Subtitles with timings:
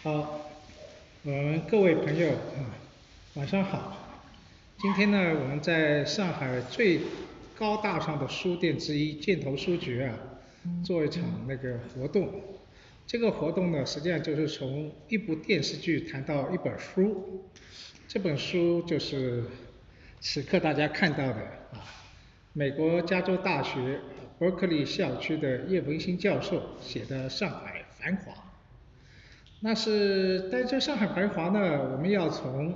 [0.00, 0.48] 好，
[1.24, 2.70] 我们各位朋友啊，
[3.34, 4.22] 晚上好。
[4.78, 7.00] 今天呢，我们在上海最
[7.58, 10.14] 高大上的书店之一箭头书局啊，
[10.84, 12.32] 做一场那个活动。
[13.08, 17.42] 这个活动呢，实际上就是从一部电视剧谈到一本书。
[18.06, 19.42] 这本书就是
[20.20, 21.40] 此刻大家看到的
[21.72, 21.82] 啊，
[22.52, 23.98] 美国加州大学
[24.38, 28.32] 伯克利校区的叶文新教授写的《上海繁华》。
[29.60, 32.72] 那是，但这上海繁华呢，我们要从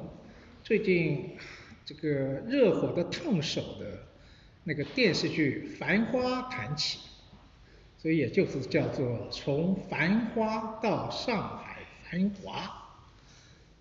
[0.64, 1.36] 最近
[1.84, 2.09] 这个
[2.48, 3.86] 热火的烫手的
[4.64, 6.98] 那个电视剧《繁花》谈起，
[7.98, 11.78] 所以也就是叫做从繁花到上海
[12.10, 12.98] 繁华。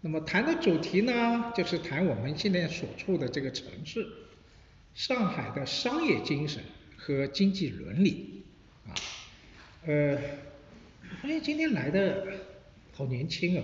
[0.01, 4.05] 那么谈的主题呢，就是谈我们现在所处的这个城市，
[4.93, 6.61] 上海的商业精神
[6.97, 8.43] 和经济伦理
[8.85, 8.93] 啊。
[9.87, 12.50] 呃，我发现今天来的。
[13.01, 13.63] 好年轻哦，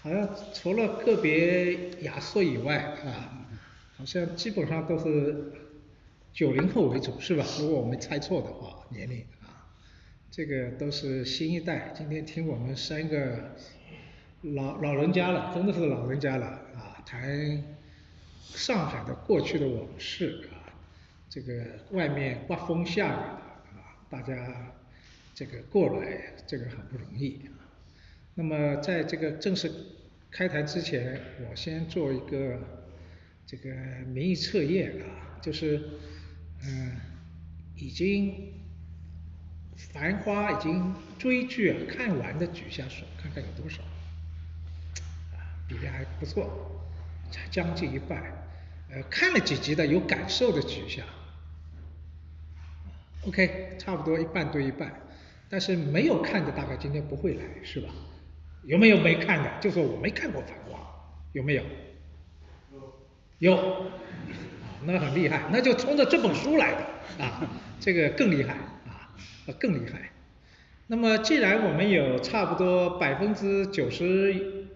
[0.00, 3.46] 好像除了个别亚瑟以外啊，
[3.94, 5.52] 好像基本上都是
[6.32, 7.44] 九零后为主是吧？
[7.60, 9.68] 如果我没猜错的话，年龄啊，
[10.30, 11.92] 这个都是新一代。
[11.94, 13.54] 今天听我们三个
[14.40, 17.62] 老老人家了，真的是老人家了啊，谈
[18.46, 20.72] 上海的过去的往事啊，
[21.28, 24.72] 这个外面刮风下雨的啊，大家
[25.34, 27.38] 这个过来这个很不容易。
[28.34, 29.70] 那么在这个正式
[30.30, 32.58] 开谈之前，我先做一个
[33.46, 33.70] 这个
[34.06, 35.78] 民意测验啊，就是
[36.64, 36.96] 嗯，
[37.76, 38.54] 已经
[39.76, 43.82] 繁花已经追剧啊看完的举下手，看看有多少，
[45.34, 45.36] 啊，
[45.68, 46.80] 比例还不错，
[47.30, 48.22] 才将近一半。
[48.90, 51.02] 呃，看了几集的有感受的举一下
[53.26, 54.92] ，OK，差不多一半对一半，
[55.50, 57.88] 但是没有看的大概今天不会来，是吧？
[58.64, 59.50] 有没有没看的？
[59.60, 60.78] 就说我没看过《繁花》，
[61.32, 61.62] 有没有？
[63.40, 63.50] 有。
[63.52, 63.86] 有。
[64.84, 67.48] 那很厉害，那就冲着这本书来的啊，
[67.78, 68.54] 这个更厉害
[68.88, 69.14] 啊，
[69.60, 70.10] 更厉害。
[70.88, 74.66] 那么既然我们有差不多百分之九十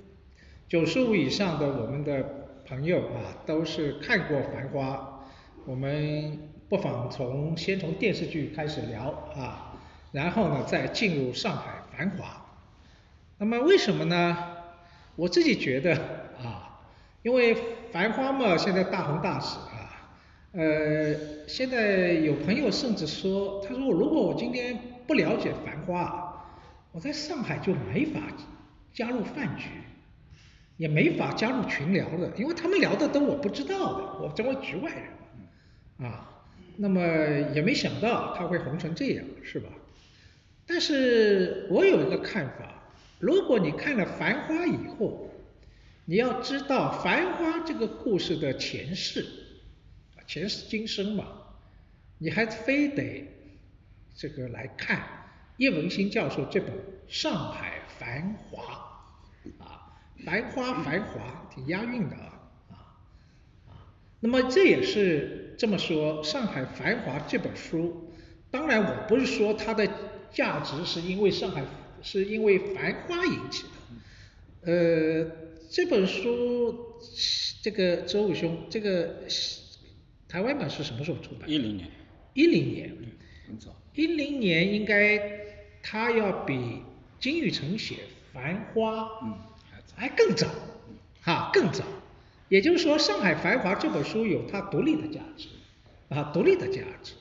[0.69, 5.25] 九十五以上的我们的朋友啊，都是看过《繁花》，
[5.65, 9.75] 我们不妨从先从电视剧开始聊啊，
[10.13, 12.43] 然后呢再进入上海《繁华》。
[13.39, 14.37] 那么为什么呢？
[15.15, 15.95] 我自己觉得
[16.43, 16.81] 啊，
[17.23, 17.55] 因为
[17.91, 20.11] 《繁花》嘛，现在大红大紫啊，
[20.53, 21.15] 呃，
[21.47, 26.45] 现在有朋友甚至说，他说如果我今天不了解《繁花》，
[26.93, 28.21] 我在上海就没法
[28.93, 29.69] 加入饭局，
[30.79, 36.31] 也没法加入群聊的，因为他们聊的都我不知道的，我成为局外人啊。
[36.79, 37.01] 那么
[37.55, 39.69] 也没想到他会红成这样，是吧？
[40.67, 42.73] 但是我有一个看法。
[43.19, 45.31] 如果你看了《繁花》以后，
[46.05, 49.25] 你要知道《繁花》这个故事的前世，
[50.27, 51.27] 前世今生嘛，
[52.19, 53.27] 你还非得
[54.15, 55.03] 这个来看
[55.57, 56.71] 叶文新教授这本
[57.09, 58.63] 《上海繁华》
[59.65, 62.33] 啊，《繁花》繁华挺押韵的啊
[62.71, 62.77] 啊
[63.69, 63.73] 啊，
[64.21, 68.13] 那么这也是这么说，《上海繁华》这本书，
[68.51, 69.89] 当然我不是说它的
[70.31, 71.65] 价值是因为上海。
[72.07, 75.31] 是因为繁花引起的，呃，
[75.69, 76.95] 这本书，
[77.61, 79.25] 这个周武兄，这个
[80.29, 81.51] 台湾版是什么时候出版？
[81.51, 81.91] 一零年。
[82.33, 82.97] 一零年，
[83.49, 83.75] 很早。
[83.95, 85.21] 一零年应该
[85.83, 86.83] 他要比
[87.19, 87.97] 金宇澄写
[88.33, 89.37] 繁花，嗯，
[89.97, 90.47] 还更早，
[91.23, 91.83] 哈，更早。
[92.49, 95.49] 也就是说，《上海繁华》这本书有它独立的价值，
[96.11, 97.15] 啊，独立的价值。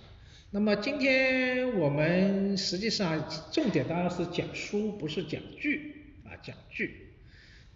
[0.55, 7.09] 那么今天我们实际上重点当然是讲书，不是讲剧啊，讲剧。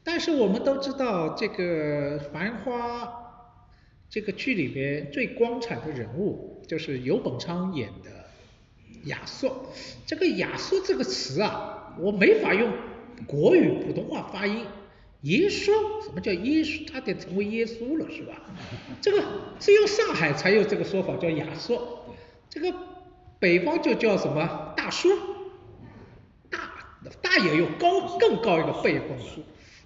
[0.02, 3.04] 但是我们都知道，这个《繁花》
[4.10, 8.30] 这个剧里边最光彩的人物就是游本昌演的
[9.10, 9.54] 亚瑟。
[10.06, 12.72] 这个亚瑟这个词啊，我没法用
[13.28, 14.66] 国语普通话发音。
[15.24, 15.74] 耶稣？
[16.02, 16.90] 什么叫耶稣？
[16.90, 18.42] 他得成为耶稣了，是吧？
[19.02, 19.22] 这个
[19.60, 21.78] 只有上海才有这个说法，叫亚瑟。
[22.50, 22.74] 这个
[23.40, 25.10] 北方就叫什么大叔，
[26.50, 26.60] 大
[27.22, 29.24] 大爷又高更高一个辈分了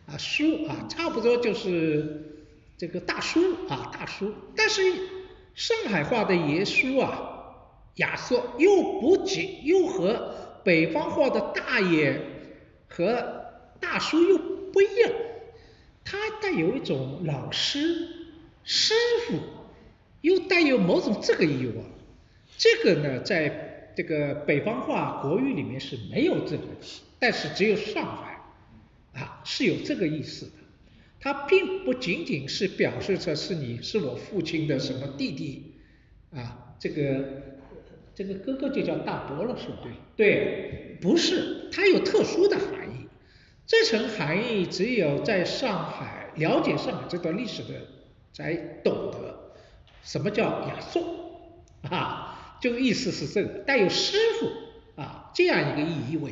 [0.07, 2.45] 啊叔啊差不多就是
[2.77, 4.81] 这个大叔啊大叔，但是
[5.53, 7.29] 上海话的爷叔啊
[7.95, 10.33] 亚叔又不仅又和
[10.63, 12.19] 北方话的大爷
[12.87, 13.43] 和
[13.79, 14.37] 大叔又
[14.71, 15.11] 不一样，
[16.03, 18.07] 他带有一种老师
[18.63, 18.93] 师
[19.27, 19.37] 傅，
[20.21, 21.73] 又带有某种这个意味。
[22.57, 26.63] 这个呢，在这个北方话国语里面是没有这个，
[27.19, 28.39] 但是只有上海
[29.13, 30.51] 啊，是有这个意思的。
[31.19, 35.75] 它并不仅仅是表示着是你是我父亲的什么弟弟
[36.35, 37.23] 啊，这个
[38.13, 39.77] 这个哥哥就叫大伯了，是吧？
[40.17, 43.07] 对，不是，它有特殊的含义。
[43.65, 47.69] 这层含义只有在上海了解上海这段历史的
[48.33, 48.53] 才
[48.83, 49.53] 懂得，
[50.03, 51.03] 什么叫雅颂
[51.83, 52.22] 啊？
[52.63, 56.31] 就意思是这个带有师傅啊这样一个意味，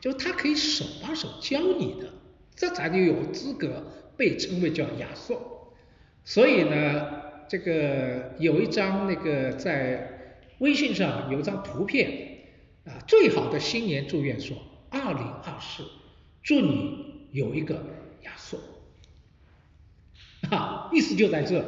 [0.00, 2.12] 就是他可以手把手教你的，
[2.56, 3.86] 这才就有资格
[4.16, 5.40] 被称为叫雅颂。
[6.24, 7.06] 所以呢，
[7.48, 12.38] 这个有一张那个在微信上有一张图片
[12.84, 14.56] 啊，最好的新年祝愿说
[14.90, 15.84] 二零二四。
[16.42, 17.84] 祝你有一个
[18.24, 18.58] 雅瑟，
[20.50, 21.60] 啊，意思就在这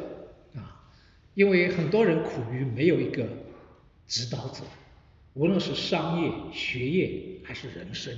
[0.53, 0.83] 啊，
[1.33, 3.25] 因为很多人苦于没有一个
[4.11, 4.65] 指导者，
[5.35, 8.13] 无论是商业、学业还是人生，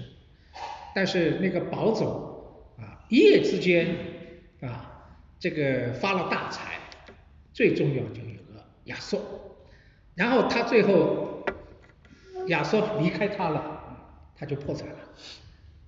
[0.96, 2.10] 但是那个宝总
[2.80, 3.96] 啊，一夜之间
[4.62, 6.80] 啊，这个发了大财，
[7.54, 9.22] 最重要就有个亚瑟，
[10.16, 11.46] 然后他最后
[12.48, 13.96] 亚瑟离开他了，
[14.36, 14.96] 他就破产了。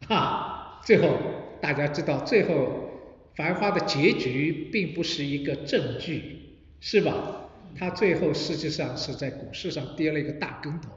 [0.08, 1.18] 哈，最后
[1.60, 2.54] 大家知道，最后
[3.36, 7.45] 《繁花》的结局并不是一个正剧，是吧？
[7.78, 10.92] 他最后实际上是在股市上跌了一个大跟头。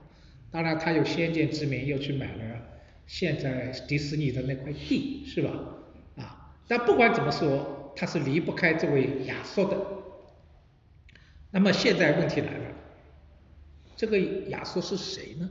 [0.51, 2.63] 当然，他有先见之明，又去买了
[3.07, 5.51] 现在迪士尼的那块地，是吧？
[6.17, 9.77] 啊，但不管怎么说，他是离不开这位亚瑟的。
[11.51, 12.75] 那么现在问题来了，
[13.97, 15.51] 这个亚瑟是谁呢？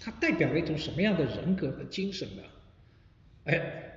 [0.00, 2.42] 他代表了一种什么样的人格和精神呢？
[3.44, 3.92] 哎，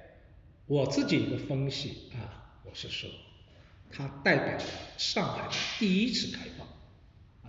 [0.65, 3.09] 我自己一个分析啊，我是说，
[3.95, 4.63] 它代表了
[4.97, 6.67] 上海的第一次开放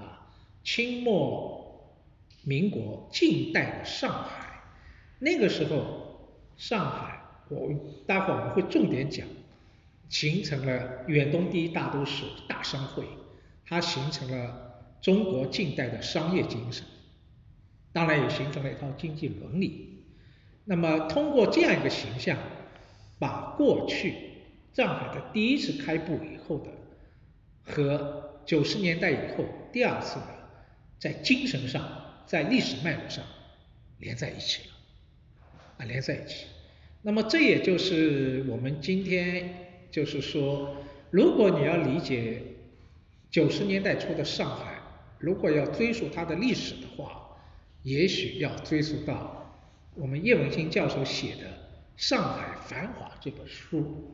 [0.02, 0.28] 啊，
[0.62, 1.96] 清末
[2.42, 4.60] 民国近代的上海，
[5.18, 7.70] 那个时候上海，我
[8.06, 9.26] 待会儿我们会重点讲，
[10.10, 13.04] 形成了远东第一大都市大商会，
[13.64, 16.84] 它形成了中国近代的商业精神。
[17.92, 20.04] 当然也形成了一套经济伦理。
[20.64, 22.36] 那么通过这样一个形象，
[23.18, 24.33] 把过去
[24.74, 26.70] 上海的第一次开埠以后的
[27.62, 30.26] 和九十年代以后第二次的
[30.98, 31.82] 在精神上、
[32.26, 33.24] 在历史脉络上
[33.98, 34.74] 连在一起了，
[35.78, 36.46] 啊，连在一起。
[37.02, 40.76] 那么这也就是我们今天就是说，
[41.10, 42.42] 如果你要理解
[43.30, 44.80] 九十年代初的上海，
[45.18, 47.36] 如果要追溯它的历史的话，
[47.82, 49.54] 也许要追溯到
[49.94, 51.42] 我们叶文新教授写的
[51.96, 54.13] 《上海繁华》这本书，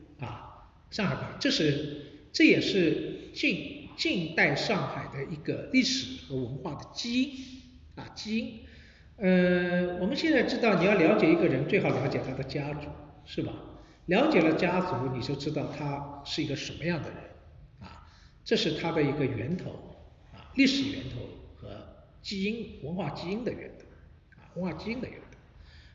[0.91, 7.31] 上海繁，这是这也是近近代上海的一个历史和文化的基因
[7.97, 8.61] 啊基因。
[9.17, 12.89] 呃，我们现在知道你要了解一个人，最好了解他的家族，
[13.25, 13.53] 是吧？
[14.07, 17.19] 了解了家族，你就知道他是一个什么样的人
[17.81, 18.07] 啊，
[18.45, 19.71] 这是他的一个源头
[20.33, 21.21] 啊，历史源头
[21.57, 21.87] 和。
[22.23, 23.87] 基因文化基因的源头
[24.37, 25.39] 啊，文化基因的源头。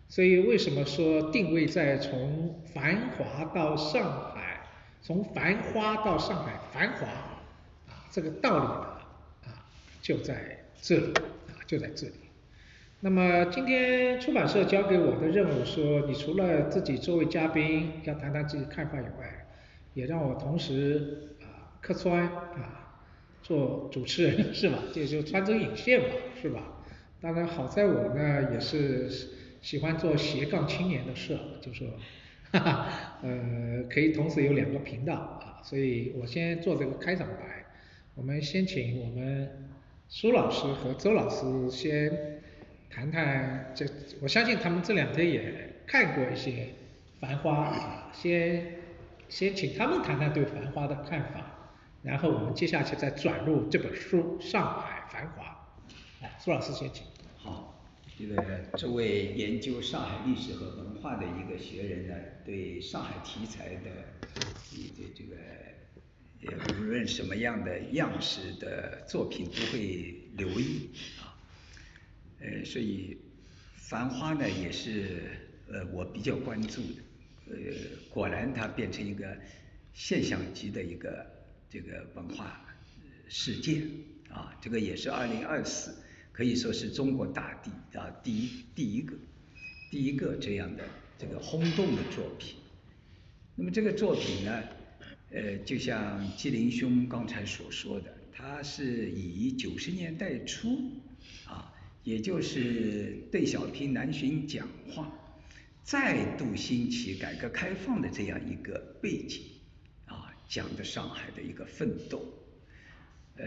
[0.08, 4.45] 所以为什么说定位在从繁华到上海，
[5.06, 7.06] 从繁花到上海繁华
[7.88, 8.88] 啊，这个道理呢
[9.46, 9.62] 啊
[10.02, 11.14] 就在这里
[11.48, 12.14] 啊就在这里。
[13.02, 19.46] 那么今天出版社交给我的任务说，你除了自己作为嘉宾要谈谈自己看法以外，
[19.94, 22.82] 也让我同时啊客串啊。
[23.44, 24.80] 做主持人 是吧？
[24.92, 26.08] 这就穿针引线嘛，
[26.42, 26.64] 是吧？
[27.22, 29.08] 当然好在我呢也是
[29.62, 31.88] 喜欢做斜杠青年的事，就说，
[32.56, 37.66] 哈哈，呃，可以同时有两个频道啊，所以我先做这个开场白。
[38.16, 39.70] 我们先请我们
[40.08, 42.42] 苏老师和周老师先
[42.90, 43.86] 谈谈，这
[44.22, 46.52] 我相信他们这两天也看过一些
[47.20, 48.76] 《繁花》啊，先
[49.28, 51.52] 先请他们谈谈对《繁花》的看法。
[52.04, 55.44] 然后我们接下去再转入这本书《上海繁华》。
[56.24, 57.06] 来，苏老师先请。
[57.38, 57.84] 好，
[58.18, 58.44] 这个
[58.78, 63.92] 这位研究上海历史和文化的一个学人呢，对上海题材的
[64.98, 65.36] 这这个，
[66.42, 70.90] 也无论什么样的样式的作品都会留意
[71.22, 71.38] 啊。
[72.40, 73.16] 呃，所以
[73.76, 75.22] 《繁花》呢也是
[75.70, 77.04] 呃我比较关注的。
[77.52, 77.56] 呃，
[78.10, 79.38] 果然它变成一个
[79.94, 81.34] 现象级的一个。
[81.68, 82.64] 这个文化
[83.28, 83.82] 事件
[84.30, 85.94] 啊，这个也是二零二四，
[86.32, 89.14] 可以说是中国大地啊第一第一个
[89.96, 90.84] 第一个这样的
[91.18, 92.58] 这个轰动的作品。
[93.56, 94.64] 那么这个作品呢，
[95.32, 100.92] 呃，就像纪灵兄刚才所说的，它是以九十年代初
[101.46, 101.74] 啊，
[102.04, 105.10] 也就是邓小平南巡讲话
[105.82, 109.44] 再度兴起改革开放的这样一个背景，
[110.08, 112.22] 啊，讲的上海的一个奋斗，
[113.38, 113.46] 呃，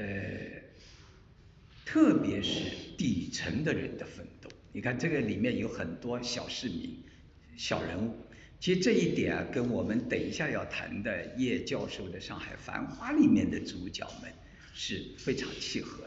[1.84, 4.37] 特别是底层的人的奋斗。
[4.78, 7.02] 你看这个里面有很多小市民、
[7.56, 8.14] 小人物，
[8.60, 14.32] 其实这一点啊，跟我们等一下要谈的叶教授的《上海繁华》里面的主角们
[14.74, 16.04] 是非常契合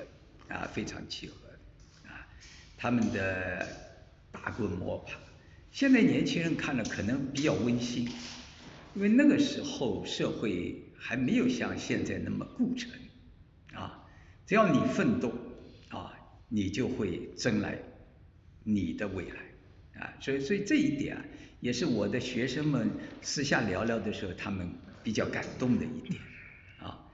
[0.48, 2.26] 的啊，非常契合的啊，
[2.78, 3.68] 他们的
[4.32, 5.20] 打滚摸爬。
[5.74, 8.08] 现在年轻人看了可能比较温馨，
[8.96, 12.90] 因为那个时候社会还没有像现在那么固沉，
[13.74, 14.08] 啊，
[14.48, 15.34] 只要你奋斗，
[15.90, 16.14] 啊，
[16.48, 17.78] 你就会争来
[18.64, 21.26] 你的未来，啊，所以所以这一点啊，
[21.60, 22.90] 也是我的学生们
[23.22, 24.70] 私下聊聊的时候，他们
[25.04, 26.22] 比较感动的一点，
[26.80, 27.12] 啊，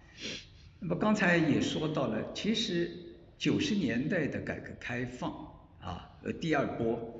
[0.80, 2.92] 那么刚才也说到了，其实
[3.38, 5.32] 九十年代的改革开放，
[5.80, 7.14] 啊，呃，第二波。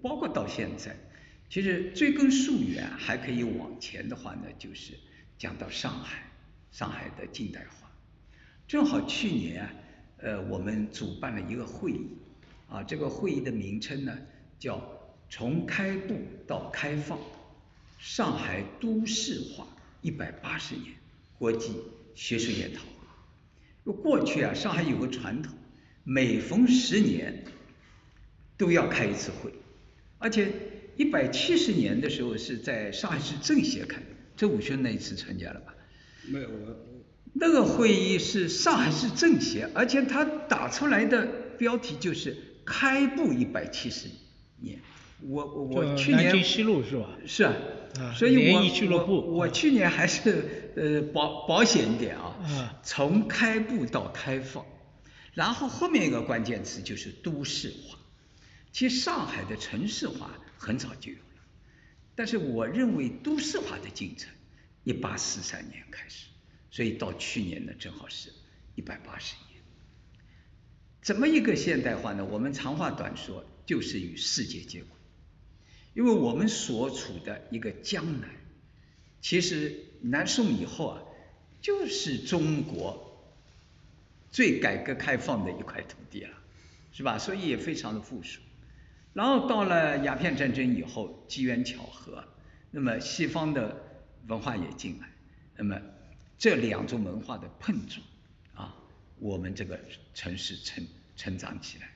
[0.00, 0.94] 包括到现在，
[1.50, 4.92] 其实追根溯源还可以往前的话呢，就是
[5.36, 6.22] 讲到上海，
[6.70, 7.90] 上海的近代化。
[8.68, 9.74] 正好去年啊，
[10.18, 12.16] 呃，我们主办了一个会议，
[12.72, 14.18] 啊，这个会议的名称呢
[14.58, 14.78] 叫
[15.28, 17.18] 《从开埠到开放：
[17.98, 19.66] 上海都市化
[20.00, 20.86] 一百八十年
[21.38, 21.74] 国际
[22.14, 22.80] 学术研讨
[23.84, 23.92] 会》。
[24.00, 25.52] 过去啊，上海有个传统，
[26.02, 27.44] 每逢十年
[28.56, 29.52] 都要开一次会。
[30.18, 30.50] 而且
[30.96, 35.74] 一百七十年的时候是在上海市政协开的，周武轩那一次参加了吧？
[36.26, 36.76] 没有我。
[37.34, 41.26] 那个会议是上海市政协，而且他打出来的
[41.58, 44.08] 标题就是“开埠一百七十
[44.58, 44.80] 年”。
[45.24, 46.24] 我我我去年。
[46.24, 47.08] 南京西路是吧？
[47.26, 47.54] 是啊。
[48.00, 48.12] 啊。
[48.14, 49.20] 所以我俱乐部。
[49.36, 52.36] 我去年还是呃保保险一点啊。
[52.42, 52.80] 啊。
[52.82, 54.66] 从开埠到开放，
[55.32, 57.98] 然后后面一个关键词就是都市化。
[58.72, 61.44] 其实上海的城市化很早就有了，
[62.16, 64.30] 但是我认为都市化的进程，
[64.82, 66.28] 一八四三年开始，
[66.70, 68.32] 所以到去年呢正好是
[68.74, 69.51] 一百八十年。
[71.02, 72.24] 怎么一个现代化呢？
[72.24, 74.88] 我们长话短说，就是与世界接轨。
[75.94, 78.30] 因为我们所处的一个江南，
[79.20, 81.02] 其实南宋以后啊，
[81.60, 83.34] 就是中国
[84.30, 86.30] 最改革开放的一块土地了，
[86.92, 87.18] 是吧？
[87.18, 88.40] 所以也非常的富庶。
[89.12, 92.24] 然后到了鸦片战争以后，机缘巧合，
[92.70, 95.10] 那么西方的文化也进来，
[95.56, 95.78] 那么
[96.38, 98.00] 这两种文化的碰撞，
[99.22, 99.78] 我们这个
[100.14, 100.84] 城市成
[101.16, 101.88] 成长起来，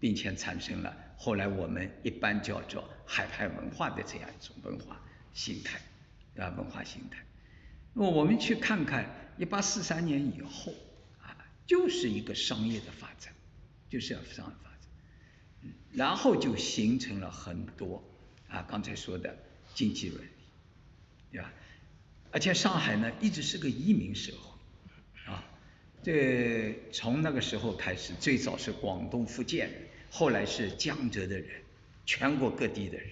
[0.00, 5.00] 并且产生了后来我们一般叫做海派文化的这样一种文化
[5.32, 5.80] 形态
[6.36, 7.24] 啊文化形态。
[7.92, 10.74] 那么我们去看看一八四三年以后
[11.22, 13.32] 啊，就是一个商业的发展，
[13.88, 15.72] 就是要商业发展。
[15.92, 18.02] 然后就形成了很多
[18.48, 19.38] 啊，刚才说的
[19.74, 20.28] 经济伦理，
[21.30, 21.52] 对吧？
[22.32, 24.53] 而且上海呢一直是个移民社会，
[26.04, 29.70] 这从那个时候开始，最早是广东、福建，
[30.10, 31.62] 后来是江浙的人，
[32.04, 33.08] 全国各地的人，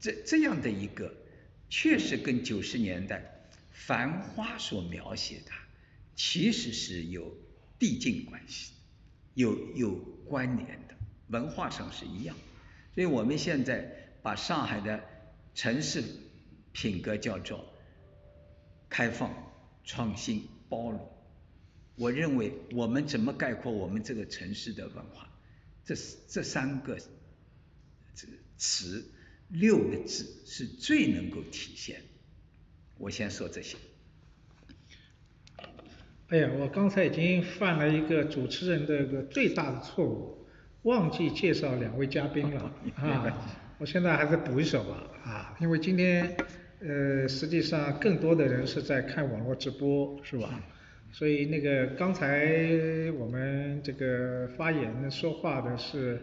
[0.00, 1.14] 这这样的一个，
[1.70, 3.22] 确实跟九十年代
[3.70, 5.52] 繁花所描写的，
[6.16, 7.32] 其实是有
[7.78, 8.72] 递进关系，
[9.34, 9.94] 有有
[10.26, 10.96] 关联的。
[11.28, 12.34] 文化上是一样，
[12.96, 13.88] 所以我们现在
[14.22, 15.04] 把上海的
[15.54, 16.02] 城市
[16.72, 17.64] 品格叫做
[18.88, 19.32] 开放、
[19.84, 21.08] 创新、包容。
[21.98, 25.28] 我认为我们怎么概括我们这个城市的文化？
[25.84, 25.94] 这
[26.28, 26.98] 这三个
[28.14, 29.04] 这词
[29.48, 32.02] 六个字是最能够体现。
[32.98, 33.76] 我先说这些。
[36.28, 40.46] 哎呀，我刚才已经犯了一个主持人的一个最大的错误。
[40.82, 43.76] 忘记介绍两位嘉宾了 啊！
[43.78, 46.36] 我现在还是补一首吧啊，因为今天
[46.80, 50.62] 呃实际上更多的人是在看网络直播是吧？
[51.18, 56.22] 所以那个刚才我们这个发言说话的是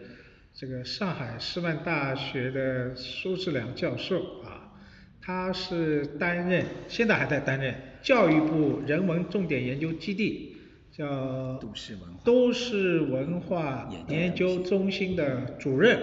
[0.54, 4.72] 这个上海师范大学的苏志良教授啊，
[5.20, 10.56] 他是担任现在还在担任教育部人文重点研究基地。
[10.96, 15.98] 叫都市文化都市文化研究中心的主任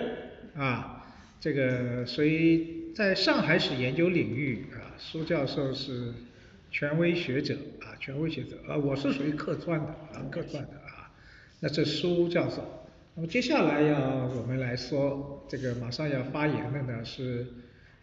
[0.55, 1.03] 啊，
[1.39, 6.13] 这个所以在上海史研究领域啊，苏教授是
[6.69, 7.72] 权威学者啊，
[8.03, 11.09] 权威学者啊，我是属于客串的啊，客串的啊。
[11.61, 12.61] 那这苏教授，
[13.15, 17.47] 那么接下来要我们来说这个马上要发言的呢是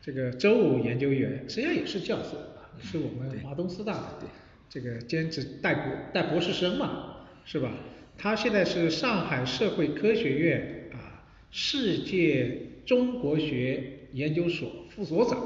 [0.01, 4.27] 这个周武研究员，实际上也是教授啊，是我们华东师大的。
[4.71, 7.71] 这个兼职带博带博士生嘛，是吧？
[8.17, 15.39] 他现在是上海社会科学院啊世界中国学研究所副所长。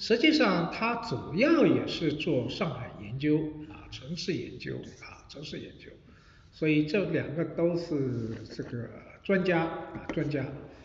[0.00, 5.90] 实际上，他主要也是做上海研究啊，城市研究啊，城市研究，
[6.52, 8.88] 所以这两个都是这个
[9.22, 10.44] 专家啊，专家。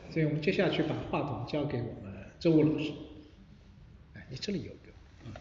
[0.10, 2.94] 所以我们接下去把话筒交给我们周武老师。
[4.14, 4.92] 哎，你这里有个，
[5.28, 5.34] 啊，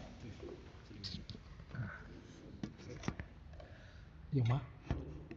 [4.31, 4.61] 对有吗？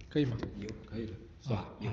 [0.09, 0.39] 可以吗？
[0.59, 1.69] 有，可以的，是吧？
[1.81, 1.91] 有。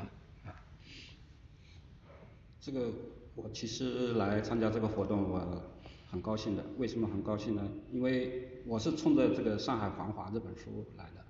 [2.61, 2.93] 这个
[3.35, 5.72] 我其实来参加这个活动，我。
[6.13, 7.67] 很高兴的，为什么很高兴呢？
[7.91, 11.25] 因为我是冲着这个《上海繁华》这本书来的，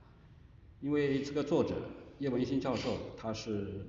[0.82, 1.75] 因为这个作者
[2.20, 3.88] 叶文新教授，他是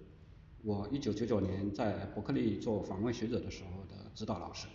[0.62, 4.68] 我一九九九年在伯克利做访问学者的时候的指导老师，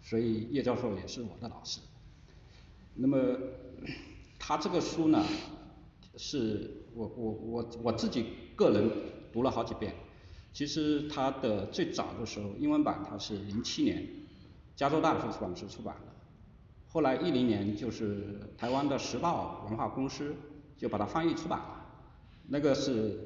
[0.00, 1.80] 所以叶教授也是我的老师。
[2.94, 3.36] 那么
[4.38, 5.26] 他这个书呢，
[6.16, 8.88] 是我我我我自己个人
[9.32, 9.92] 读了好几遍，
[10.52, 14.06] 其实他的最早的时候英文版他是零七年。
[14.76, 16.12] 加州大学出版社出版的，
[16.92, 20.36] 后来一零年就是台湾的时报文化公司
[20.76, 21.86] 就把它翻译出版了，
[22.48, 23.18] 那个是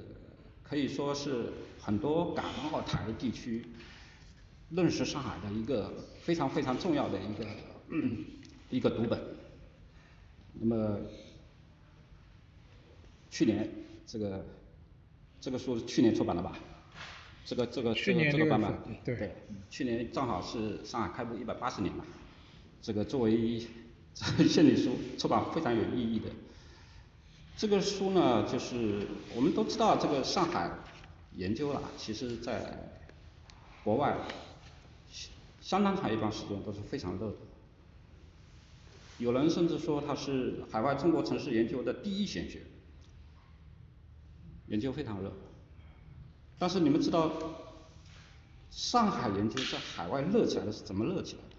[0.63, 3.67] 可以说是很多港澳台地区
[4.71, 5.93] 认识上海的一个
[6.23, 7.47] 非常非常重要的一个
[8.71, 9.21] 一个读本。
[10.53, 10.99] 那么
[13.29, 13.69] 去年
[14.07, 14.45] 这个
[15.41, 16.57] 这个书是去年出版的吧？
[17.51, 18.71] 这个这个这个这个版本，
[19.05, 19.35] 对，
[19.69, 22.05] 去年正好是上海开埠一百八十年嘛，
[22.81, 23.67] 这个作为
[24.15, 26.27] 献礼书出版非常有意义的。
[27.57, 29.05] 这个书呢，就是
[29.35, 30.71] 我们都知道这个上海
[31.33, 32.93] 研究了，其实在
[33.83, 34.17] 国外
[35.61, 37.37] 相当长一段时间都是非常热的，
[39.19, 42.63] 有人甚至说它是海外中国城市研究的第一显学，
[44.69, 45.33] 研究非常热。
[46.61, 47.33] 但是你们知道，
[48.71, 51.57] 上海研究在海外热起来的是怎么热起来的？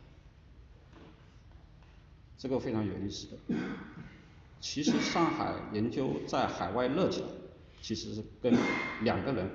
[2.37, 3.37] 这个非常有意思的。
[4.59, 7.27] 其实上海研究在海外热起来，
[7.81, 8.55] 其实是跟
[9.01, 9.49] 两个人，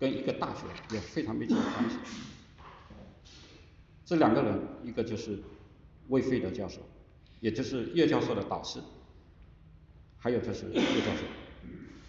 [0.00, 1.96] 跟一个大学有非常密切的关系。
[4.04, 5.38] 这两个人，一个就是
[6.08, 6.80] 魏飞德教授，
[7.38, 8.80] 也就是叶教授的导师，
[10.18, 11.22] 还有就是叶教授。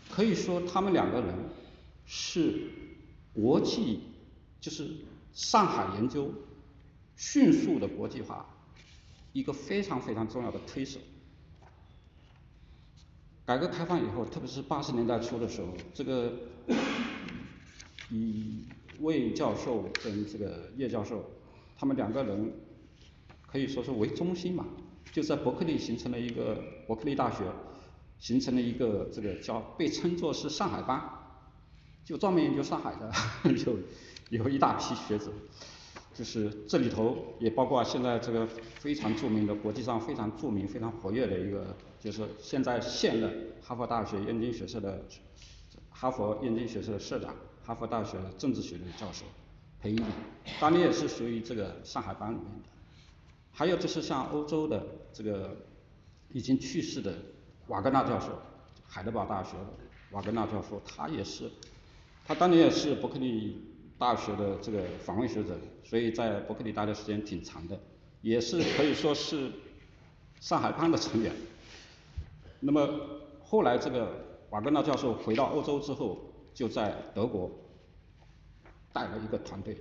[0.10, 1.36] 可以说他们两个人
[2.08, 2.79] 是。
[3.34, 4.02] 国际
[4.60, 4.90] 就是
[5.34, 6.32] 上海研究
[7.16, 8.46] 迅速的国际化，
[9.34, 11.00] 一个非常非常重要的推手。
[13.46, 16.34] 改革开放以后，特别是八十年代初的时候，这个
[18.10, 18.66] 以
[19.00, 21.24] 魏教授跟这个叶教授，
[21.78, 22.54] 他们两个人
[23.48, 24.66] 可以说是为中心嘛，
[25.12, 27.44] 就在伯克利形成了一个伯克利大学，
[28.20, 31.19] 形成了一个这个叫被称作是上海班。
[32.10, 33.12] 就专门研究上海的
[34.32, 35.32] 有有一大批学者，
[36.12, 45.04] 就是这里头也包括现在这个非常著名的国际上非常著名非常活跃的一个，就是现在现任哈佛大学燕京学社的
[45.92, 49.24] 哈佛燕京学社的社长，哈佛大学政治学的教授
[49.80, 50.02] 裴一，
[50.60, 52.70] 当年也是属于这个上海班里面的。
[53.52, 55.56] 还有就是像欧洲的这个
[56.32, 57.16] 已经去世的
[57.68, 58.30] 瓦格纳教授，
[58.88, 59.52] 海德堡大学
[60.10, 61.52] 瓦格纳教授，他也是。
[62.30, 63.58] 他当年也是伯克利
[63.98, 67.82] 大学的这个访问学者，所以在伯克利待的时间挺长的，
[68.22, 69.52] 也是可以说是
[70.40, 71.34] 上海帮的成员。
[72.60, 72.88] 那么
[73.44, 74.12] 后来这个
[74.52, 76.20] 瓦格纳教授回到欧洲之后，
[76.54, 77.50] 就在德国
[78.94, 79.76] 带了一个团队，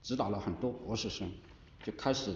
[0.00, 1.28] 指导了很多博士生，
[1.82, 2.32] 就开始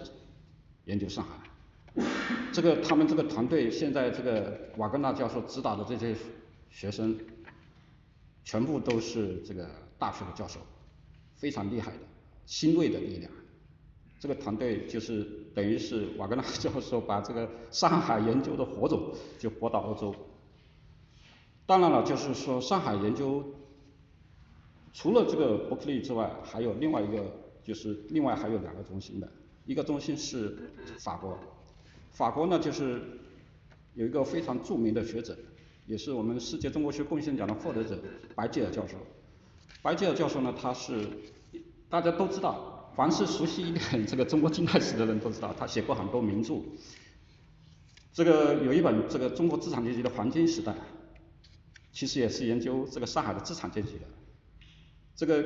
[0.83, 2.03] 研究上海。
[2.51, 6.13] 这个他们这个团队现在这个瓦格纳教授指导的这些
[6.69, 7.17] 学生。
[8.43, 10.59] 全部都是这个大学的教授，
[11.35, 11.99] 非常厉害的
[12.45, 13.31] 新锐的力量。
[14.19, 20.15] 这个团队就是等于是瓦格纳教授把这个上海研究的火种就拨到欧洲。
[21.65, 23.43] 当然了，就是说上海研究
[24.93, 27.25] 除了这个伯克利之外，还有另外一个，
[27.63, 29.29] 就是另外还有两个中心的，
[29.65, 31.37] 一个中心是法国，
[32.11, 33.01] 法国呢就是
[33.93, 35.37] 有一个非常著名的学者。
[35.85, 37.99] 也是我们世界中国学贡献奖的获得者
[38.35, 38.95] 白吉尔教授。
[39.81, 41.07] 白吉尔教授呢，他是
[41.89, 46.55] 大家都知道，凡是熟悉一 点这个中国近代史的人都知道，他写过很多名著。
[48.13, 50.73] 这个有一本这个中国资产阶级的黄金时代，
[51.91, 54.05] 其实也是研究这个上海的资产阶级的。
[55.15, 55.43] 这个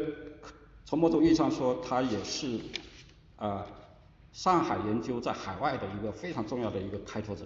[0.86, 2.60] 从某种意义上说，他也是
[3.38, 3.65] 啊
[4.34, 7.45] 上海研究在海外的一个非常重要的一个开拓者。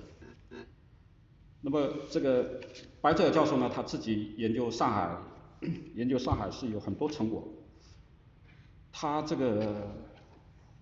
[1.62, 2.60] 那么这个
[3.02, 5.16] 白泽尔教授呢，他自己研究上海，
[5.96, 7.48] 研究上海是有很多成果。
[8.92, 9.88] 他这个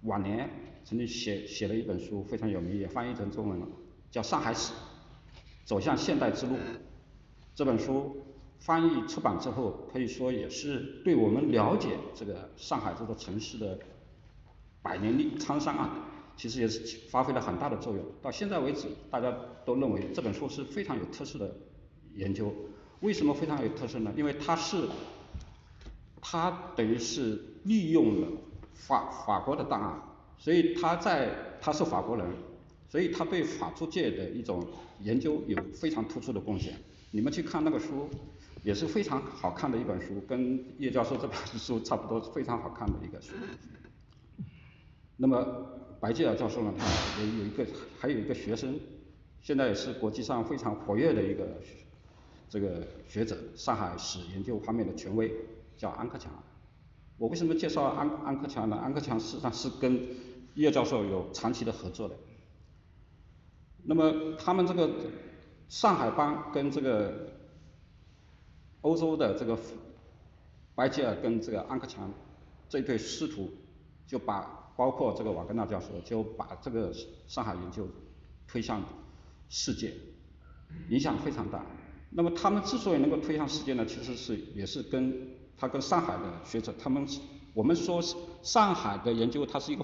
[0.04, 0.50] 晚年
[0.86, 3.68] 曾经写写了一本书非常有名，也翻译成中文了，
[4.10, 4.74] 叫《上海史：
[5.65, 6.56] 走向现代之路》。
[7.54, 8.15] 这本书
[8.58, 13.78] 翻译出版之后，可以说也是对我们了解这个上海这座城市的
[14.82, 16.09] 百年历沧桑啊，
[16.39, 18.06] 其实也是发挥了很大的作用。
[18.21, 19.30] 到现在为止，大家
[19.65, 21.54] 都认为这本书是非常有特色的
[22.15, 22.54] 研究。
[23.02, 24.13] 为什么非常有特色呢？
[24.15, 24.88] 因为它是，
[26.21, 28.28] 它等于是利用了
[28.73, 30.02] 法法国的档案，
[30.38, 32.25] 所以他在他是法国人，
[32.88, 34.65] 所以他对法租界的一种
[35.02, 36.73] 研究有非常突出的贡献。
[37.12, 38.10] 你们去看那个书，
[38.63, 43.34] 也是非常好看的一本书，跟叶教授这本书差不多，非常好看的一个书。
[45.22, 45.46] 那么
[46.00, 46.86] 白吉尔教授呢，他
[47.22, 47.66] 也有一个
[48.00, 48.80] 还有一个学生，
[49.42, 51.46] 现在也是国际上非常活跃的一个
[52.48, 55.30] 这个学者，上海史研究方面的权威，
[55.76, 56.32] 叫安克强。
[57.18, 58.78] 我为什么介绍安安克强呢？
[58.78, 60.00] 安克强实际上是跟
[60.56, 62.16] 叶教授有长期的合作的。
[63.84, 64.90] 那么他们这个。
[65.70, 67.30] 上海帮跟这个
[68.82, 69.56] 欧洲的这个
[70.74, 72.12] 白吉尔跟这个安克强
[72.68, 73.52] 这对师徒，
[74.08, 76.94] 就把包括这个瓦格纳教授，就把这个
[77.28, 77.86] 上海研究
[78.48, 78.82] 推向
[79.50, 79.94] 世界，
[80.88, 81.65] 影响非常大。
[82.12, 87.06] 那么他们之所以能够推向世界呢，其实是也是跟他跟上海的学者，他们
[87.54, 88.02] 我们说
[88.42, 89.84] 上海的研究，它是一个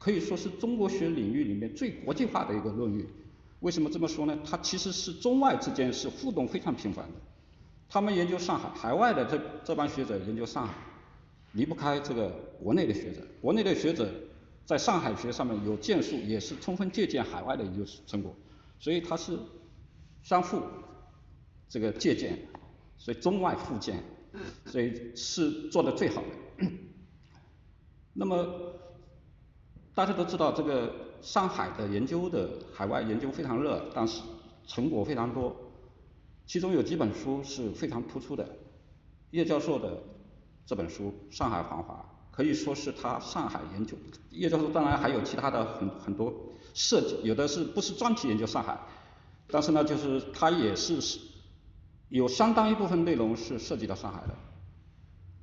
[0.00, 3.08] 可以说是中国学领域里面最国际化的一个论域。
[3.60, 4.36] 为什么这么说呢？
[4.44, 7.14] 它其实是中外之间是互动非常频繁的。
[7.88, 10.74] 他们研究上海，海外的这这帮学者研究上海，
[11.52, 12.28] 离不开这个
[12.62, 13.20] 国内的学者。
[13.40, 14.10] 国内的学者
[14.64, 18.34] 在上海学上面有建树，也是充分借鉴海外的研究成果，
[18.78, 19.38] 所以它是
[20.22, 20.60] 相互
[21.68, 22.38] 这个借鉴，
[22.96, 24.02] 所以中外互鉴，
[24.66, 26.68] 所以是做的最好的。
[28.12, 28.74] 那么
[29.94, 31.08] 大家都知道这个。
[31.20, 34.22] 上海的研究的海外研究非常热，但是
[34.68, 35.56] 成果非常多，
[36.46, 38.48] 其中有几本书是非常突出的。
[39.32, 40.00] 叶教授的
[40.68, 41.94] 这本书《上海繁华》
[42.36, 43.96] 可以说是他上海研究。
[44.28, 46.30] 叶教授当然还有其他的很很多
[46.74, 48.78] 设计，有的是不是专题研究上海，
[49.46, 51.20] 但是呢，就是他也是
[52.10, 54.34] 有相当一部分内容是涉及到上海的，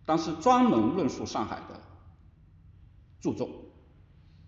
[0.05, 1.81] 但是专门论述上海的
[3.19, 3.49] 著作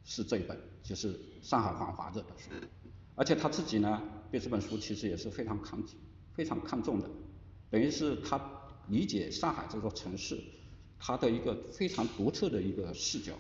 [0.04, 0.56] 是这一本。
[0.84, 2.52] 就是《上海繁华》这本书，
[3.16, 5.78] 而且他自己呢对这本书其实也是非常看
[6.34, 7.10] 非常看重的，
[7.70, 8.40] 等于是他
[8.88, 10.42] 理解上海这座城市，
[11.00, 13.34] 他的一个非常独特的一个视角，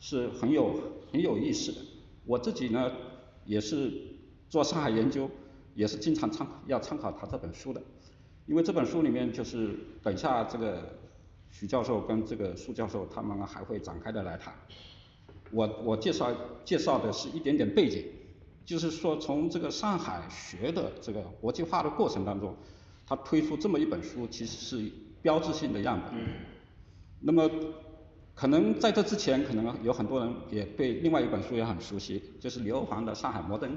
[0.00, 0.80] 是很有
[1.12, 1.78] 很有意思的。
[2.24, 2.92] 我自己呢
[3.44, 3.92] 也是
[4.48, 5.30] 做上海研究，
[5.74, 7.82] 也是经常参要参考他这本书的，
[8.46, 10.98] 因为这本书里面就是等下这个
[11.50, 14.54] 许教授跟这个苏教授他们还会展开的来谈。
[15.52, 18.04] 我我介绍介绍的是一点点背景，
[18.64, 22.54] 就是说从这个上海学的这个国际化的过程当中，
[23.06, 24.90] 他推出这么一本书，其实是
[25.22, 26.14] 标志性的样本。
[27.20, 27.50] 那么
[28.34, 33.70] 可能在这之前，可能有很多人也对另外一本书也很熟悉，就是刘欧煌的《上海摩登》。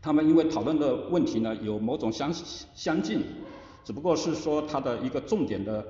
[0.00, 3.22] 他们因为讨论的问题呢有某种相相近，
[3.84, 5.84] 只不过是说它的一个重点的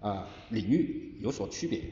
[0.00, 1.82] 啊领域有所区别。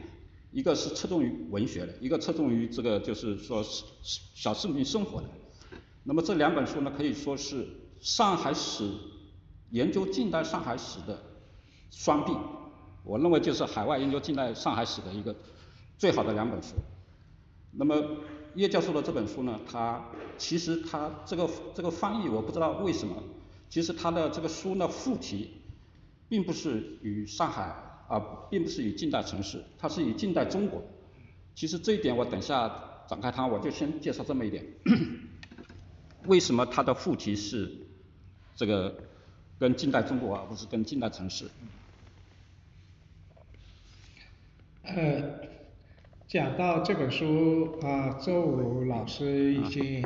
[0.51, 3.63] 一个是侧重于文学的，一个侧重于这个就是说
[4.35, 5.29] 小市民生活的。
[6.05, 7.69] 那么这两本书呢，可以说是
[8.01, 8.91] 上海史
[9.71, 11.23] 研究近代上海史的
[11.91, 12.33] 双璧。
[13.09, 15.35] 我认为就是海外研究近代上海史的一个
[15.97, 16.75] 最好的两本书。
[17.73, 17.97] 那么
[18.55, 20.05] 叶教授的这本书呢，他
[20.37, 23.17] 其实他这个这个翻译我不知道为什么，
[23.69, 25.51] 其实他的这个书呢副题
[26.29, 27.85] 并不是与上海。
[28.09, 28.19] 啊，
[28.49, 30.83] 并不是与近代城市，它是与近代中国。
[31.55, 32.67] 其实这一点我等下
[33.07, 34.65] 展开谈，我就先介绍这么一点。
[36.25, 37.71] 为什么它的副题是
[38.57, 38.97] 这个
[39.59, 41.51] 跟近代中国，而不是跟近代城市？
[44.97, 45.41] 呃，
[46.27, 50.03] 讲到这本书啊，周武老师已经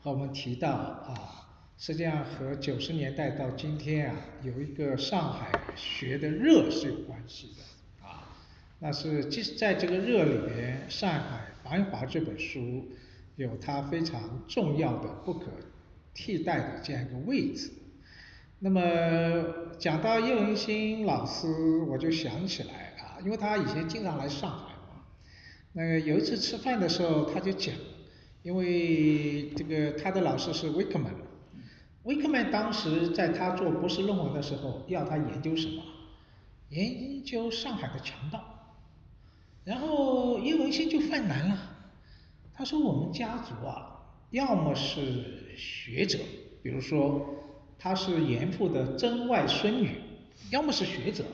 [0.00, 1.32] 和我们提到啊。
[1.76, 8.34] 实际上和九十年代到今天啊，有一个上海学的热是有关系的啊。
[8.78, 12.88] 那是即使在这个热里面，《上海繁华》这本书
[13.36, 15.48] 有它非常重要的、不可
[16.14, 17.70] 替代的这样一个位置。
[18.60, 18.80] 那么
[19.78, 21.46] 讲到叶文新老师，
[21.90, 22.85] 我就想起来，
[23.26, 25.02] 因为他以前经常来上海嘛。
[25.72, 27.74] 那个有一次吃饭的时候，他就讲，
[28.44, 31.12] 因为这个他的老师是威克曼。
[32.04, 35.82] 威克曼当时在他做博士论文的时候，要他研究什么？
[36.68, 38.40] 研究上海的强盗。
[39.64, 41.58] 然后叶文新就犯难了，
[42.54, 46.20] 他说我们家族啊，要么是学者，
[46.62, 47.26] 比如说
[47.76, 49.98] 他是严复的曾外孙女，
[50.52, 51.24] 要么是学者，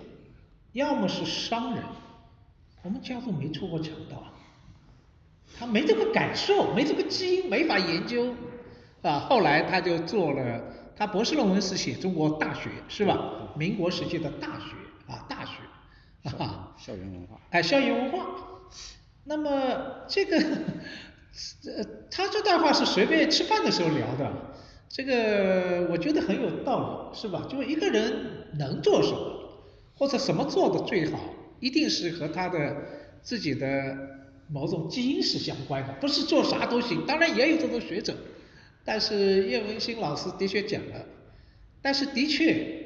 [0.73, 1.83] 要么是商人，
[2.83, 4.23] 我们家族没出过强盗，
[5.59, 8.35] 他没这个感受，没这个基因，没法研究，
[9.03, 10.63] 啊，后来他就做了，
[10.97, 13.53] 他博士论文是写中国大学，是吧？
[13.57, 15.53] 民国时期的大学啊，大学。
[16.39, 18.25] 啊，校园文化，哎，校园文化。
[19.25, 24.31] 那么这个，呃，他这段话是随便吃饭的时候聊的，
[24.89, 27.45] 这个我觉得很有道理，是吧？
[27.51, 29.42] 就是一个人能做什么，
[29.97, 31.19] 或者什么做的最好，
[31.61, 32.77] 一定是和他的
[33.23, 33.97] 自己的
[34.49, 37.07] 某种基因是相关的，不是做啥都行。
[37.07, 38.15] 当然也有这种学者，
[38.85, 41.07] 但是叶文新老师的确讲了，
[41.81, 42.81] 但是的确。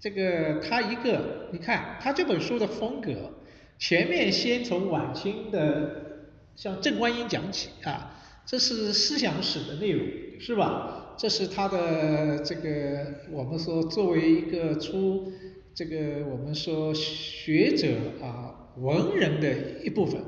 [0.00, 3.32] 这个他一个，你看他这本书的风格，
[3.80, 8.14] 前面先从晚清的像郑观音讲起啊，
[8.46, 10.06] 这是思想史的内容，
[10.38, 11.16] 是吧？
[11.18, 15.32] 这是他的这个我们说作为一个出
[15.78, 17.86] 这个我们说学者
[18.20, 20.20] 啊文人的一部分，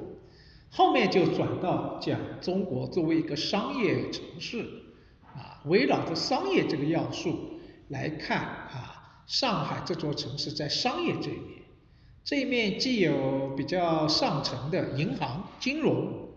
[0.70, 4.64] 后面就转到讲中国作为一个商业城市
[5.24, 7.58] 啊，围绕着商业这个要素
[7.88, 9.24] 来看啊。
[9.26, 11.62] 上海这座城市在商业这一面，
[12.22, 16.28] 这一面既有比较上层的银行、金融，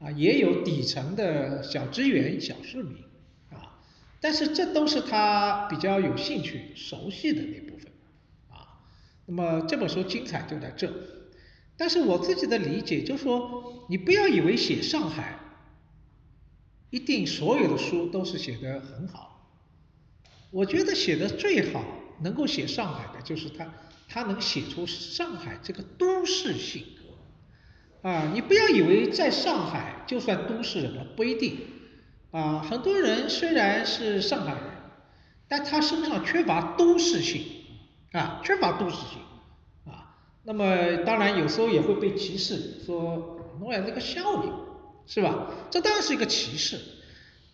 [0.00, 2.96] 啊，也有底层的小职员、小市民，
[3.50, 3.76] 啊，
[4.22, 7.63] 但是这都是他比较有兴趣、熟悉的那，
[9.26, 10.92] 那么这本书精彩就在这，
[11.76, 15.38] 但是我自己的理解就是说，你不要以为写上海，
[16.90, 19.50] 一定所有的书都是写得很好，
[20.50, 21.84] 我觉得写的最好。
[22.22, 23.66] 能够写上海的，就是他，
[24.08, 26.84] 他能写出上海这个都市性
[28.02, 31.58] 格，啊，你不要以为在上海就算都市人了，不一定，
[32.30, 34.62] 啊，很多人虽然是上海人，
[35.48, 37.42] 但他身上缺乏都市性，
[38.14, 39.18] 啊，缺乏都市性，
[39.86, 44.52] 啊，那么当然有时候也会被歧视，说侬还是个乡里，
[45.04, 45.50] 是吧？
[45.68, 46.78] 这当然是一个歧视，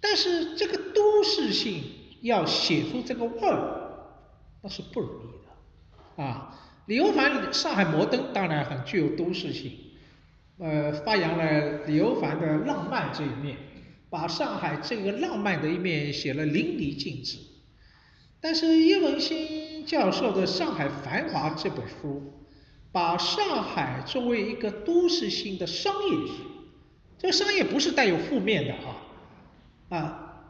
[0.03, 1.83] 但是这个都市性
[2.21, 3.79] 要写出这个味儿。
[4.61, 5.33] 那是不容易
[6.19, 9.73] 的，啊，李欧凡上海摩登当然很具有都市性，
[10.59, 13.57] 呃，发扬了李欧凡的浪漫这一面，
[14.11, 17.39] 把上海这个浪漫的一面写了淋漓尽致。
[18.41, 22.33] 但是叶文新教授的《上海繁华》这本书，
[22.91, 26.37] 把上海作为一个都市性的商业性，
[27.19, 28.97] 这个商业不是带有负面的啊，
[29.91, 30.43] 啊，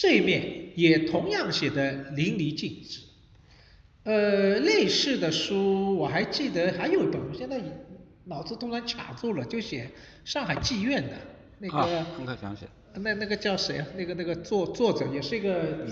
[0.00, 3.00] 这一面也同样写得淋漓尽致。
[4.04, 7.60] 呃，类似的书我还记得还有一本，我现在
[8.24, 9.90] 脑子突然卡住了，就写
[10.24, 11.10] 上海妓院的
[11.58, 12.64] 那个，很快想起
[12.94, 13.86] 那那个叫谁啊？
[13.96, 15.86] 那个那个作作者也是一个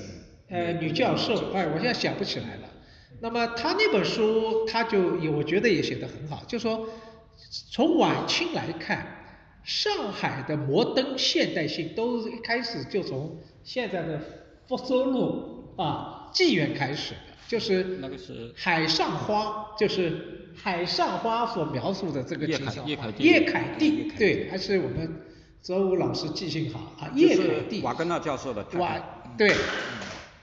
[0.48, 2.68] 呃女教授，哎，我现在想不起来了。
[3.20, 6.88] 那么他那本书，他就我觉得也写得很好，就说
[7.70, 9.06] 从晚清来看，
[9.64, 14.20] 上海的摩登现代性都一开始就从现在的
[14.68, 17.14] 福州路啊妓院开始。
[17.48, 22.85] 就是那个是海上花，就是海上花所描述的这个景象。
[22.85, 25.09] 叶凯地，叶凯地，对，还是我们
[25.62, 27.09] 泽武老师记性好啊。
[27.14, 28.66] 叶凯蒂，瓦格纳教授的。
[28.80, 28.98] 瓦，
[29.38, 29.48] 对。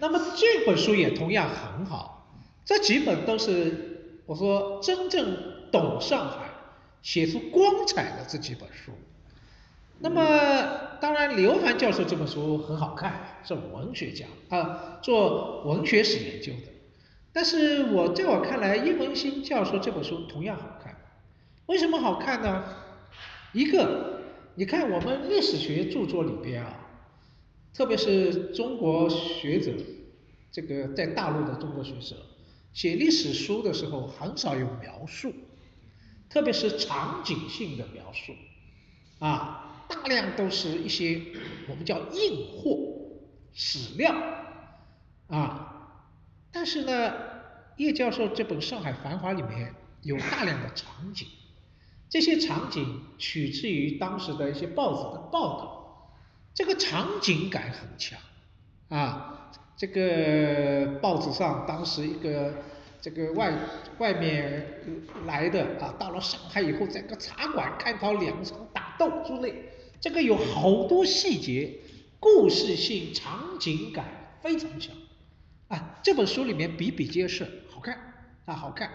[0.04, 2.28] 那么这本书也同样很好，
[2.66, 5.38] 这几本都是我说真正
[5.72, 6.50] 懂上海、
[7.02, 8.92] 写出光彩的这几本书。
[10.00, 16.74] 那么当然，刘凡教授这本书很好看，是文学家啊，做文学史研究的。
[17.32, 20.98] 但是我在我看来，叶文新教授这本书同样好看。
[21.68, 22.62] 为什么好看呢？
[23.54, 24.20] 一个，
[24.56, 26.83] 你看我们历史学著作里边啊，
[27.74, 29.72] 特别是中国学者，
[30.52, 32.16] 这个在大陆的中国学者
[32.72, 35.34] 写历史书的时候，很少有描述，
[36.30, 38.34] 特别是场景性的描述，
[39.20, 41.22] 啊，大量都是一些
[41.68, 42.78] 我们叫硬货
[43.54, 44.16] 史料，
[45.28, 45.70] 啊。
[46.52, 47.14] 但是呢，
[47.78, 51.28] 叶教授这本《上海繁华》里面有大量的场景，
[52.08, 55.83] 这些场景取自于当时的一些报纸的报道，
[56.54, 58.20] 这个场景感很强
[58.90, 59.52] 啊。
[59.76, 62.54] 这个报纸上当时一个
[63.02, 63.52] 这个外
[63.98, 64.66] 外面
[65.26, 71.80] 来的啊，到了上海以后，在个茶馆看到两场打斗之类，这个有好多细节，
[72.20, 74.06] 故事性、场景感
[74.42, 74.96] 非常强。
[75.68, 77.98] 啊，这本书里面比比皆是，好看
[78.46, 78.90] 啊，好看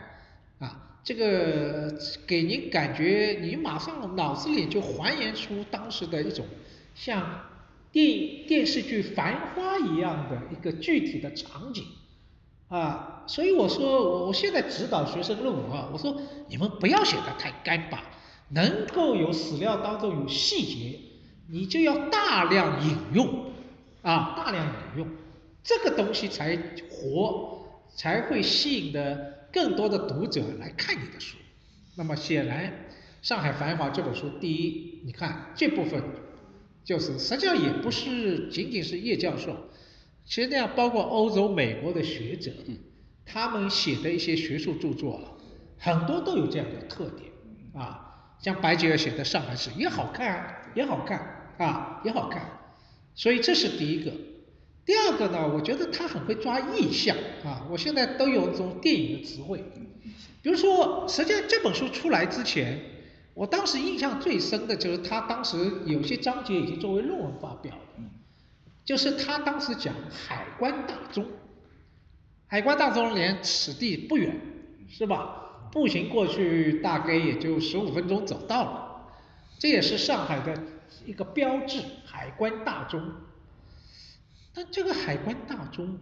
[0.60, 1.00] 啊。
[1.02, 1.92] 这个
[2.26, 6.46] 给您感觉，你马上脑子里就还原出当时的一种
[6.98, 7.46] 像
[7.92, 11.84] 电电视剧《繁花》一样的一个具体的场景
[12.66, 18.02] 啊，所以我说我我现在指导学生论文啊，我说你们不要写的太干巴，
[18.48, 20.98] 能够有史料当中有细节，
[21.48, 23.52] 你就要大量引用
[24.02, 25.08] 啊，大量引用，
[25.62, 26.58] 这个东西才
[26.90, 31.36] 活，才会吸引的更多的读者来看你的书。
[31.94, 32.66] 那么显然，
[33.22, 36.02] 《上海繁华》这本书，第一，你看这部分
[36.88, 39.54] 就是实际上也不是仅仅是叶教授，
[40.24, 42.50] 其实际上包括欧洲、美国的学者，
[43.26, 45.36] 他们写的一些学术著作，
[45.76, 47.30] 很多都有这样的特点
[47.74, 48.32] 啊。
[48.40, 52.58] 像白吉尔写的《上海市》也好看，也好看啊，也好看。
[53.14, 54.10] 所以这是第一个。
[54.86, 57.66] 第二个呢，我觉得他很会抓意象啊。
[57.70, 59.62] 我现在都有这种电影的词汇，
[60.40, 62.80] 比如说，实际上这本书出来之前，
[63.38, 68.04] 我当时印象最深的就是他当时有些章节已经作为论文发表了，
[68.84, 71.24] 就是他当时讲海关大钟，
[72.48, 74.36] 海关大钟连此地不远，
[74.88, 75.70] 是吧？
[75.70, 79.06] 步行过去大概也就十五分钟走到了，
[79.56, 80.60] 这也是上海的
[81.06, 83.00] 一个标志，海关大钟。
[84.52, 86.00] 但这个海关大钟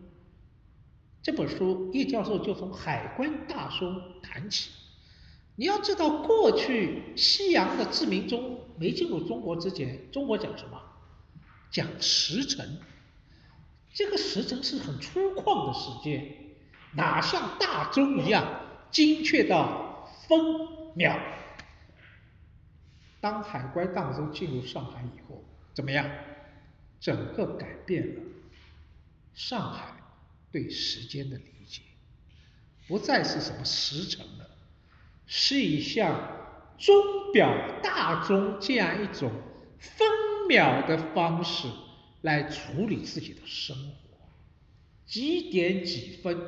[1.23, 4.71] 这本书，叶教授就从海关大钟谈起。
[5.57, 10.81] 你要知道，过去西洋的志明钟没进入中国之前，中国讲什么？
[11.71, 12.79] 讲时辰。
[13.93, 16.37] 这个时辰是很粗犷的时间，
[16.93, 18.61] 哪像大钟一样？
[18.91, 20.39] 精确到分
[20.95, 21.19] 秒。
[23.21, 25.43] 当海关大钟进入上海以后，
[25.73, 26.09] 怎么样？
[27.01, 28.23] 整个改变了
[29.35, 29.95] 上海
[30.53, 31.83] 对时间的理解，
[32.87, 34.27] 不再是什么时辰，
[35.27, 36.95] 是以像钟
[37.33, 39.31] 表大钟这样一种
[39.79, 40.09] 分
[40.49, 41.69] 秒的方式
[42.23, 44.29] 来处理自己的生活，
[45.05, 46.39] 几点几分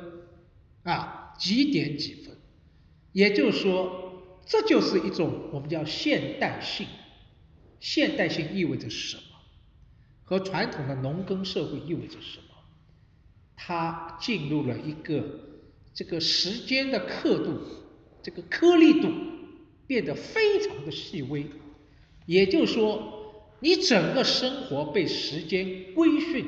[0.83, 1.33] 啊？
[1.37, 2.35] 几点几分？
[3.11, 6.87] 也就是说，这就是一种我们叫现代性。
[7.79, 9.21] 现代性意味着什么？
[10.25, 12.55] 和传统的农耕社会意味着什么？
[13.55, 15.23] 它进入了一个
[15.93, 17.59] 这个时间的刻度，
[18.21, 19.11] 这个颗粒度
[19.87, 21.45] 变得非常的细微。
[22.25, 26.45] 也就是说，你整个生活被时间规训。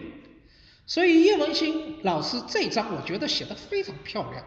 [0.85, 4.45] 所以叶文新老师这张我觉得写的非常漂亮。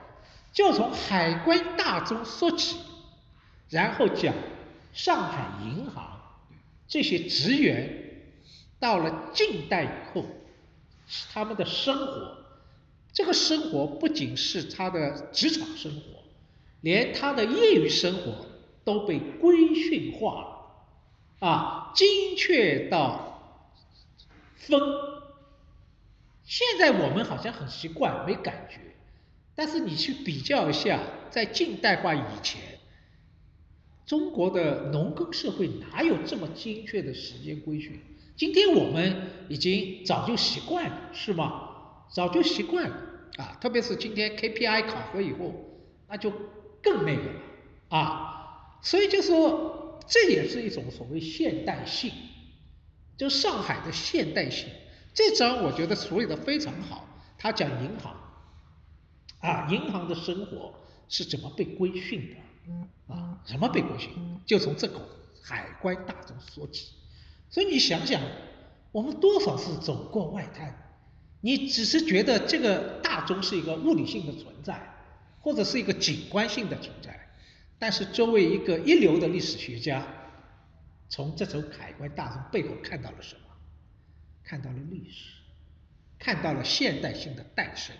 [0.53, 2.77] 就从海关大钟说起，
[3.71, 4.35] 然后讲
[4.93, 6.21] 上海银行
[6.87, 8.29] 这些职员
[8.79, 10.25] 到了近代以后，
[11.33, 12.37] 他们的生活，
[13.13, 16.14] 这个生活不仅是他的职场生活，
[16.85, 18.45] 连他的业余生活
[18.85, 20.67] 都被规训化
[21.41, 23.71] 了，啊，精确到
[24.55, 24.79] 分。
[26.45, 28.77] 现在我们好像很习惯，没感觉。
[29.55, 32.61] 但是你去比较一下，在近代化以前，
[34.05, 37.99] 中国的农耕社会哪有这么精确的时间规训？
[38.37, 41.71] 今天我们已经早就习惯了，是吗？
[42.11, 42.97] 早就习惯了
[43.39, 43.57] 啊！
[43.59, 45.55] 特别是今天 KPI 考核以后，
[46.09, 46.31] 那就
[46.85, 47.41] 更那个了
[47.89, 48.79] 啊！
[48.83, 52.13] 所以就说这也是一种所谓现代性，
[53.17, 54.69] 就上海的现代性。
[55.15, 58.15] 这章我觉得处理的非常好，他讲银行。
[59.39, 60.75] 啊，银行的生活
[61.09, 63.15] 是怎么被规训的？
[63.15, 64.11] 啊，怎么被规训？
[64.47, 65.01] 就从这口
[65.43, 66.93] 海关大钟说起。
[67.51, 68.21] 所以你想想，
[68.91, 70.95] 我们多少次走过外滩，
[71.41, 74.94] 你只是觉得这个大钟是一个物理性的存在，
[75.45, 77.29] 或者是一个景观性的存在。
[77.79, 80.03] 但是作为一个一流的历史学家，
[81.11, 83.41] 从这艘海关大钟背后看到了什么？
[84.43, 85.35] 看到了历史，
[86.19, 87.95] 看到了现代性的诞生。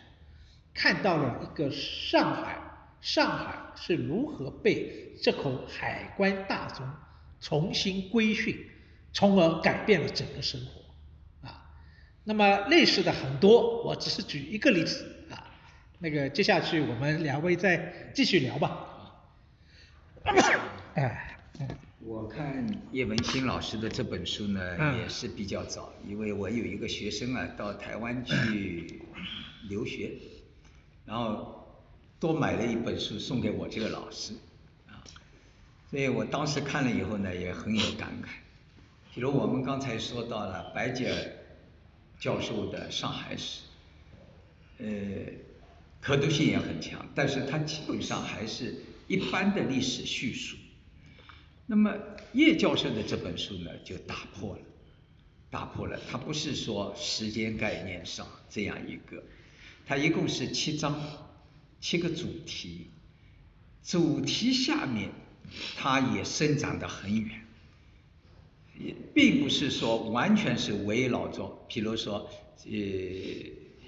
[0.73, 2.59] 看到了一个上海，
[3.03, 6.91] 上海是如何被这口海关大钟
[7.41, 8.59] 重新规训，
[9.13, 11.71] 从而改变了整个生活啊。
[12.25, 15.14] 那么类似的很多，我只是举一个例子。
[16.05, 19.25] 那个接下去我们两位再继续聊吧。
[20.93, 21.39] 哎，
[22.01, 24.61] 我看叶文新老师的这本书呢，
[24.99, 29.01] 也是比较早，因为我有一个学生啊，到台湾去
[29.71, 30.11] 留学。
[31.07, 31.75] 然后
[32.21, 34.35] 多买了一本书送给我这个老师，
[34.87, 35.01] 啊，
[35.91, 38.29] 所以我当时看了以后呢，也很有感慨。
[39.15, 41.33] 比如我们刚才说到了白姐
[42.21, 43.63] 教授的《上海史》，
[44.85, 44.87] 呃，
[46.05, 48.75] 可读性也很强，但是它基本上还是
[49.09, 50.55] 一般的历史叙述。
[51.65, 51.97] 那么
[52.35, 54.61] 叶教授的这本书呢，就打破了，
[55.49, 59.23] 打破了，它不是说时间概念上这样一个，
[59.87, 61.01] 它一共是七章，
[61.81, 62.89] 七个主题，
[63.83, 65.09] 主题下面
[65.75, 67.47] 它也生长得很远，
[68.79, 72.29] 也并不是说完全是围绕着，比如说
[72.67, 72.73] 呃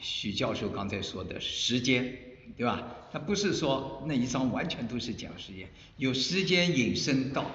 [0.00, 2.18] 许教授刚才说的时间，
[2.56, 3.08] 对吧？
[3.12, 7.50] 他不是说那一章完全都是讲时间，有时间引申到。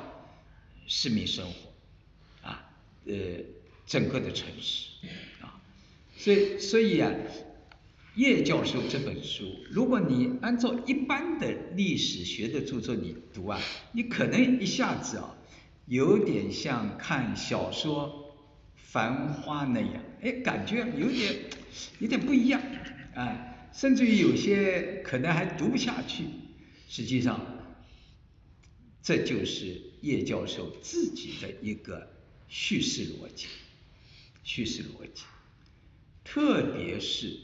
[0.88, 2.70] 市民生活，啊，
[3.06, 3.14] 呃，
[3.86, 4.90] 整个的城市，
[5.40, 5.62] 啊，
[6.18, 7.10] 所以所以啊，
[8.16, 13.62] 叶教授这本书，如果你按照一般的历史学的著作你读啊，
[13.94, 15.34] 你可能一下子啊，
[15.86, 18.34] 有点像看小说
[18.92, 21.36] 《繁花》那样，哎，感觉有点
[22.00, 22.62] 有点不一样，
[23.16, 26.26] 啊，甚至于有些可能还读不下去，
[26.88, 27.40] 实际上，
[29.04, 29.82] 这就是。
[30.02, 32.12] 叶教授自己的一个
[32.48, 33.46] 叙事逻辑，
[34.44, 35.22] 叙事逻辑，
[36.24, 37.38] 特别是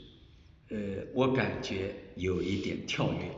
[0.70, 3.30] 呃，我感觉有一点跳跃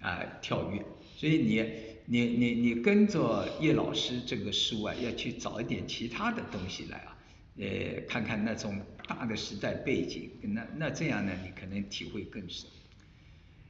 [0.00, 0.84] 啊，跳跃。
[1.16, 1.64] 所以你
[2.06, 7.16] 你你你跟着叶老师这个书啊，要去找一点其他的东西来啊，
[7.60, 12.66] 呃，看看那种大的时代背景，那那这样呢，你可能体会更深。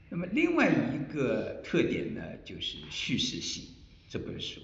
[0.09, 3.65] 那么另外一个特点呢，就是叙事性
[4.09, 4.61] 这本书。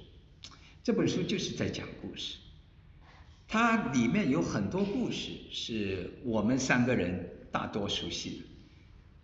[0.85, 2.37] 这本书就是在讲故事，
[3.49, 8.31] 它里面有很多故事是我们三个人大多熟悉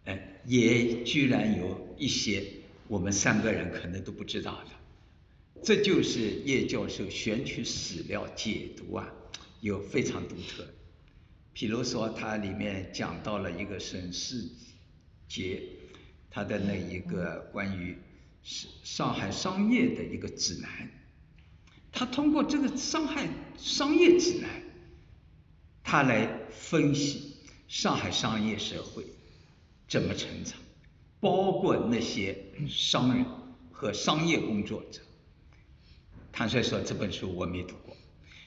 [0.04, 2.42] 的，哎，也居然有一些
[2.88, 5.62] 我们三个人可能都不知道的。
[5.62, 9.12] 这就是叶教授选取史料解读啊，
[9.62, 10.66] 有非常独特。
[11.52, 14.44] 比如说，它里面讲到了一个沈世
[15.28, 15.62] 杰，
[16.28, 17.96] 他的那一个关于
[18.42, 20.90] 上上海商业的一个指南。
[21.92, 24.50] 他通过这个上海商业指南，
[25.84, 27.36] 他来分析
[27.68, 29.04] 上海商业社会
[29.86, 30.58] 怎么成长，
[31.20, 32.36] 包括那些
[32.68, 33.24] 商人
[33.70, 35.00] 和商业工作者。
[36.32, 37.76] 坦率说，这本书我没读，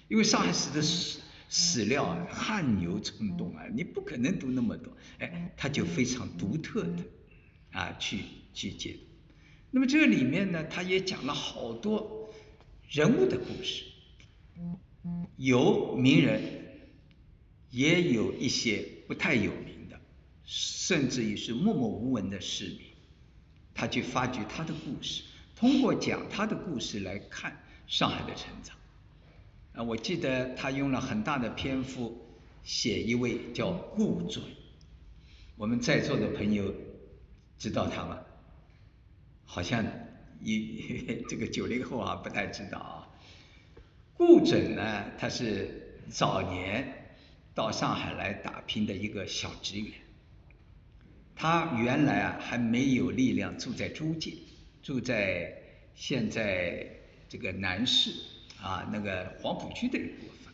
[0.08, 4.96] 因为上海史的史史料啊汗牛充栋啊，你不可能读那么多。
[5.20, 7.04] 哎，他就非常独特的
[7.72, 8.20] 啊去
[8.54, 9.00] 去解读。
[9.72, 12.14] 那么这里面呢，他也讲了好多。
[12.88, 13.84] 人物的故事，
[15.38, 16.40] 有名人，
[17.72, 20.00] 也有一些不太有名的，
[20.46, 22.82] 甚至于是默默无闻的市民，
[23.74, 25.24] 他去发掘他的故事，
[25.56, 28.78] 通过讲他的故事来看上海的成长。
[29.76, 32.18] 啊，我记得他用了很大的篇幅
[32.64, 34.44] 写一位叫顾准，
[35.58, 36.74] 我们在座的朋友
[37.58, 38.20] 知道他吗？
[39.46, 39.86] 好像。
[40.42, 43.08] 一 这个九零后啊不太知道啊，
[44.16, 47.16] 顾准呢，他是早年
[47.56, 49.92] 到上海来打拼的一个小职员，
[51.36, 54.34] 他原来啊还没有力量住在租界，
[54.84, 55.52] 住在
[55.96, 56.86] 现在
[57.30, 58.12] 这个南市
[58.62, 60.54] 啊那个黄浦区的一部分，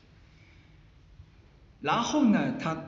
[1.82, 2.84] 然后呢，他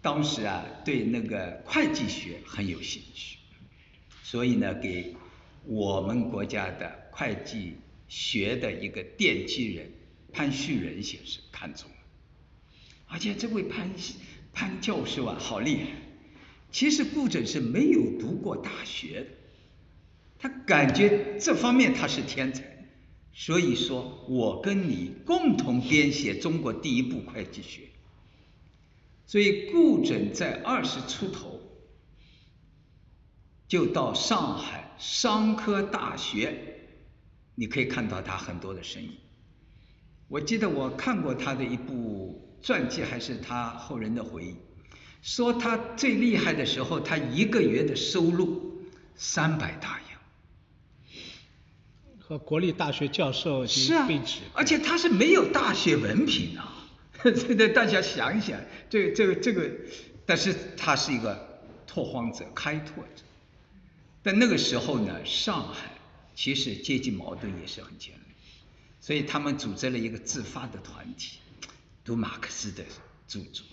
[0.00, 3.38] 当时啊对那个会计学很有兴趣，
[4.22, 5.14] 所以呢给。
[5.64, 7.76] 我们国家的会计
[8.08, 9.92] 学的一个奠基人
[10.32, 11.96] 潘旭仁先生看中了，
[13.06, 13.90] 而且这位潘
[14.54, 15.90] 潘教授啊，好厉害！
[16.72, 19.26] 其实顾准是没有读过大学的，
[20.38, 22.77] 他感觉这方面他是天才，
[23.40, 27.82] 所以说我跟你共同编写中国第一部会计学。
[29.26, 31.60] 所以顾准在二十出头
[33.68, 34.86] 就到上海。
[34.98, 36.52] 商科大学，
[37.54, 39.12] 你可以看到他很多的身影。
[40.26, 44.56] 我记得我看过他的一部传记，还是他后人的回忆，
[45.22, 48.82] 说他最厉害的时候，他一个月的收入
[49.14, 50.07] 三百大洋，
[52.28, 54.06] 和国立大学教授是啊，
[54.52, 56.74] 而且他是没有大学文凭啊。
[57.24, 58.60] 这 个大家想一想，
[58.90, 59.70] 这个这个这个，
[60.26, 63.22] 但是他是一个拓荒者、开拓者。
[64.22, 65.90] 但那个时候呢，上海
[66.34, 68.34] 其实阶级矛盾也是很尖锐，
[69.00, 71.38] 所以他们组织了一个自发的团体，
[72.04, 72.84] 读马克思的
[73.26, 73.64] 著作。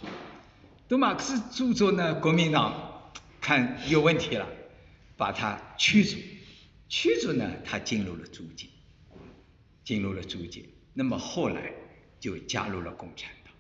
[0.88, 4.48] 读马克思著作呢，国民党看有问题了，
[5.18, 6.16] 把他驱逐。
[6.98, 8.68] 驱逐呢，他进入了租界，
[9.84, 10.64] 进入了租界。
[10.94, 11.74] 那么后来
[12.22, 13.54] 就加入了共产党。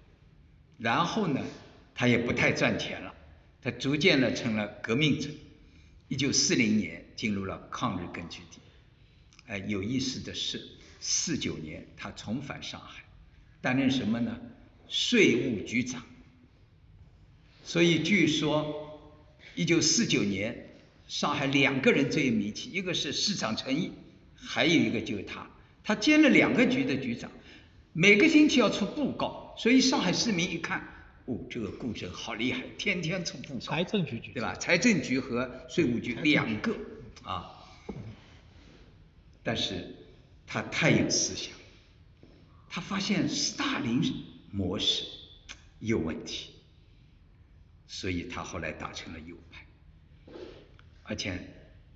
[0.77, 1.43] 然后呢，
[1.93, 3.13] 他也不太赚钱了，
[3.61, 5.27] 他逐渐的成了革命者。
[6.07, 8.61] 一九四零年进入了抗日根据地。
[9.47, 10.65] 哎，有意思的是，
[11.01, 13.03] 四九年他重返上海，
[13.59, 14.39] 担任什么呢？
[14.87, 16.05] 税务局长。
[17.65, 18.97] 所以据说，
[19.55, 20.64] 一九四九年
[21.07, 23.91] 上海两个人最有名气，一个是市长陈毅，
[24.35, 25.47] 还有一个就是他，
[25.83, 27.31] 他兼了两个局的局长，
[27.93, 30.87] 每个星期要出布告，所以上海市民一看，
[31.25, 33.59] 哦，这个顾震好厉害，天天出布告。
[33.59, 34.55] 财政局局对吧？
[34.55, 36.75] 财政局和税务局两个
[37.23, 37.51] 啊，
[39.43, 39.95] 但是
[40.47, 41.53] 他太有思想，
[42.69, 44.01] 他发现斯大林
[44.51, 45.03] 模式
[45.79, 46.51] 有问题。
[47.87, 49.64] 所以他后来打成了右派，
[51.05, 51.39] 而且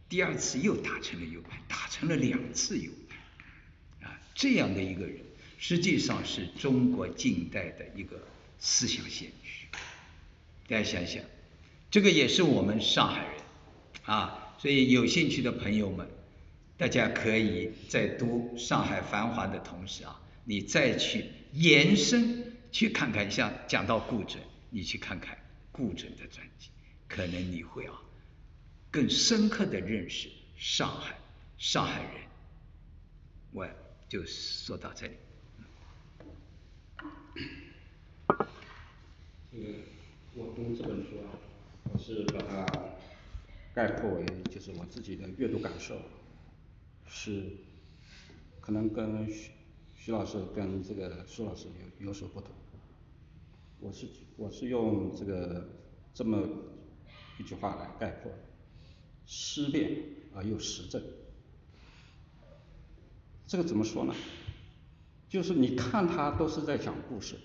[0.08, 5.18] 第二次又打成了右派，打成了两次右派，啊，这样的一个人，
[5.58, 8.28] 实际上是中国近代的一个
[8.60, 9.68] 思想先驱。
[10.68, 11.24] 大家想想，
[11.92, 13.34] 这个也是我们上海人
[14.04, 16.08] 啊，所以有兴趣的朋友们，
[16.78, 25.38] 大家可以在读《上海繁华》的同时啊，你再去延伸去看看，像讲到顾准，你去看看。
[25.72, 26.68] 顾准的传记，
[27.08, 27.94] 可能你会啊
[28.92, 31.16] 更深刻的认识上海，
[31.58, 32.12] 上海人。
[33.52, 33.68] 我
[34.08, 35.14] 就说到这里。
[39.52, 39.74] 这个
[40.36, 41.30] 我读这本书啊，
[41.92, 42.66] 我是把它
[43.74, 46.02] 概括为就是我自己的阅读感受，
[47.08, 47.44] 是
[48.60, 49.52] 可能跟徐
[49.96, 51.68] 徐老师跟这个苏老师
[52.00, 52.52] 有有所不同。
[53.80, 55.70] 我是我是用这个
[56.14, 56.48] 这么
[57.40, 58.32] 一句话来概括：
[59.32, 59.96] 思辨
[60.34, 61.00] 而又实证。
[63.46, 64.16] 这个怎么说呢？
[65.30, 67.36] 就是你看他都是在讲故事，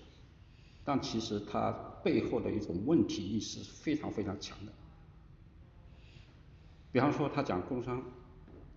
[0.83, 1.71] 但其实他
[2.03, 4.71] 背后的一种问题意识非常非常强的。
[6.91, 8.03] 比方说他讲工商，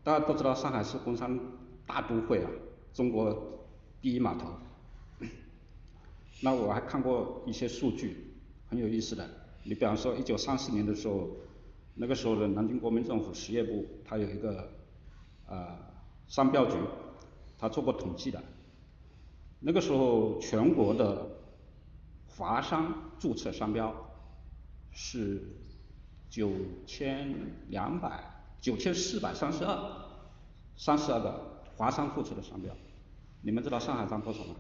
[0.04, 1.40] 大家都知道上海是工商
[1.86, 2.50] 大都会啊，
[2.92, 3.66] 中国
[4.02, 4.52] 第一码头。
[6.42, 8.32] 那我还看过一些数据，
[8.68, 9.26] 很有意思的。
[9.64, 11.30] 你比方说，一九三四年的时候，
[12.00, 14.70] 那个时候的南京国民政府实业部，它有一个
[15.48, 15.76] 呃
[16.28, 16.76] 商标局，
[17.58, 18.40] 他做过统计的。
[19.58, 21.26] 那个时候全国的
[22.28, 23.92] 华商注册商标
[24.92, 25.42] 是
[26.30, 26.52] 九
[26.86, 27.34] 千
[27.68, 28.22] 两百
[28.60, 29.76] 九千四百三十二，
[30.76, 32.72] 三十二个华商注册的商标。
[33.42, 34.54] 你们知道上海占多少吗？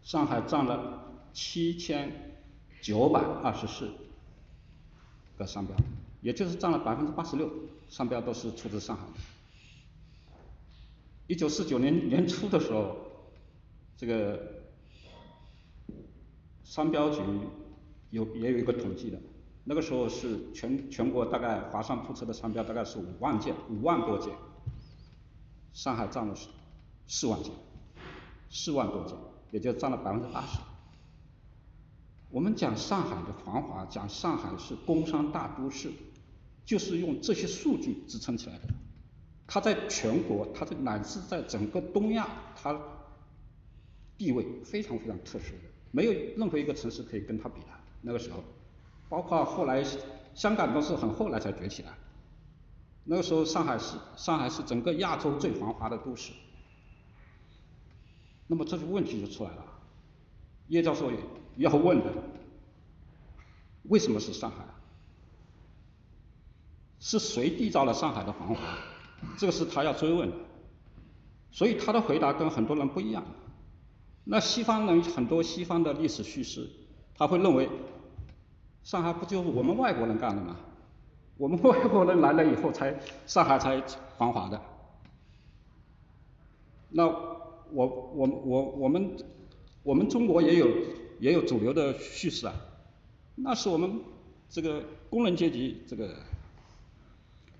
[0.00, 2.38] 上海占了七千
[2.80, 3.90] 九百二十四
[5.40, 5.74] 的商标，
[6.20, 7.50] 也就是占了百分之八十六，
[7.88, 9.02] 商标都是出自上海。
[11.26, 12.96] 一九四九年年初的时候，
[13.96, 14.62] 这个
[16.62, 17.20] 商标局
[18.10, 19.18] 有也有一个统计的，
[19.64, 24.32] 那个时候是全全国大概华商注册的商标大概是五万件，五万多件，
[25.72, 26.34] 上海占了
[27.08, 27.50] 四万件，
[28.50, 29.16] 四万多件。
[29.52, 30.60] 也就占了百分之八十。
[32.30, 35.90] 我们讲上海的繁华，讲上海是工商大都市，
[36.64, 38.68] 就是用这些数据支撑起来的。
[39.46, 42.78] 它在全国，它在乃至在整个东亚，它
[44.16, 47.66] 地位非常非常特殊的，没有任何一个城市可以跟它比的。
[48.02, 48.44] 那个时候，
[49.08, 49.84] 包括后来
[50.34, 51.92] 香港都是很后来才崛起来。
[53.02, 56.32] 那个时候，上海是上海是整个亚洲最繁华的都市。
[58.46, 59.64] 那么这个问题就出来了，
[60.68, 61.16] 叶教授也
[61.56, 62.12] 要问的，
[63.84, 64.64] 为什么是上海？
[66.98, 68.56] 是谁缔造了上海的繁华？
[69.36, 70.36] 这个是他要追问的。
[71.50, 73.24] 所以他的回答跟很多人不一样。
[74.24, 76.68] 那西方人很多西方的历史叙事，
[77.14, 77.68] 他会认为，
[78.82, 80.56] 上海不就是我们外国人干的吗？
[81.36, 83.82] 我们外国人来了以后才上海才
[84.16, 84.60] 繁华的。
[86.90, 87.30] 那。
[87.72, 89.16] 我我我我们
[89.84, 90.66] 我们中国也有
[91.20, 92.54] 也有主流的叙事啊，
[93.36, 94.00] 那是我们
[94.48, 96.16] 这个工人阶级这个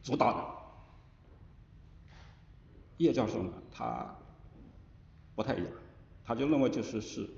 [0.03, 0.45] 主导的。
[2.97, 4.17] 叶教授呢，他
[5.35, 5.67] 不太一样，
[6.25, 7.29] 他就认为就是是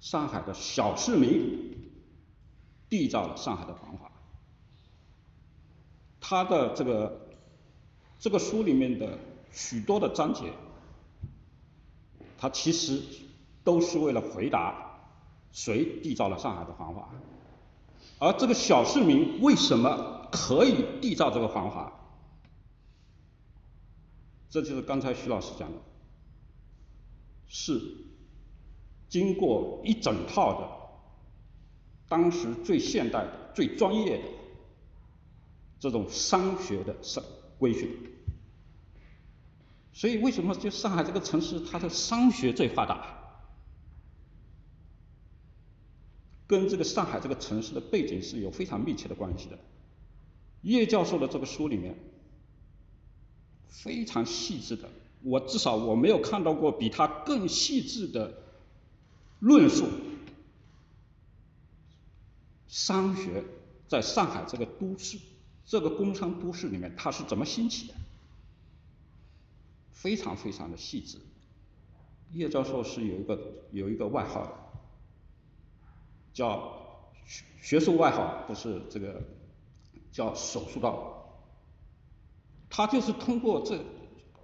[0.00, 1.76] 上海的小市民
[2.88, 4.10] 缔造了上海的繁华。
[6.20, 7.28] 他的这个
[8.18, 9.18] 这个书里面的
[9.52, 10.52] 许多的章节。
[12.36, 13.00] 他其实
[13.62, 14.93] 都是为了回答
[15.54, 17.08] 谁缔造了上海的繁华，
[18.18, 21.92] 而这个小市民为什么可以缔造这个繁华？
[24.50, 25.78] 这就是刚才徐老师讲的，
[27.46, 27.80] 是
[29.08, 30.68] 经过一整套的
[32.08, 34.24] 当时最现代的、最专业的
[35.78, 37.22] 这种商学的商
[37.58, 37.96] 规训。
[39.92, 43.23] 所以为什么就上海这个城市它的商学最发达？
[46.46, 49.58] 跟这个上海这个城市的背景是有非常密切的关系的。
[50.62, 51.94] 叶教授的这个书里面
[53.68, 54.88] 非常细致的，
[55.22, 58.34] 我至少我没有看到过比他更细致的
[59.40, 59.86] 论述
[62.66, 63.44] 商学
[63.86, 65.18] 在上海这个都市、
[65.66, 67.94] 这个工商都市里面它是怎么兴起的。
[69.92, 71.18] 非常非常的细致，
[72.32, 73.38] 叶教授是有一个
[73.70, 74.52] 有一个外号的，
[76.34, 76.74] 叫
[77.24, 79.22] 学学术外号，不是这个
[80.12, 81.40] 叫手术刀，
[82.68, 83.78] 他就是通过这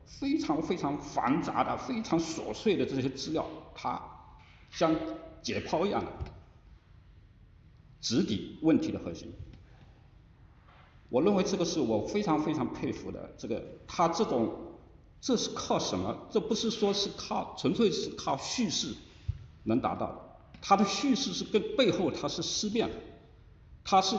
[0.07, 4.01] 非常非常繁杂的、非常琐碎的这些资料，他
[4.71, 4.97] 像
[5.43, 6.11] 解剖一样的
[8.01, 9.35] 直抵问题的核心。
[11.11, 14.67] 我认为这个是我非常非常佩服的，这个他这种。
[15.23, 16.17] 这是靠什么？
[16.31, 18.95] 这不是说是靠纯粹是靠叙事
[19.65, 20.30] 能达到。
[20.61, 22.95] 它的叙事是跟背后它是思辨的，
[23.85, 24.17] 它是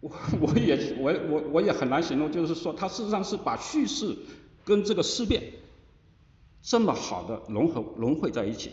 [0.00, 0.10] 我
[0.40, 4.16] 我也我我我也很难形容，就是说它事实上是把叙事
[4.64, 5.42] 跟这个思辨
[6.60, 8.72] 这么好的融合融汇在一起，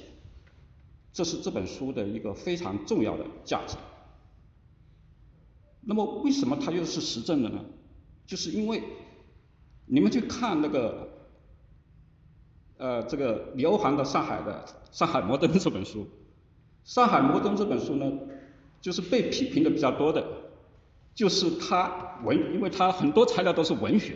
[1.14, 3.78] 这是这本书的一个非常重要的价值。
[5.82, 7.66] 那么为什么它又是实证的呢？
[8.26, 8.84] 就是因为。
[9.92, 11.10] 你们去看那个，
[12.78, 16.02] 呃，这个刘航的《上海的上海摩登》这本书，
[16.84, 18.12] 《上海摩登》这本书呢，
[18.82, 20.26] 就是被批评的比较多的，
[21.16, 24.16] 就是它文，因为它很多材料都是文学，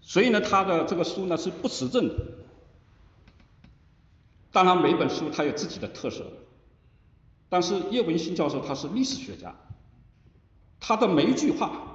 [0.00, 2.14] 所以呢，它的这个书呢是不实证的。
[4.52, 6.24] 当然，每本书它有自己的特色，
[7.48, 9.54] 但是叶文新教授他是历史学家，
[10.80, 11.92] 他的每一句话。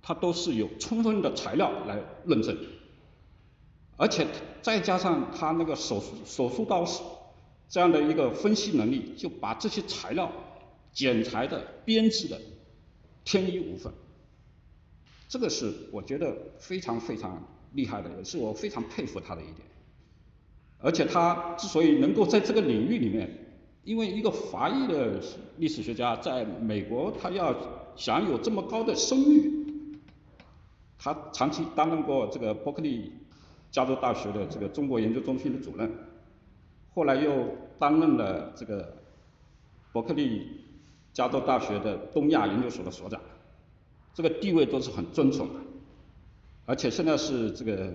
[0.00, 2.56] 他都是有充分的材料来论证，
[3.98, 4.26] 而且
[4.62, 6.86] 再加上他那个手手术刀
[7.68, 10.32] 这样的一个分析能力，就把这些材料
[10.92, 12.40] 剪裁的编制的
[13.24, 13.92] 天衣无缝，
[15.28, 19.58] 这个是我觉得非常非常厉害的，也是我非常佩服他的一点。
[20.80, 23.28] 而且他之所以能够在这个领域里面，
[23.84, 25.20] 因为一个华裔的
[25.56, 27.54] 历史学家在美国，他要
[27.96, 29.52] 享有这么高的声誉。
[30.96, 33.12] 他长期担任过这个伯克利
[33.70, 35.90] 加州大学的这个中国研究中心的主任，
[36.94, 38.96] 后来又担任了这个
[39.92, 40.60] 伯克利
[41.12, 43.20] 加州大学的东亚研究所的所长，
[44.14, 45.60] 这个地位都是很尊崇的，
[46.66, 47.92] 而且现在是这个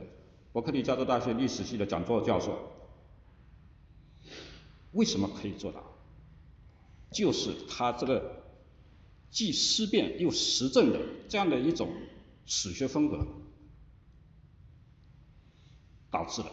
[0.51, 2.57] 伯克利加州大学历史系的讲座教授。
[4.91, 5.83] 为什么可以做到？
[7.11, 8.43] 就是他这个
[9.29, 11.89] 既思辨又实证的这样的一种。
[12.45, 13.25] 史学风格
[16.13, 16.49] 导致的，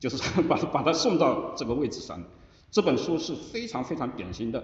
[0.00, 2.22] 就是 把把他送到这个位置上。
[2.70, 4.62] 这本书是非常非常典型的，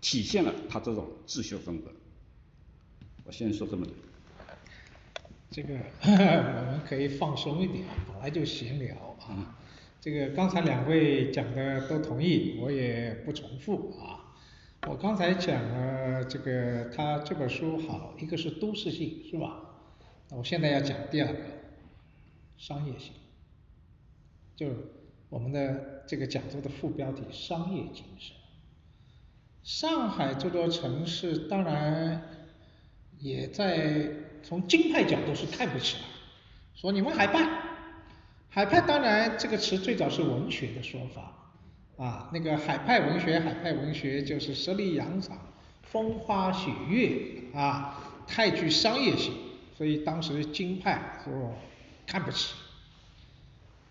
[0.00, 1.90] 体现了他这种自学风格。
[3.24, 3.92] 我先说这么多。
[5.50, 9.56] 这个 我们可以放松一点，本来就闲聊啊。
[10.00, 14.32] 这个刚才两位讲的都同意，我也不重复啊。
[14.88, 19.60] 我刚才讲了这个他这本书好，一个是都市性，是吧？
[20.30, 21.38] 那我现在要讲第二个，
[22.56, 23.12] 商业性，
[24.62, 24.68] 就
[25.28, 28.36] 我们的这个讲座的副标题“商业精神”。
[29.64, 32.22] 上海这座城市当然
[33.18, 34.08] 也在
[34.44, 36.04] 从京派角度是看不起了，
[36.76, 37.44] 说你们海派，
[38.50, 41.50] 海派当然这个词最早是文学的说法
[41.96, 45.36] 啊，那个海派文学，海派文学就是十里洋场，
[45.82, 49.34] 风花雪月啊，太具商业性。
[49.76, 51.52] 所以当时京派说
[52.06, 52.54] 看不起，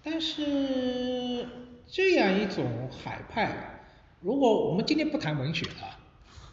[0.04, 1.46] 但是
[1.88, 3.82] 这样一种海派，
[4.20, 6.00] 如果我们今天不谈文学啊，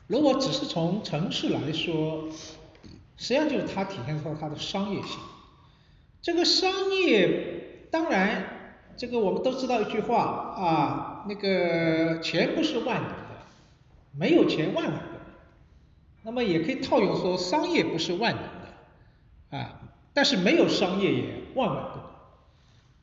[0.07, 2.29] 如果只是从城市来说，
[3.17, 5.19] 实际上就是它体现出它的商业性。
[6.21, 8.45] 这个商业当然，
[8.97, 13.47] 这个我们都知道一句话啊，那个钱不是万能的，
[14.13, 15.21] 没有钱万万不能。
[16.23, 19.59] 那么也可以套用说，商业不是万能的。
[19.59, 19.81] 啊，
[20.13, 21.25] 但是没有商业也
[21.55, 21.98] 万万不能。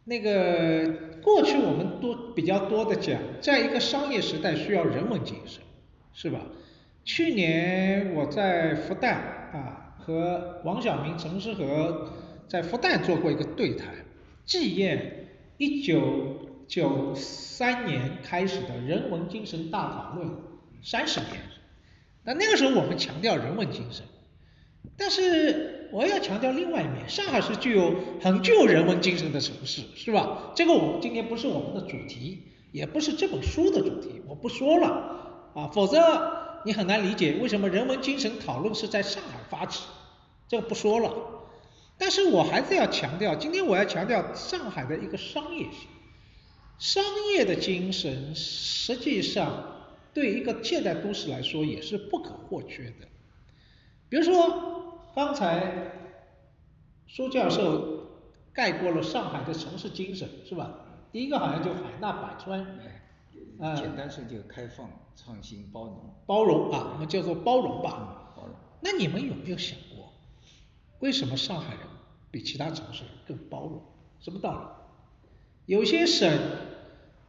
[0.07, 5.63] 那个过去我们多比较多的讲，在一个商业时代需要人文精神，
[6.13, 6.41] 是吧？
[7.03, 9.13] 去年我在复旦
[9.51, 12.11] 啊和王晓明、陈思和
[12.47, 13.95] 在复旦做过一个对谈，
[14.45, 15.27] 纪念
[15.57, 20.29] 一九九三年开始的人文精神大讨论
[20.83, 21.31] 三十年。
[22.23, 24.05] 那那个时候我们强调人文精神，
[24.95, 25.84] 但是。
[25.95, 30.51] 我要强调另外一面，上海是具有很具有人文精神的城市，是吧？
[30.53, 32.43] 这个我今天不是我们的主题，
[32.73, 39.85] 也不是这本书的主题，我不说了啊，否则你很难理解为什么人文精神讨论是在上海发起，
[40.49, 41.13] 这个不说了。
[41.97, 45.87] 但是我还是要强调，今天我要强调上海的一个商业性，
[46.77, 53.07] 商业的精神实际上对一个现代都市来说也是不可或缺的。
[54.09, 54.84] 比如说
[55.15, 55.91] 刚才
[57.07, 58.03] 苏教授
[58.51, 60.69] 概括了上海的城市精神，是吧？
[61.13, 66.13] 第一个好像就海纳百川，哎，简单说就开放、创新、包容。
[66.25, 68.33] 包容啊，我们叫做包容吧。
[68.35, 68.53] 包容。
[68.81, 70.11] 那你们有没有想过？
[70.99, 71.83] 为什么上海人
[72.29, 73.81] 比其他城市更包容？
[74.19, 75.73] 什么道理？
[75.73, 76.37] 有些省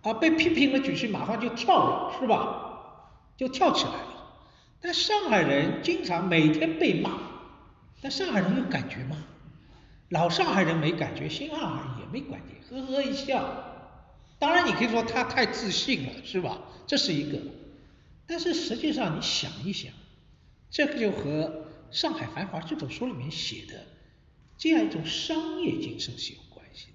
[0.03, 3.13] 啊被批评了几句，马上就跳了，是吧？
[3.37, 4.33] 就跳起来了。
[4.81, 7.11] 但上海人经常每天被骂，
[8.01, 9.17] 但上海人有感觉吗？
[10.09, 13.99] 老上海人没感觉，新上海人也没感觉，呵呵一笑。
[14.39, 16.61] 当然你可以说他太自信了，是吧？
[16.87, 17.39] 这是一个。
[18.27, 19.93] 但是实际上你想一想，
[20.71, 21.67] 这个就和。
[21.99, 23.87] 《上海繁华》这本书里面写的
[24.59, 26.95] 这样一种商业精神是有关系的。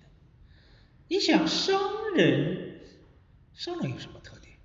[1.08, 2.82] 你想，商人，
[3.54, 4.58] 商人有什么特点？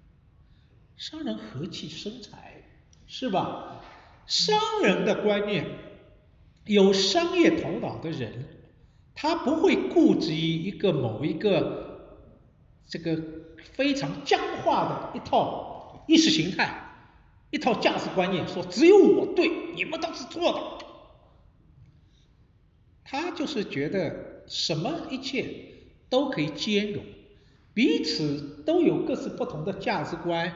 [0.96, 2.64] 商人和气生财，
[3.06, 3.84] 是吧？
[4.26, 5.64] 商人的观念，
[6.66, 8.44] 有商业头脑的人，
[9.14, 12.20] 他不会固执于一个某一个
[12.86, 13.22] 这个
[13.72, 16.82] 非常僵化的一套意识形态。
[17.50, 20.86] 一套价值观念说只有我对，你们都是错的。
[23.04, 25.46] 他就是觉得什么一切
[26.08, 27.04] 都可以兼容，
[27.72, 30.52] 彼此都有各自不同的价值观，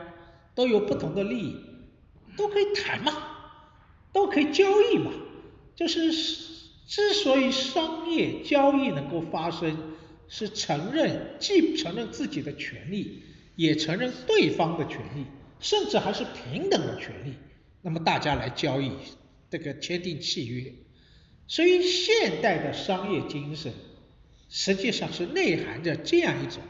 [0.57, 1.57] 都有不同的利益，
[2.37, 3.13] 都可以谈嘛，
[4.13, 5.13] 都可以交易嘛。
[5.81, 6.13] 就是
[6.87, 9.77] 之所以商业交易能够发生，
[10.29, 13.25] 是承认既承认自己的权利，
[13.57, 15.25] 也承认对方的权利。
[15.59, 17.35] 甚至还是平等的权利，
[17.83, 18.93] 那么大家来交易，
[19.51, 20.73] 这个签订契约，
[21.47, 23.71] 所以现代的商业精神
[24.49, 26.63] 实际上是内含着这样一种，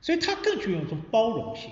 [0.00, 1.70] 所以它更具有一种包容性。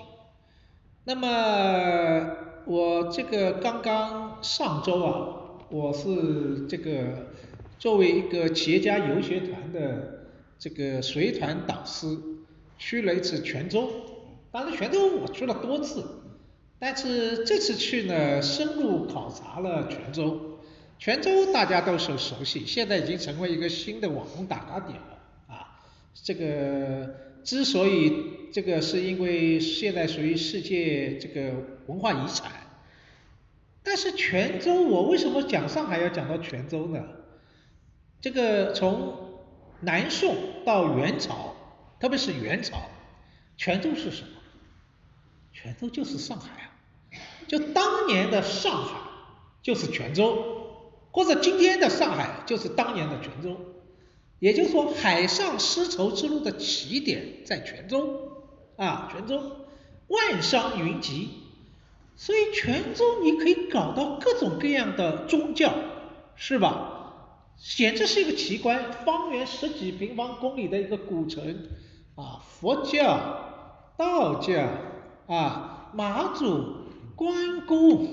[1.03, 2.29] 那么
[2.67, 5.40] 我这个刚刚上周啊，
[5.71, 7.31] 我是这个
[7.79, 10.25] 作为一个企业家游学团的
[10.59, 12.17] 这个随团导师，
[12.77, 13.89] 去了一次泉州，
[14.51, 16.03] 当然泉州我去了多次。
[16.77, 20.59] 但是这次去呢，深入考察了泉州。
[20.99, 25.79] 泉州大家都是熟悉，现在已经成为一个新的网红打卡点了啊。
[26.13, 27.15] 这个
[27.45, 28.11] 之所以
[28.51, 31.53] 这个是因为现在属于世界这个
[31.87, 32.51] 文化遗产。
[33.83, 37.03] 但是泉州，我为什么讲上海要讲到泉州呢？
[38.21, 39.39] 这个从
[39.79, 41.55] 南宋到元朝，
[41.99, 42.77] 特别是元朝，
[43.57, 44.29] 泉州是什么？
[45.51, 46.67] 泉州就是上海啊。
[47.47, 48.99] 就当年的上海
[49.61, 53.59] 就是泉州，或者今天的上海就是当年的泉州，
[54.39, 58.45] 也就是说海上丝绸之路的起点在泉州
[58.77, 59.65] 啊，泉州
[60.07, 61.40] 万商云集，
[62.21, 65.73] 所以泉州你可以搞到各种各样的宗教，
[66.35, 67.15] 是吧？
[67.57, 71.43] 简直是一个奇观，方圆十几平方公里的一个古城
[72.13, 73.17] 啊，佛教、
[73.97, 74.53] 道教
[75.25, 76.81] 啊，妈祖。
[77.15, 78.07] 关公，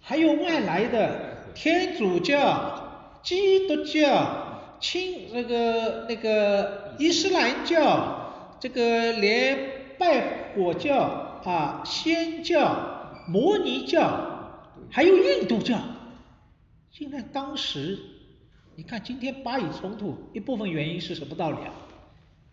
[0.00, 10.96] 还有外来的天主教、基督教、清那个那个伊斯兰教，这个连拜火教
[11.44, 15.78] 啊、仙教、摩尼教，还有印度教。
[16.90, 17.98] 现在当时，
[18.76, 21.72] 你看今天巴以冲突，一部分原因是什么道理啊？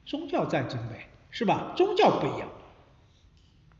[0.06, 1.74] 宗教战争呗，是吧？
[1.76, 2.50] 宗教不一样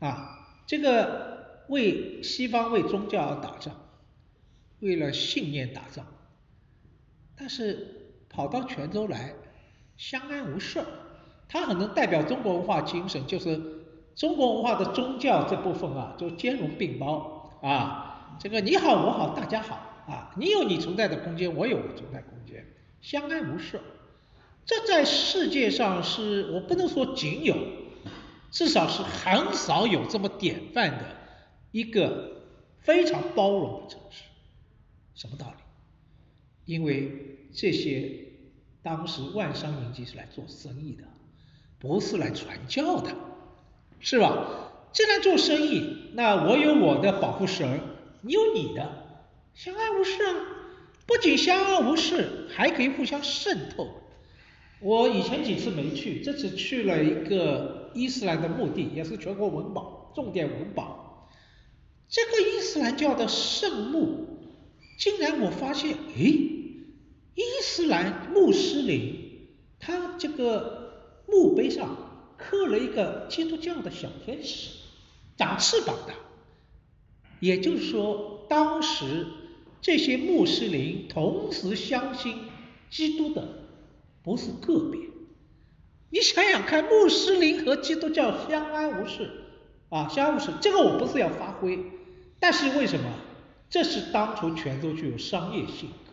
[0.00, 1.26] 啊，这个。
[1.68, 3.76] 为西方为宗教而打仗，
[4.80, 6.06] 为了信念打仗，
[7.36, 9.34] 但是跑到泉州来
[9.98, 10.82] 相安无事，
[11.46, 13.60] 它很能代表中国文化精神，就是
[14.18, 19.76] 中国文化的宗教这部分啊，就兼容并包啊，这个你好我好大家好
[20.08, 22.66] 啊，你有你存在的空间，我有我存在空间，
[23.00, 23.80] 相安无事，
[24.66, 27.56] 这在世界上是我不能说仅有，
[28.50, 31.04] 至少是很少有这么典范的。
[31.70, 32.42] 一个
[32.80, 34.24] 非常包容的城市，
[35.14, 35.62] 什么道理？
[36.64, 38.10] 因为这些
[38.82, 41.04] 当时万商云集是来做生意的，
[41.78, 43.14] 不是来传教的，
[44.00, 44.72] 是吧？
[44.92, 47.80] 既然做生意，那我有我的保护绳，
[48.22, 48.90] 你有你的，
[49.54, 50.34] 相安无事啊。
[51.06, 53.88] 不仅相安无事，还可以互相渗透。
[54.80, 61.28] 我以前几次没去，这次去了一个伊斯兰的墓地，也是全国文保，重点文保。
[62.08, 64.38] 这个伊斯兰教的圣墓，
[64.98, 66.24] 竟然我发现，诶，
[67.34, 72.07] 伊斯兰穆斯林，他这个墓碑上
[72.38, 74.70] 刻了一个基督教的小天使，
[75.36, 76.14] 长翅膀的。
[77.40, 79.26] 也就是说，当时
[79.82, 82.38] 这些穆斯林同时相信
[82.88, 83.46] 基督的。
[84.20, 85.00] 不是个别，
[86.10, 89.30] 你想想看，穆斯林和基督教相安无事
[89.88, 90.52] 啊，相安无事。
[90.60, 91.78] 这个我不是要发挥，
[92.38, 93.10] 但是为什么？
[93.70, 96.12] 这是当初泉州具有商业性格，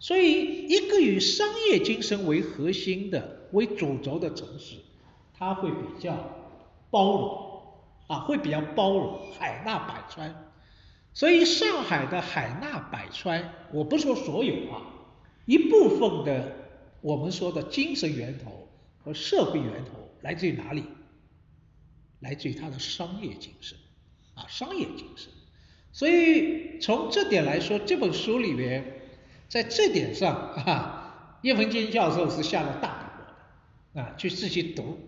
[0.00, 4.76] 所以一个以商业精神为核心的、为主轴的城市，
[5.44, 6.16] 他会比较
[6.90, 7.52] 包容
[8.06, 10.34] 啊，会比较包容，海纳百川。
[11.12, 14.80] 所以上海的海纳百川，我不说所有啊，
[15.44, 16.64] 一部分的。
[17.02, 18.70] 我们说的精神源头
[19.04, 19.90] 和社会源头
[20.22, 20.84] 来自于哪里？
[22.20, 23.76] 来自于他的商业精神
[24.34, 25.30] 啊，商业精神。
[25.92, 29.02] 所以从这点来说，这本书里面
[29.50, 34.98] 在这点上啊，叶文金教授是下了大笔墨的啊，去自己读，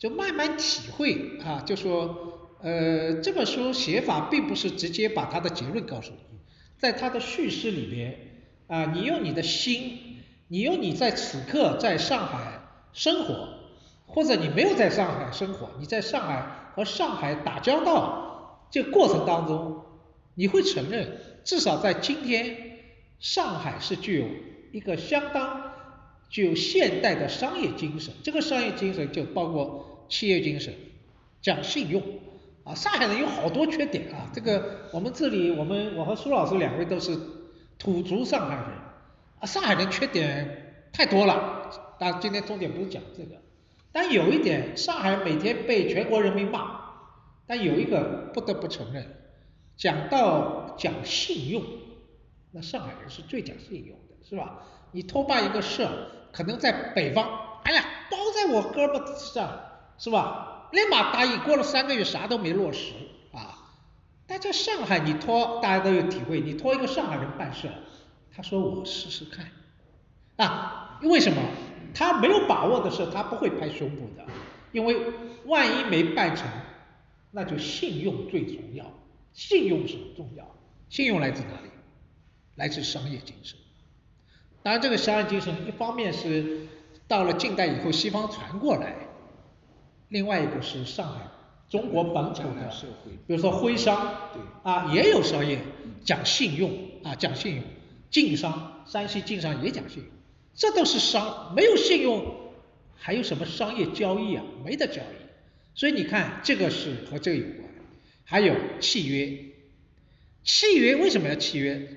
[0.00, 6.38] 就慢慢体会啊，就说呃这本书写法并不是直接把他的结论告诉你，
[6.76, 8.18] 在他的叙事里边
[8.66, 10.16] 啊，你用你的心。
[10.52, 12.60] 你用你在此刻在上海
[12.92, 13.50] 生活，
[14.04, 16.44] 或者你没有在上海生活，你在上海
[16.74, 19.84] 和上海打交道这过程当中，
[20.34, 22.80] 你会承认，至少在今天，
[23.20, 24.26] 上海是具有
[24.72, 25.69] 一个相当
[26.30, 28.14] 具有现代的商业精神。
[28.22, 30.72] 这个商业精神就包括企业精神，
[31.42, 32.02] 讲信用
[32.64, 32.74] 啊。
[32.74, 37.18] 上海人有好多缺点啊，这个我们这里我们我和苏老师两位都是
[37.78, 38.64] 土族上海人。
[39.40, 43.36] 啊，上海人缺点太多了，但今天重点不是讲这个，
[43.90, 46.78] 但有一点，上海每天被全国人民骂，
[47.46, 49.06] 但有一个不得不承认，
[49.78, 51.64] 讲到讲信用，
[52.52, 54.62] 那上海人是最讲信用的，是吧？
[54.92, 55.88] 你托办一个事，
[56.32, 57.28] 可能在北方，
[57.64, 59.60] 哎呀，包在我胳膊上，
[59.98, 60.68] 是吧？
[60.72, 62.92] 立马答应，过了三个月啥都没落实
[63.32, 63.56] 啊。
[64.26, 67.68] 但在上海，你托大家都有体会，你托一个上海人办事。
[68.32, 69.46] 他说我试试看，
[70.36, 71.42] 啊，为什么？
[71.92, 74.24] 他没有把握的时候，他不会拍胸部的，
[74.70, 74.96] 因为
[75.46, 76.46] 万一没办成，
[77.32, 78.86] 那就信用最重要。
[79.32, 80.44] 信用是很重要，
[80.88, 81.70] 信用来自哪里？
[82.54, 83.58] 来自商业精神。
[84.62, 86.66] 当然，这个商业精神一方面是
[87.08, 88.94] 到了近代以后西方传过来，
[90.08, 91.20] 另外一个是上海
[91.68, 92.70] 中国本土的，
[93.26, 94.14] 比如说徽商，
[94.62, 95.60] 啊，也有商业
[96.04, 96.70] 讲信用
[97.02, 97.64] 啊，讲信用。
[98.10, 100.06] 晋商，山西晋商也讲信用，
[100.52, 102.50] 这都是商，没有信用，
[102.96, 104.42] 还有什么商业交易啊？
[104.64, 105.78] 没得交易。
[105.78, 107.70] 所以你看，这个是和这个有关。
[108.24, 109.38] 还有契约，
[110.42, 111.88] 契约为什么要契约？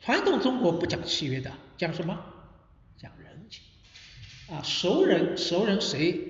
[0.00, 2.18] 传统中国不讲契约的，讲什么？
[2.98, 3.62] 讲人情。
[4.54, 6.20] 啊，熟人，熟人谁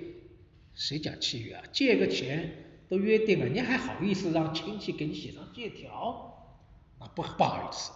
[0.74, 1.64] 谁讲契约啊？
[1.72, 6.52] 借个钱都约定了，你还好意思让亲戚给你写上借条？
[6.98, 7.90] 啊，不不好意思。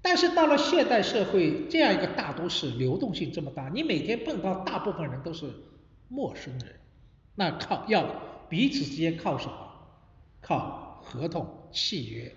[0.00, 5.52] 但是到了现代社会这样一个大都市，流动性这么大，你每天碰到大部分人都是
[6.08, 6.78] 陌生人，
[7.34, 8.04] 那靠要
[8.48, 9.64] 彼此之间靠什么？
[10.40, 12.32] 靠合同契约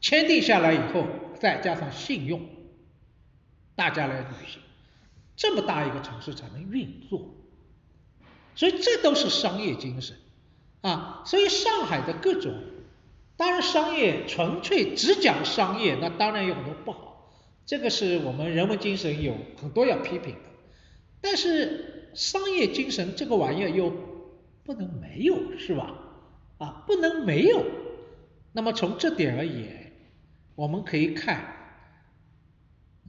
[0.00, 1.04] 签订下来以后，
[1.38, 2.40] 再加上信用，
[3.80, 4.60] 大家来履行，
[5.36, 7.30] 这么大一个城市才能运作，
[8.54, 10.18] 所以这都是商业精神
[10.82, 12.52] 啊，所以上海的各种。
[13.38, 17.32] 当然，商业纯粹只讲商业，那当然有很多不好。
[17.64, 20.40] 这个是我们人文精神有很多要批评的。
[21.22, 23.90] 但是商业精神这个玩意儿又
[24.62, 25.94] 不能没有，是吧？
[26.58, 27.64] 啊，不能没有。
[28.52, 29.94] 那么从这点而言，
[30.54, 31.59] 我们可以看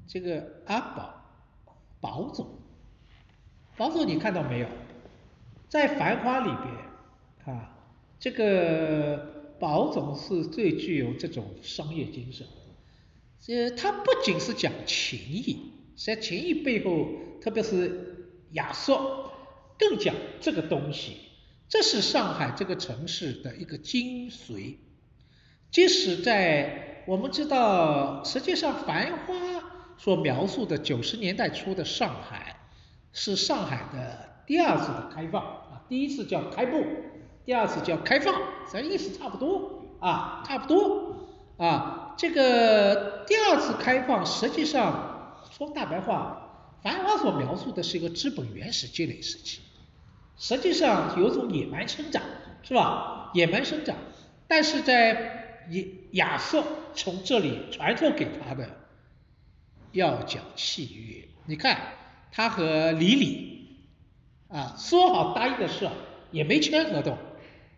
[0.07, 1.13] 这个阿宝
[1.99, 2.59] 宝总，
[3.77, 4.67] 宝总你看到没有？
[5.69, 6.49] 在《繁花》里
[7.45, 7.77] 边啊，
[8.19, 9.39] 这个。
[9.61, 12.47] 宝总是最具有这种商业精神，
[13.39, 17.07] 这他不仅是讲情义，在情义背后，
[17.39, 19.29] 特别是亚瑟，
[19.77, 21.15] 更讲这个东西，
[21.69, 24.77] 这是上海这个城市的一个精髓。
[25.69, 29.35] 即使在我们知道，实际上《繁花》
[30.03, 32.55] 所描述的九十年代初的上海，
[33.13, 36.83] 是上海的第二次的开放啊，第一次叫开埠。
[37.45, 38.33] 第二次叫开放，
[38.67, 41.27] 咱意思差不多啊，差不多
[41.57, 49.59] 啊，这个第二次开放实际上说大白话，繁华所描述的是一个资本原始积累时期，
[50.35, 52.23] 实际上有种野蛮生长，
[52.63, 53.29] 是吧？
[53.35, 53.95] 野蛮生长，
[54.47, 56.63] 但是在亚亚瑟
[56.95, 58.67] 从这里传授给他的
[59.91, 61.79] 要讲契约，你看
[62.31, 63.77] 他和李李
[64.49, 65.89] 啊说好答应的事
[66.31, 67.17] 也没签合同，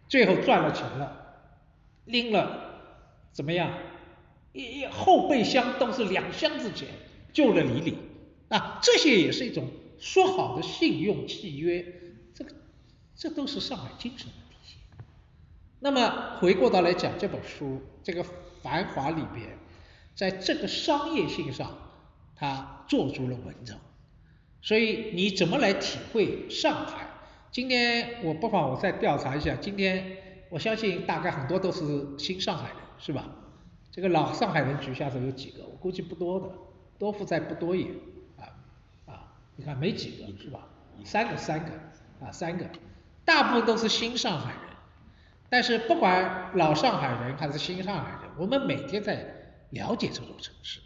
[0.08, 1.38] 最后赚了钱了，
[2.06, 2.62] 拎了。
[3.32, 3.74] 怎么样？
[4.52, 6.88] 一一后备箱都是两箱子钱，
[7.34, 7.98] 救了李李
[8.50, 8.80] 啊！
[8.84, 11.84] 这些也是一种说好的信用契约，
[12.36, 12.54] 这个
[13.16, 14.78] 这都是上海精神的体现。
[15.80, 18.24] 那么回过头来讲这本书，这个
[18.62, 19.58] 《繁华》里边，
[20.14, 21.76] 在这个商业性上，
[22.44, 23.78] 他做出了文章。
[24.62, 27.08] 所以你怎么来体会上海？
[27.52, 30.18] 今天我不妨我再调查一下，今天
[30.50, 32.78] 我相信大概很多都是新上海人。
[33.00, 33.26] 是吧？
[33.92, 35.64] 这个老上海人举下手有几个？
[35.66, 36.50] 我估计不多的，
[36.98, 37.88] 多富在不多也，
[38.38, 38.44] 啊
[39.06, 40.68] 啊，你看没几个是吧？
[41.04, 41.72] 三个三个
[42.26, 42.66] 啊三个，
[43.26, 44.62] 大部分都是新上海人。
[45.50, 49.26] 但是不管老上海人还是新上海人，我们每天在
[49.72, 50.80] 了解这座城市，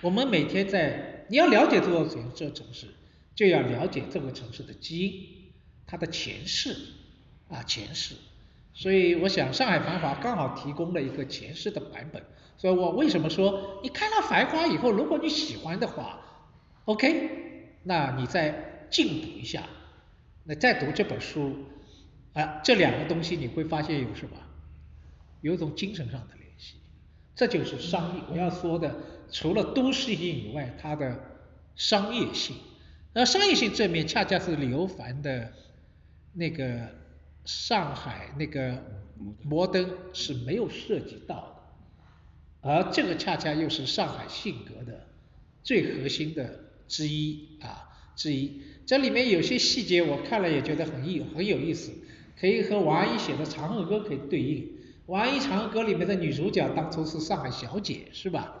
[0.00, 2.86] 我们每天在你要了解这座城这城市，
[3.34, 5.52] 就要了解这个城市的基因，
[5.86, 6.76] 它的前世
[7.48, 8.14] 啊前世。
[8.74, 12.22] 所以我想，《上海繁华》刚好提供了一个前世的版本。
[12.56, 16.20] 所以我为什么说，你看了《繁华》以后，如果你喜欢的话
[16.84, 19.64] ，OK，那你再进补一下，
[20.44, 21.56] 那再读这本书，
[22.32, 24.36] 啊，这两个东西你会发现有什么？
[25.40, 26.76] 有一种精神上的联系。
[27.34, 28.22] 这就是商业。
[28.30, 28.94] 我要说的，
[29.30, 31.20] 除了都市性以外，它的
[31.76, 32.56] 商业性。
[33.12, 35.52] 那商业性这面恰恰是刘凡的
[36.32, 36.96] 那个。
[37.44, 38.84] 上海那个
[39.42, 41.62] 摩登是没有涉及到
[42.60, 45.06] 的，而这个恰恰又是上海性格的
[45.62, 48.60] 最核心的之一啊之一。
[48.84, 51.90] 这里面有些细节我看了也觉得很意很有意思，
[52.38, 54.70] 可以和王安忆写的《长恨歌》可以对应。
[55.06, 58.57] 王安忆《长恨歌》里面的女主角当初是上海小姐是吧？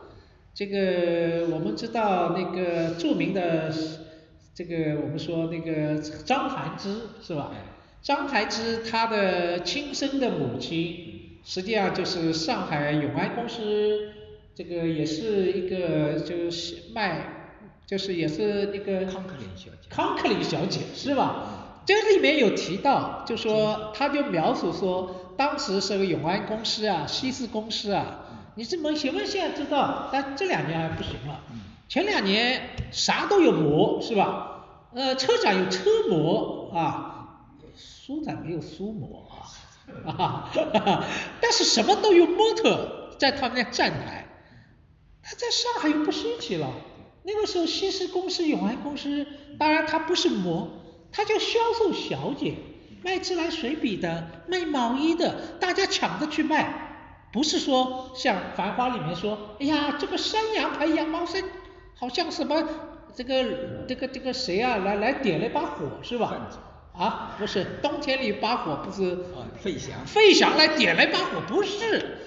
[0.58, 3.72] 这个我们知道那个著名的
[4.56, 7.52] 这个我们说那个张含之是吧？
[8.02, 14.10] 张台之他的亲生的母亲，实际上就是上海永安公司，
[14.56, 17.54] 这个也是一个就是卖，
[17.86, 21.82] 就是也是那个康克林小姐，康克林小姐是吧？
[21.86, 28.24] 这里面有提到，就说他就描述说，当时是个永安公司啊，西斯公司啊，
[28.58, 31.40] 你这么请问现在知道，但这两年还不行了，
[31.88, 34.64] 前两年啥都有模是吧？
[34.92, 37.14] 呃，车展有车模啊。
[37.76, 39.30] 书展没有书模
[40.04, 40.50] 啊，
[41.40, 44.26] 但是什么都有模特在他们那站台，
[45.22, 46.68] 他在上海又不稀奇了。
[47.22, 49.24] 那个时候西施公司、永安公司，
[49.56, 50.68] 当然他不是模，
[51.12, 52.56] 他叫销售小姐，
[53.04, 56.87] 卖自来水笔的，卖毛衣的，大家抢着去卖，
[57.32, 61.42] 不是说像《繁花》里面说，哎呀，这个山羊牌羊毛衫
[61.94, 62.66] 好像什么
[63.14, 66.48] 这个这个这个谁啊，来来点了一把火是吧？
[66.94, 70.56] 啊，不是，冬天里把火不是啊，费翔，费翔。
[70.56, 72.18] 来点了一把火，不是，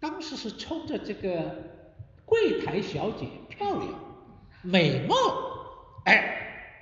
[0.00, 1.54] 当时是冲着这个
[2.24, 3.88] 柜台小姐漂亮、
[4.62, 5.14] 美貌，
[6.06, 6.74] 哎，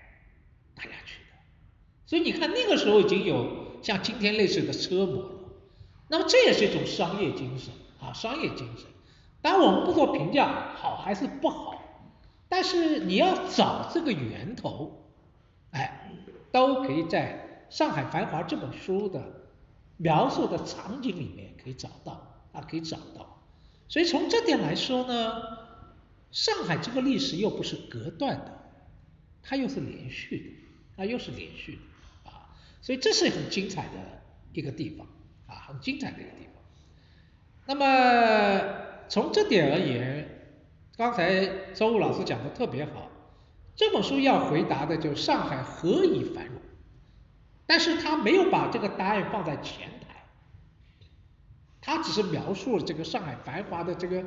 [0.74, 1.36] 大家去的，
[2.06, 5.30] 所以你看那个时候已经有像今天类似的车模了，
[6.08, 8.86] 那么这也是一种商业精神啊，商业精神，
[9.42, 11.82] 当然我们不做评价好还是不好，
[12.48, 15.02] 但是你要找这个源头。
[15.72, 16.10] 哎，
[16.52, 19.22] 都可以在上海繁华这本书的
[19.98, 23.42] 描述的场景里面可以找到啊，可以找到。
[23.88, 25.42] 所以从这点来说呢，
[26.30, 28.58] 上海这个历史又不是隔断的，
[29.42, 34.22] 它又是连续的，它又是连续的啊，所以这是很精彩的
[34.54, 35.06] 一个地方
[35.46, 36.62] 啊，很精彩的一个地方。
[37.66, 40.28] 那么从这点而言，
[40.96, 43.10] 刚才周武老师讲的特别好。
[43.74, 46.54] 这本书要回答的就是上海何以繁荣，
[47.66, 50.24] 但是他没有把这个答案放在前台，
[51.82, 54.24] 他只是描述了这个上海繁华的这个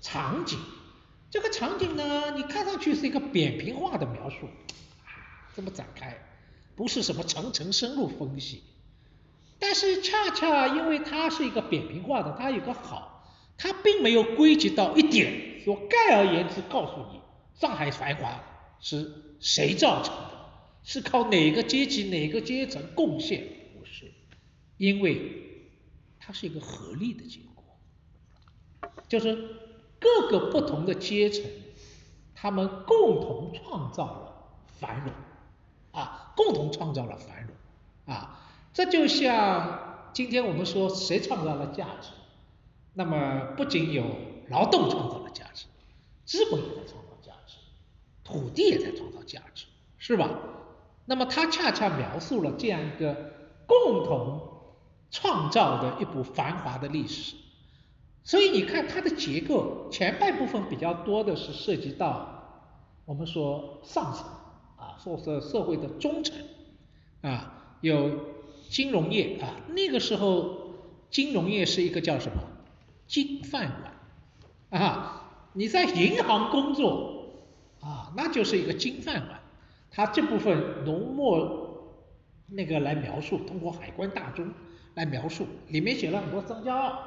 [0.00, 0.58] 场景。
[1.30, 4.48] 这个场景呢，你看上去是一个扁平化的描述，
[5.54, 6.16] 这么展开，
[6.74, 8.62] 不是什么层层深入分析。
[9.58, 17.20] 但是恰恰因为它是一个扁平化的，它有个好，它并没有归结到一点，说概而言之告诉你
[17.54, 18.40] 上海繁华。
[18.80, 20.30] 是谁造成的？
[20.84, 23.42] 是靠哪个阶级、哪个阶层贡献？
[23.76, 24.12] 不是，
[24.76, 25.32] 因为
[26.20, 27.64] 它是一个合力的结果，
[29.08, 29.34] 就是
[29.98, 31.42] 各个不同的阶层，
[32.36, 35.12] 他们共同创造了繁荣，
[35.90, 38.37] 啊，共同创造了繁荣，啊，
[38.78, 42.10] 这就像今天我们说谁创造了价值，
[42.94, 44.04] 那么不仅有
[44.50, 45.66] 劳动创造了价值，
[46.24, 47.56] 资本也在创造价值，
[48.22, 49.66] 土地也在创造价值，
[49.96, 50.30] 是吧？
[51.06, 53.32] 那么它恰恰描述了这样一个
[53.66, 54.48] 共同
[55.10, 57.34] 创造的一部繁华的历史，
[58.22, 62.70] 所以你看它的结构，前半部分比较多的是涉及到
[63.06, 64.24] 我们说上层
[64.76, 66.36] 啊，说是社会的中层
[67.22, 68.27] 啊，有
[68.68, 70.74] 金融业啊，那个时候
[71.10, 72.42] 金融业是一个叫什么
[73.06, 73.72] 金饭
[74.70, 75.22] 碗啊，
[75.54, 77.24] 你在银行工作
[77.80, 79.40] 啊，那就是一个金饭碗。
[79.90, 81.96] 它这部分浓墨
[82.46, 84.52] 那个来描述，通过海关大钟
[84.94, 86.98] 来描述，里面写了很多张家傲，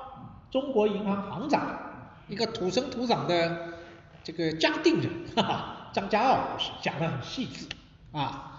[0.49, 1.79] 中国银行行长，
[2.27, 3.73] 一个土生土长的
[4.23, 7.67] 这个嘉定人，哈哈，张家傲讲得很细致
[8.11, 8.50] 啊。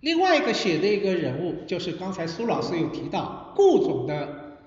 [0.00, 4.58] 另外一个写的一个人物，就是刚才苏老师有提到顾总的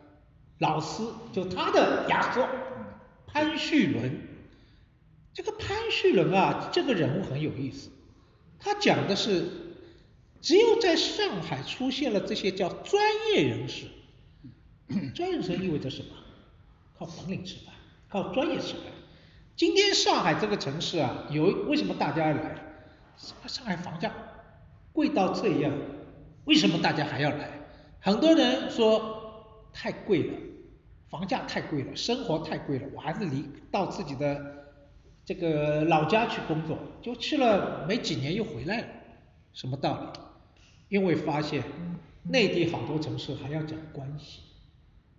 [0.60, 2.48] 老师，就他的亚索
[3.28, 4.28] 潘旭伦。
[5.34, 7.90] 这个潘旭伦啊，这个人物很有意思。
[8.60, 9.46] 他讲的是，
[10.42, 13.04] 只有在上海出现了这些叫专
[13.34, 13.88] 业人士，
[15.16, 16.10] 专业人士意味着什么？
[17.00, 17.74] 靠本领吃饭，
[18.08, 18.84] 靠专业吃饭。
[19.56, 22.86] 今天上海这个城市啊，有为什么大家要来？
[23.48, 24.14] 上海房价
[24.94, 25.74] 贵到这样，
[26.46, 27.50] 为什么大家还要来？
[28.00, 30.34] 很多人说太贵了，
[31.10, 34.62] 房价太贵了，生活太贵了，我还是离到自己的。
[35.26, 38.88] 这个老家去工作，就去了没几年又回来了，
[39.54, 40.20] 什么道理？
[40.90, 41.64] 因为发现
[42.24, 44.42] 内地好多城市还要讲关系，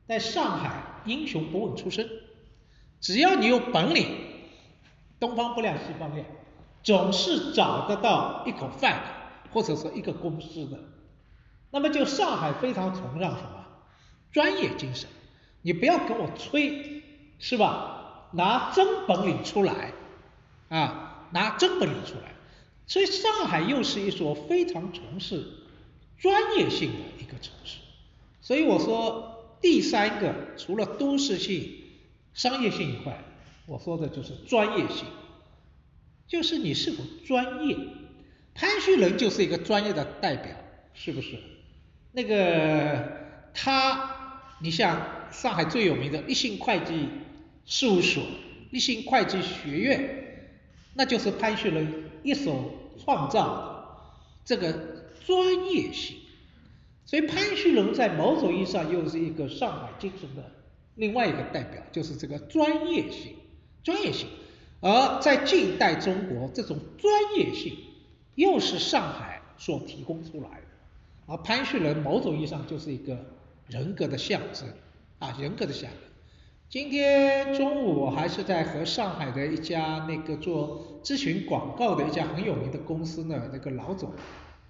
[0.07, 2.07] 在上海英雄不问出身，
[3.01, 4.07] 只要你有本领，
[5.19, 6.27] 东方不亮西方亮，
[6.83, 9.09] 总是找得到一口饭的，
[9.55, 10.79] 或者说一个公司的。
[11.71, 13.65] 那么就上海非常崇尚什么？
[14.31, 15.09] 专业精神，
[15.63, 17.03] 你不要跟我吹，
[17.39, 18.29] 是吧？
[18.33, 19.93] 拿真本领出来，
[20.69, 22.35] 啊，拿真本领出来，
[22.87, 25.47] 所以上海又是一所非常从事
[26.19, 27.79] 专业性的一个城市。
[28.41, 31.73] 所以我说第三个，除了都市性、
[32.33, 33.25] 商业性以外，
[33.67, 35.07] 我说的就是专业性，
[36.27, 37.77] 就是你是否专业。
[38.55, 40.55] 潘旭仁就是一个专业的代表，
[40.95, 41.37] 是不是？
[42.13, 47.09] 那个他，你像上海最有名的立信会计。
[47.67, 48.23] 事务所、
[48.73, 50.51] 立信会计学院，
[50.93, 53.87] 那就是潘旭仁一手创造的
[54.45, 54.71] 这个
[55.25, 56.19] 专业性。
[57.07, 60.45] 所以潘旭仁在某种意义上又是一个上海精神的
[60.97, 63.35] 另外一个代表，就是这个专业性、
[63.83, 64.29] 专业性。
[64.83, 67.75] 而在近代中国，这种专业性
[68.35, 70.67] 又是上海所提供出来的。
[71.27, 73.19] 而潘旭仁某种意义上就是一个
[73.69, 74.69] 人格的象征
[75.19, 76.01] 啊，人格的象征。
[76.69, 84.11] 今天中午我还是在和上海的一家那个做咨询广告的一家很有名的公司呢，那个老总，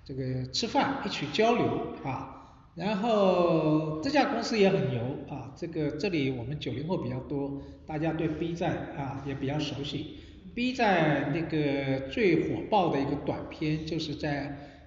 [0.04, 1.64] 这个吃饭一起交流
[2.04, 10.18] 啊，然后这家公司也很牛啊，这个这里我们九零后比较多，大家对 B 站啊也比较熟悉
[10.54, 14.80] ，B 站那个最火爆的一个短片就是在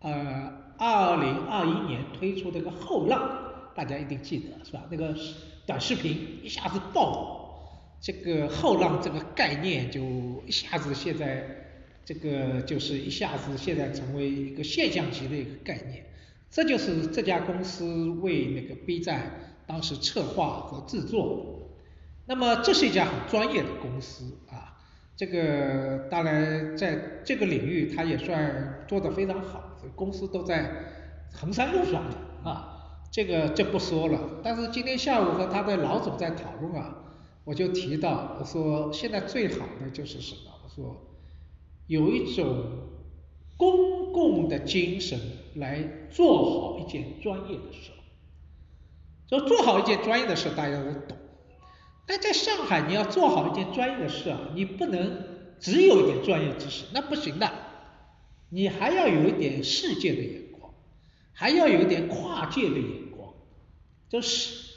[0.00, 4.84] 呃二零二一年推出的个后浪，大家一定记得是吧？
[4.90, 5.14] 那个。
[5.66, 7.60] 短视频一下子爆火，
[8.00, 10.00] 这个后浪这个概念就
[10.44, 11.44] 一下子现在
[12.04, 16.04] 这个就是一下子现在成为一个现象级的一个概念，
[16.50, 21.70] 这就是这家公司为那个 B 站当时策划和制作，
[22.26, 24.24] 那么这是一家很专业的公司，
[25.20, 30.72] 这个当然在这个领域它也算做得非常好，公司都在
[31.30, 32.04] 衡山路上
[32.42, 33.04] 啊。
[33.12, 37.04] 这个就不说了，但是今天下午和他的老总在讨论啊，
[37.44, 40.52] 我就提到，我说现在最好的就是什么？
[40.64, 40.96] 我说
[41.86, 42.64] 有一种
[43.58, 45.20] 公共的精神
[45.56, 47.90] 来做好一件专业的事，
[49.26, 51.18] 就做好一件专业的事，大家都懂。
[52.10, 55.22] 但在上海，你要做好一件专业的事啊，你不能
[55.60, 57.48] 只有一点专业知识，那不行的，
[58.48, 60.74] 你还要有一点世界的眼光，
[61.32, 63.32] 还要有一点跨界的眼光。
[64.08, 64.72] 就是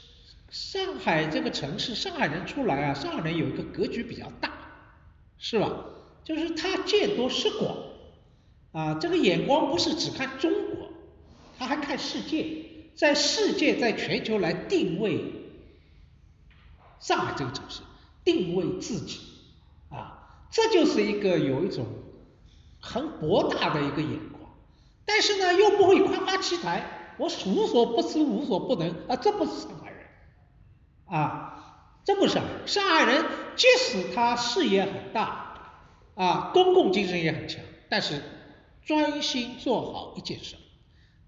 [0.48, 4.52] 上海这个城市，上海人出来啊，上海人有一个格局比较大，
[5.36, 5.74] 是吧？
[6.22, 7.76] 就是他见多识广，
[8.70, 10.88] 啊，这个眼光不是只看中国，
[11.58, 12.46] 他还看世界，
[12.94, 15.18] 在世界在全球来定位
[17.04, 17.82] 上海这个城市，
[18.24, 19.20] 定位自己
[19.90, 21.84] 啊，这就是一个有一种
[22.80, 24.50] 很博大的一个眼光，
[25.04, 26.82] 但是呢又不会夸夸其谈，
[27.18, 30.06] 我无所不知无所不能啊，这不是上海人
[31.04, 35.58] 啊，这不是上海人，上海人即使他事业很大
[36.14, 38.22] 啊，公共精神也很强，但是
[38.82, 40.56] 专心做好一件事。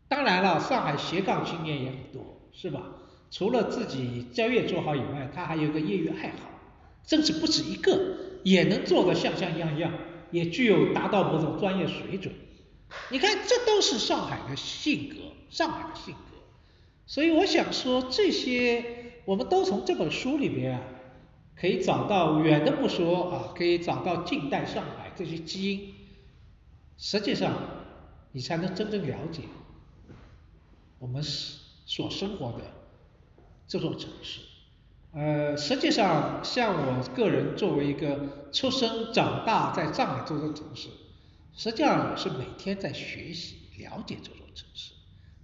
[0.08, 2.24] 当然了，上海斜杠青年也很多，
[2.54, 2.80] 是吧？
[3.36, 6.48] 除了自己专业做好以外，他还有个业余爱好，
[7.06, 9.92] 甚至不止一个，也能做得像像样样，
[10.30, 12.32] 也具有达到某种专业水准。
[13.10, 15.16] 你看，这都是上海的性格，
[15.50, 16.38] 上海的性格。
[17.04, 20.80] 所以我想说，这些我们都从这本书里面啊，
[21.60, 25.92] 可以找到远的不说啊，可以找到近代上海这些基因。
[26.96, 27.52] 实际上，
[28.32, 29.42] 你才能真正了解。
[30.98, 32.60] 我们所生活的
[33.68, 34.40] 这座城市，
[35.12, 40.88] 呃，实际上像我个人作为一个出生长大在上海这座城市，
[41.54, 44.92] 实际上是每天在学习了解这座城市，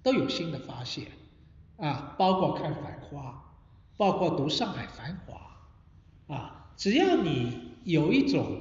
[0.02, 1.06] 都有新的发现
[1.78, 3.30] 啊，包括看《繁花》，
[3.96, 5.58] 包括读《上海繁华》，
[6.34, 8.60] 啊，只要你有一种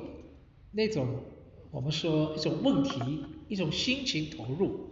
[0.71, 1.23] 那种
[1.69, 4.89] 我们说一种问题，一种心情投入，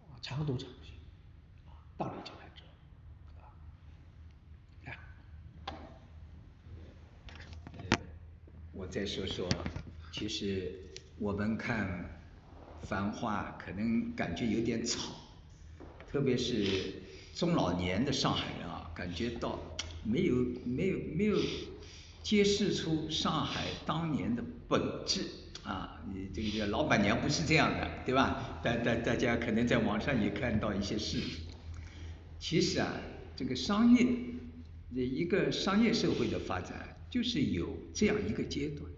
[0.00, 0.94] 啊，常读常新。
[1.96, 2.62] 道理就在这，
[3.40, 3.42] 啊，
[8.78, 9.48] 我再说说，
[10.12, 10.72] 其实
[11.18, 12.08] 我们看
[12.86, 15.16] 《繁花》可能感觉有点吵，
[16.08, 17.02] 特别是
[17.34, 19.58] 中老年的上海人啊，感觉到
[20.04, 21.36] 没有没有没有
[22.22, 25.22] 揭示出上海当年的本质
[25.64, 28.60] 啊，你这个老板娘不是这样的，对吧？
[28.62, 31.40] 大大大家可能在网上也看到一些视频。
[32.38, 32.92] 其实啊，
[33.34, 34.06] 这个商业，
[34.94, 38.90] 一个商业社会的发展就是有这样一个阶段，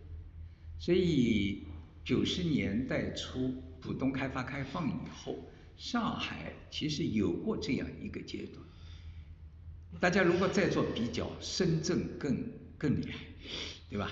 [0.79, 1.65] 所以
[2.05, 5.39] 九十年代初浦东开发开放以后，
[5.77, 8.57] 上海其实有过这样一个阶段。
[10.01, 12.45] 大家如果再做比较，深圳更
[12.79, 13.19] 更厉害，
[13.89, 14.11] 对吧？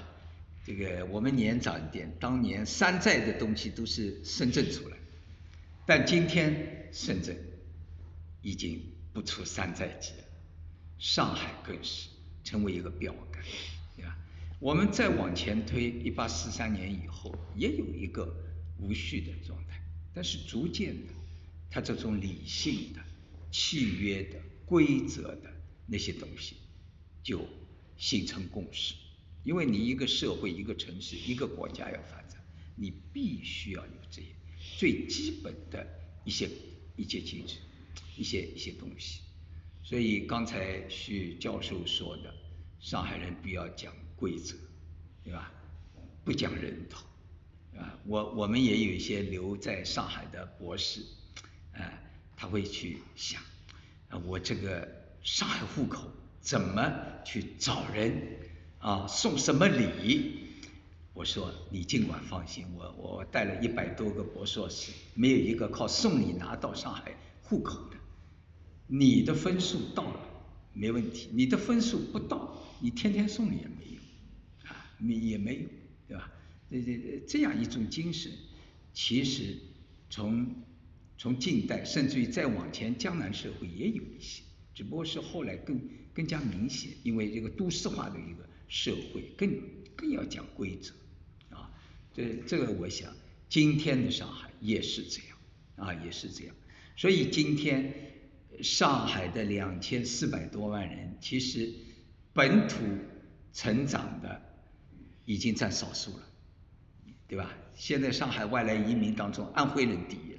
[0.64, 4.96] 这个我们年长一点，当年山寨的东西都是深圳出来，
[5.86, 7.36] 但今天深圳
[8.42, 8.80] 已经。
[9.10, 10.12] 不出山寨机，
[10.98, 12.08] 上海更是
[12.44, 13.42] 成为一个标杆，
[14.60, 18.34] 我们再往前推，一八四三年以后，也有一个
[18.78, 19.80] 无序的状态，
[20.12, 21.12] 但是逐渐的，
[21.70, 23.00] 它这种理性的、
[23.50, 25.50] 契约的、规则的
[25.86, 26.56] 那些东西，
[27.22, 27.46] 就
[27.96, 28.94] 形成共识。
[29.44, 32.42] 因为你一个社会、一个城市、一个国家要发展，
[32.74, 34.28] 你必须要有这些
[34.76, 35.86] 最基本的
[36.24, 36.50] 一些
[36.96, 37.56] 一些机制。
[38.16, 39.20] 一些一些东西，
[39.84, 42.34] 所以刚才徐教授说的，
[42.80, 44.56] 上海人不要讲规则，
[45.24, 45.52] 对吧？
[46.24, 47.06] 不讲人头，
[47.78, 51.00] 啊，我我们也有一些留在上海的博士，
[51.72, 51.80] 啊，
[52.36, 53.40] 他会去想，
[54.08, 54.86] 啊，我这个
[55.22, 56.92] 上海户口怎么
[57.24, 58.38] 去找人
[58.78, 59.06] 啊？
[59.06, 60.46] 送什么礼？
[61.14, 67.96] 我说你尽管放心，我我带了一百多个博硕士，没有一个靠送礼拿到上海户口的。
[68.86, 70.20] 你的分数到了
[70.72, 73.97] 没问题，你的分数不到，你天天送礼也没用，
[74.98, 75.68] 你也没有，
[76.06, 76.30] 对吧？
[76.70, 78.30] 这这这样一种精神，
[78.92, 79.56] 其实
[80.10, 80.46] 从
[81.16, 84.42] 从近代甚至于再往前，江南社会也有一些，
[84.74, 85.80] 只不过是后来更
[86.12, 89.50] 更加明显，因为这个都市化的一个社会更
[89.96, 90.92] 更要讲规则，
[91.56, 91.70] 啊，
[92.12, 93.14] 这这个我想
[93.48, 95.38] 今天的上海也是这样，
[95.76, 96.54] 啊，也是这样，
[96.96, 98.04] 所以今天。
[98.60, 101.72] 上海的两千四百多万人，其实
[102.32, 102.78] 本土
[103.52, 104.47] 成长的
[105.28, 106.22] 已经占少数了，
[107.28, 107.52] 对吧？
[107.74, 110.38] 现在上海外来移民当中，安徽人第一，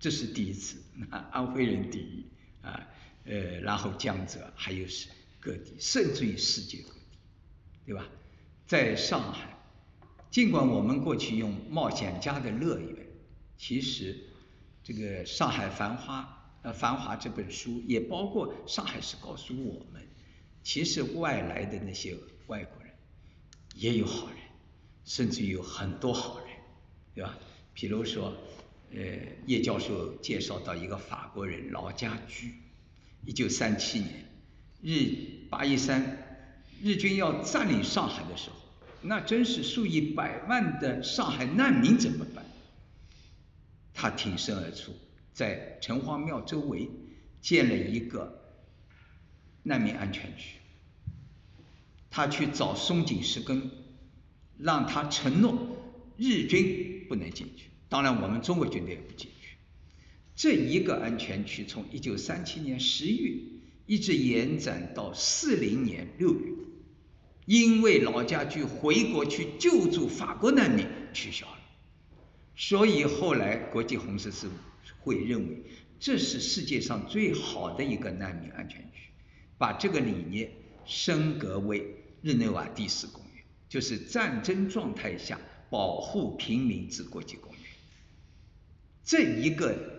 [0.00, 0.82] 这是第一次，
[1.30, 2.26] 安徽人第一
[2.60, 2.88] 啊，
[3.24, 7.18] 呃，然后江浙还有是各地，甚至于世界各地，
[7.86, 8.04] 对吧？
[8.66, 9.56] 在上海，
[10.28, 13.06] 尽管我们过去用冒险家的乐园，
[13.56, 14.18] 其实
[14.82, 16.32] 这个上海繁花。
[16.68, 20.02] 《呃繁华》这本书也包括上海市告诉我们，
[20.64, 22.16] 其实外来的那些
[22.48, 22.85] 外国人
[23.76, 24.36] 也有好人，
[25.04, 26.48] 甚至有很多好人，
[27.14, 27.38] 对吧？
[27.74, 28.34] 比如说，
[28.92, 29.00] 呃，
[29.46, 32.54] 叶教授介绍到一个法国人劳家驹，
[33.24, 34.24] 一九三七年
[34.82, 36.48] 日八一三
[36.82, 38.56] 日军要占领上海的时候，
[39.02, 42.44] 那真是数以百万的上海难民怎么办？
[43.92, 44.92] 他挺身而出。
[45.32, 46.88] 在城隍庙周围
[47.42, 48.54] 建了一个
[49.62, 50.56] 难民安全区，
[52.16, 53.70] 他去找松井石根，
[54.56, 55.76] 让他承诺
[56.16, 59.58] 日军不能进去，当然我们中国军队也不进去。
[60.34, 63.34] 这一个安全区从一九三七年十月
[63.84, 66.52] 一直延展到四零年六月，
[67.44, 71.58] 因为老家驹回国去救助法国难民取消了，
[72.56, 74.48] 所以后来国际红十字
[75.00, 75.62] 会认为
[76.00, 79.10] 这是世界上最好的一个难民安全区，
[79.58, 80.50] 把这个理念
[80.86, 85.38] 升格为日内瓦第四公约，就是战争状态下
[85.70, 87.58] 保护平民之国际公约。
[89.04, 89.94] 这一个。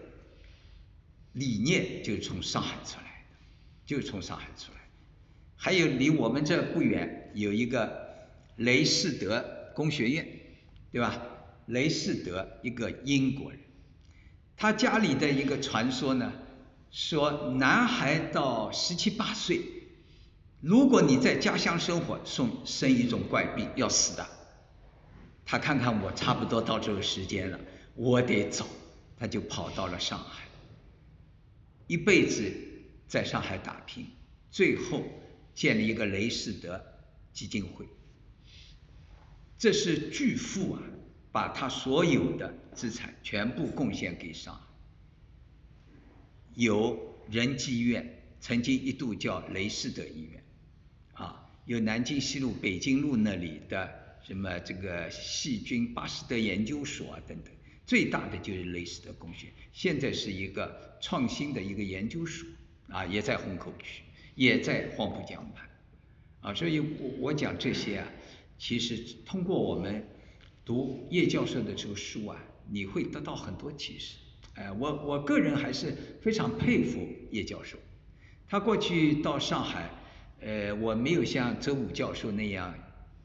[1.33, 3.35] 理念就从上海出来的，
[3.85, 4.79] 就从上海出来。
[5.55, 10.27] 还有离我们这不远有一个雷士德工学院，
[10.91, 11.21] 对吧？
[11.67, 13.59] 雷士德一个英国人，
[14.55, 16.33] 他家里的一个传说呢，
[16.89, 19.61] 说男孩到十七八岁，
[20.67, 24.27] 如果你在家乡生活，送生一种怪病要死的。
[25.45, 27.57] 他看看我差不多到这个时间了，
[27.95, 28.67] 我得走，
[29.17, 30.43] 他就跑到了上海。
[31.87, 32.51] 一辈子
[33.07, 34.07] 在上海打拼，
[34.51, 35.05] 最后
[35.55, 36.83] 建立一个雷士德
[37.31, 37.87] 基金会，
[39.57, 40.81] 这是巨富啊！
[41.31, 44.61] 把他所有的资产全部贡献给上海。
[46.55, 50.43] 有仁济医院，曾经一度叫雷士德医院，
[51.67, 57.53] 有南京西路、北京路那里的什么这个细菌巴斯德研究所啊等等。
[57.85, 62.47] 最大的就是雷士德工学，现在是一个创新的一个研究所
[62.87, 64.03] 啊，也在虹口区，
[64.35, 65.69] 也在黄浦江畔
[66.39, 68.07] 啊，所以我我讲这些啊，
[68.57, 70.07] 其实通过我们
[70.63, 74.15] 读叶教授的这个书啊，你会得到很多启示。
[74.53, 77.77] 哎，我我个人还是非常佩服叶教授，
[78.47, 79.89] 他过去到上海，
[80.39, 82.73] 呃，我没有像周武教授那样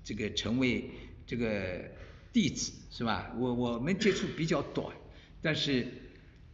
[0.05, 0.91] 这个成为
[1.27, 1.91] 这个。
[2.33, 3.31] 弟子是吧？
[3.37, 4.97] 我我们接触比较短，
[5.43, 5.87] 但是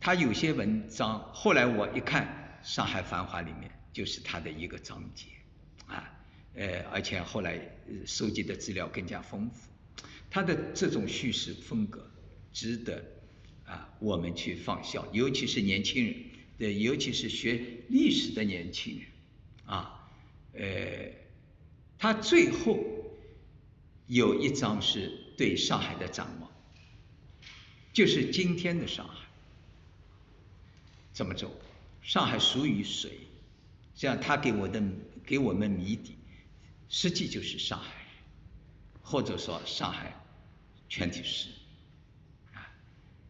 [0.00, 5.26] 他有些文章，后来我一看《上海繁华》里面就是他的一个章节
[5.86, 6.18] 啊，
[6.54, 7.60] 呃，而且后来
[8.04, 9.68] 收集的资料更加丰富，
[10.28, 12.10] 他的这种叙事风格
[12.52, 13.04] 值得
[13.64, 16.14] 啊我们去仿效，尤其是年轻人，
[16.58, 19.06] 对，尤其是学历史的年轻人
[19.64, 19.97] 啊，
[20.54, 21.12] 呃，
[21.98, 22.78] 他最后
[24.06, 25.24] 有一张是。
[25.38, 26.50] 对上海的展望，
[27.92, 29.14] 就是今天的上海
[31.12, 31.48] 怎么走？
[32.02, 33.12] 上海属于谁？
[33.94, 34.82] 这样他给我的
[35.24, 36.16] 给我们谜底，
[36.88, 38.04] 实际就是上海，
[39.00, 40.12] 或者说上海
[40.88, 41.50] 全体市
[42.52, 42.66] 啊。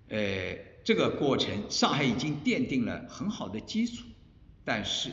[0.09, 4.03] 呃，这个过程上海已经奠定了很好的基础，
[4.65, 5.13] 但是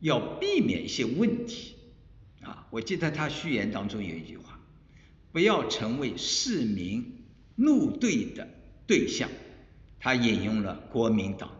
[0.00, 1.74] 要避免一些问题
[2.42, 2.66] 啊。
[2.70, 4.58] 我记得他序言当中有一句话。
[5.32, 7.24] 不要成为市民
[7.56, 8.48] 怒对的
[8.86, 9.28] 对象。
[9.98, 11.50] 他引用了国民党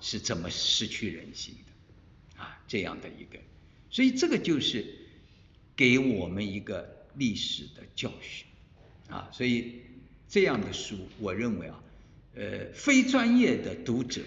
[0.00, 3.38] 是怎么失去人心的啊这样的一个，
[3.88, 4.84] 所以这个就是
[5.76, 8.46] 给我们一个历史的教训
[9.08, 9.28] 啊。
[9.32, 9.82] 所以
[10.28, 11.80] 这样的书，我认为啊，
[12.34, 14.22] 呃，非专业的读者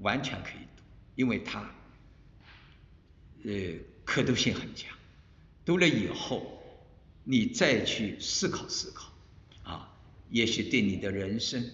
[0.00, 0.82] 完全可以读，
[1.16, 1.68] 因为它
[3.46, 4.94] 呃可读性很强，
[5.64, 6.52] 读了以后。
[7.28, 9.12] 你再去思考思考，
[9.64, 9.92] 啊，
[10.30, 11.68] 也许对你的人生、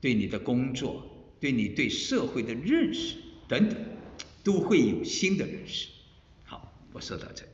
[0.00, 1.04] 对你的工作、
[1.38, 3.76] 对你对社会的认识等等，
[4.42, 5.88] 都会有新的认识。
[6.46, 7.44] 好，我说到这。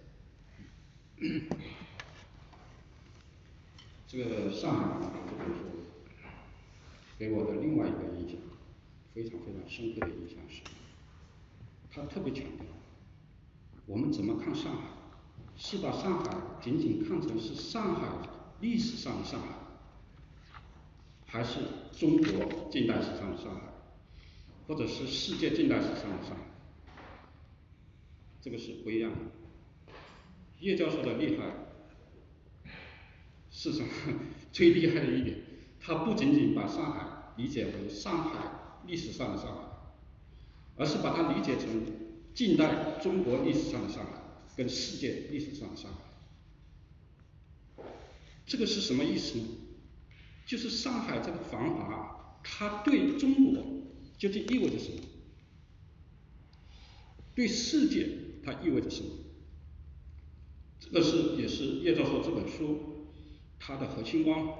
[4.06, 5.64] 这个上海这本书
[7.18, 8.38] 给我的另外一个印象，
[9.12, 10.60] 非常非常深刻的印象是，
[11.90, 12.64] 他特别强调
[13.86, 14.82] 我们怎么看上海。
[15.58, 18.08] 是把上海仅仅看成是上海
[18.60, 19.48] 历史上的上海，
[21.24, 21.60] 还是
[21.92, 23.62] 中国近代史上的上海，
[24.68, 26.42] 或者是世界近代史上的上海？
[28.42, 29.16] 这个是不一样的。
[30.60, 31.46] 叶教授的厉害，
[33.50, 33.88] 是什么？
[34.52, 35.38] 最厉害的一点，
[35.80, 38.40] 他不仅仅把上海理解为上海
[38.86, 39.62] 历史上的上海，
[40.76, 41.82] 而是把它理解成
[42.36, 44.12] 近代中国历史上的上海。
[44.56, 45.98] 跟世界历史上的上海，
[48.46, 49.44] 这个是什么意思呢？
[50.46, 53.62] 就是上海这个繁华，它对中国
[54.16, 55.00] 究竟意味着什么？
[57.34, 58.08] 对世界
[58.42, 59.10] 它意味着什么？
[60.80, 63.10] 这个是也是叶教授这本书
[63.58, 64.56] 它的核心光。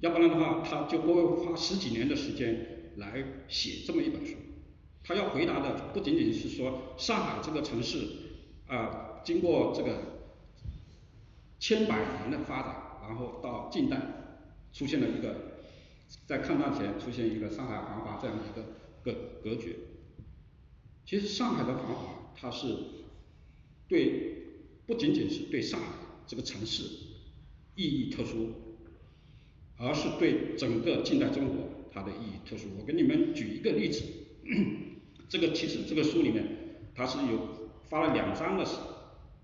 [0.00, 4.34] 要不然的话，他就不会花十几年的时间来写这么一本书。
[5.06, 8.08] 他要回答的不仅仅是说上海这个城市
[8.66, 9.98] 啊，经过这个
[11.58, 14.00] 千百年的发展，然后到近代
[14.72, 15.58] 出现了一个
[16.26, 18.62] 在抗战前出现一个上海繁华这样的一个
[19.02, 19.76] 格格局。
[21.04, 22.74] 其实上海的繁华，它是
[23.86, 24.42] 对
[24.86, 25.86] 不仅仅是对上海
[26.26, 26.82] 这个城市
[27.76, 28.48] 意义特殊，
[29.76, 31.56] 而是对整个近代中国
[31.92, 32.68] 它的意义特殊。
[32.78, 34.02] 我给你们举一个例子，
[35.28, 36.46] 这个其实这个书里面
[36.94, 37.38] 他是有
[37.88, 38.64] 发了两章的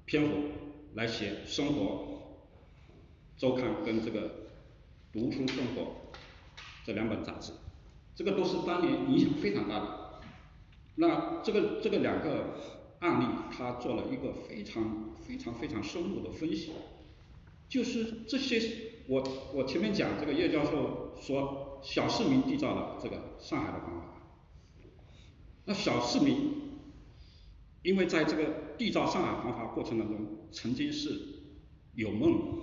[0.05, 0.37] 篇幅
[0.95, 2.07] 来写生活
[3.37, 4.31] 周刊跟这个
[5.13, 6.13] 读书生活
[6.85, 7.53] 这两本杂志，
[8.15, 10.21] 这个都是当年影响非常大的。
[10.97, 12.57] 那这个这个两个
[12.99, 16.73] 案例，他做了一个非常非常非常深入的分析，
[17.69, 18.61] 就是这些
[19.07, 24.10] 我我前面讲这个叶教授说小市民缔造了这个上海的繁华，
[25.71, 26.51] 那小市民
[27.83, 31.17] 因为在这个缔造上海繁华过程当中，曾经是
[31.95, 32.59] 有梦，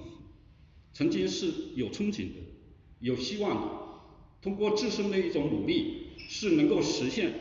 [0.91, 2.41] 曾经是有憧憬的，
[2.99, 3.71] 有希望的，
[4.41, 7.33] 通过自身的一种努力是能够实现。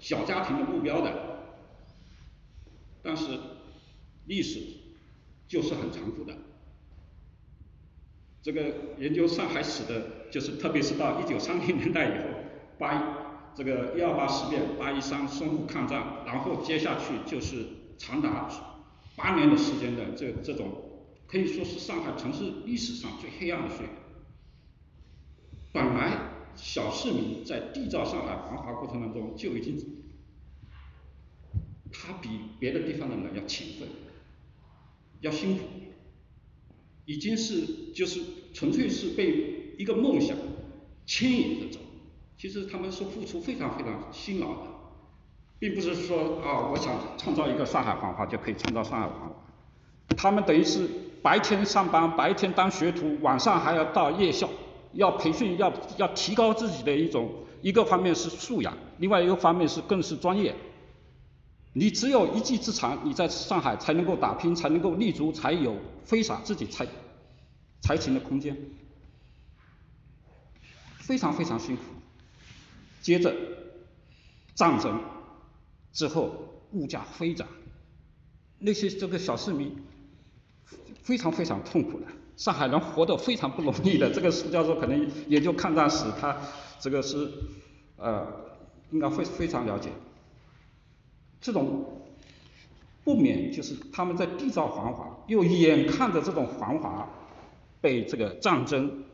[0.00, 1.54] 小家庭的目标的，
[3.00, 3.38] 但是
[4.26, 4.58] 历史
[5.46, 6.36] 就是很残酷的。
[8.42, 12.40] 这个研究上海史的，就是特别是到一九三零年代以后，
[12.76, 13.21] 八
[13.54, 17.66] 这个一二八事变、八一三淞沪抗战，然后接下去就是
[17.98, 18.48] 长达
[19.16, 20.72] 八年的时间的这这种，
[21.26, 23.92] 可以说是上海城市历史上最黑暗的岁月。
[25.72, 26.28] 本来。
[26.54, 29.74] 小市民在缔造上海繁华过程当中就已经，
[31.90, 32.28] 他比
[32.60, 33.88] 别的地方的人要勤奋，
[35.20, 35.62] 要辛苦，
[37.06, 38.20] 已经是就是
[38.52, 40.36] 纯粹是被一个梦想
[41.06, 41.80] 牵引着走。
[42.42, 44.62] 其实他们是付出非常非常辛劳的，
[45.60, 49.32] 并不是说啊，我想创造一个上海繁华就可以创造上海繁华。
[50.16, 50.90] 他们等于是
[51.22, 54.48] 白天上班，白天当学徒，晚上还要到夜校。
[54.94, 60.52] 要培训，要要提高自己的一种，一个方面是素养，另外一个方面是更是专业。
[61.74, 65.76] 你只有一技之长，你在上海才能够打拼，才能够立足，才有
[66.08, 66.84] 挥洒自己才
[67.82, 68.56] 才情的空间。
[70.98, 71.82] 非常非常辛苦。
[73.02, 73.34] 接着
[74.54, 74.98] 战争
[75.92, 76.32] 之后，
[76.72, 77.46] 物价飞涨，
[78.58, 79.76] 那些这个小市民
[81.02, 82.06] 非常非常痛苦的。
[82.36, 86.40] 上海人活得非常不容易的，这个苏教授可能研究抗战史，他
[86.80, 87.30] 这个是
[87.96, 88.26] 呃
[88.90, 89.90] 应该会非常了解。
[91.40, 91.84] 这种
[93.04, 97.08] 不免就是他们在缔造繁华，又眼看着这种繁华
[97.80, 99.04] 被这个战争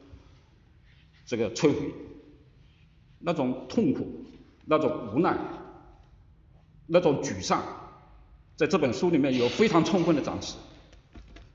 [1.26, 1.92] 这个摧毁，
[3.20, 4.24] 那种痛苦，
[4.64, 5.36] 那种无奈，
[6.86, 7.62] 那种沮丧，
[8.56, 10.54] 在这本书里面有非常充分的展示。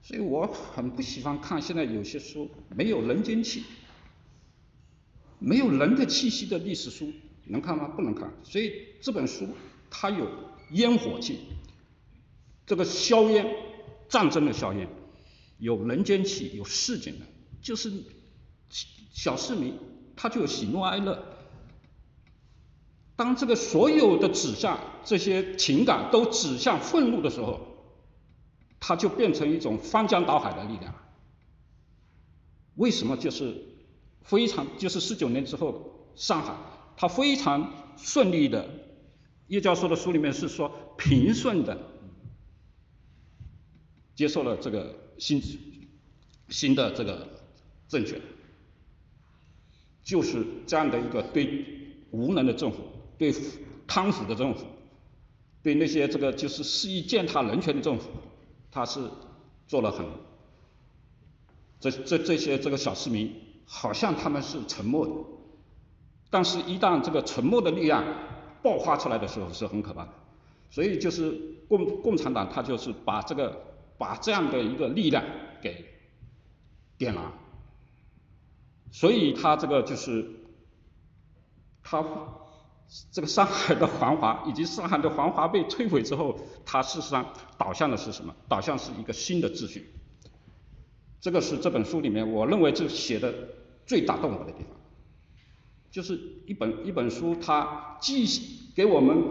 [0.01, 3.63] 所以我很不喜欢看现在有些书没有人间气，
[5.39, 7.13] 没有人的气息的历史书，
[7.45, 7.87] 能看吗？
[7.87, 8.33] 不能看。
[8.43, 9.47] 所以这本书
[9.89, 10.29] 它有
[10.71, 11.39] 烟火气，
[12.65, 13.45] 这个硝烟，
[14.09, 14.89] 战争的硝烟，
[15.57, 17.25] 有人间气，有市井的，
[17.61, 17.89] 就是
[19.13, 19.77] 小市民
[20.17, 21.32] 他就有喜怒哀乐。
[23.15, 27.59] 当这个所有的指向这些情感都指向愤怒的时候。
[28.85, 30.93] 它就变成一种翻江倒海的力量。
[32.75, 33.15] 为什么？
[33.15, 33.63] 就是
[34.23, 36.53] 非常，就是四九年之后，上海
[36.97, 38.69] 它非常顺利的，
[39.47, 41.77] 叶教授的书里面是说平顺的
[44.15, 45.41] 接受了这个新
[46.49, 47.29] 新的这个
[47.87, 48.19] 政权，
[50.03, 51.65] 就是这样的一个对
[52.11, 52.79] 无能的政府，
[53.17, 53.33] 对
[53.87, 54.65] 贪腐的政府，
[55.61, 58.09] 对那些这个就是肆意践踏人权的政府。
[58.71, 59.07] 他是
[59.67, 60.03] 做了很，
[61.79, 63.31] 这这这些这个小市民，
[63.65, 65.13] 好像他们是沉默的，
[66.31, 68.03] 但是一旦这个沉默的力量
[68.63, 70.09] 爆发出来的时候，是很可怕的。
[70.71, 71.31] 所以就是
[71.69, 73.61] 共共产党，他就是把这个
[73.97, 75.23] 把这样的一个力量
[75.61, 75.85] 给
[76.97, 77.31] 点燃，
[78.91, 80.27] 所以他这个就是
[81.83, 82.03] 他。
[83.11, 88.35] 这个上海的繁华，以及上海的繁华被摧毁之后，它事实上导向的是什么？
[88.47, 89.93] 导向是一个新的秩序。
[91.19, 93.33] 这个是这本书里面我认为这写的
[93.85, 94.77] 最打动我的地方，
[95.89, 98.25] 就是一本一本书，它既
[98.75, 99.23] 给我们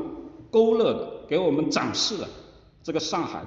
[0.50, 2.28] 勾勒的，给我们展示了
[2.82, 3.44] 这个上海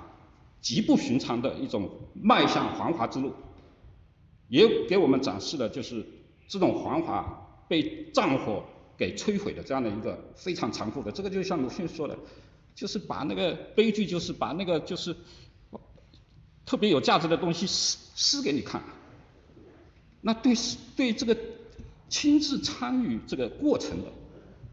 [0.61, 3.33] 极不寻常的一种迈向繁华之路，
[4.47, 6.05] 也给我们展示了就是
[6.47, 8.63] 这种繁华被战火。
[8.97, 12.17] 给摧毁的这样的一个非常残酷的，这个就像鲁迅说的，
[12.73, 15.15] 就是把那个悲剧就是把那个就是
[16.65, 18.84] 特别有价值的东西撕撕给你看。
[20.22, 20.53] 那对
[20.95, 21.38] 对这个
[22.09, 24.11] 亲自参与这个过程的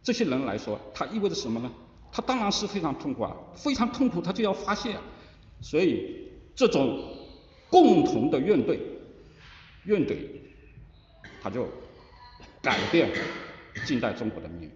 [0.02, 1.70] 这些人来说，它意味着什么呢？
[2.14, 4.94] 他当然是非常痛苦啊，非常痛苦，他就要发泄，
[5.62, 7.16] 所以这种
[7.70, 8.78] 共同的怨怼，
[9.84, 10.18] 怨怼，
[11.42, 11.66] 他就
[12.60, 13.10] 改变
[13.86, 14.70] 近代中国的命运。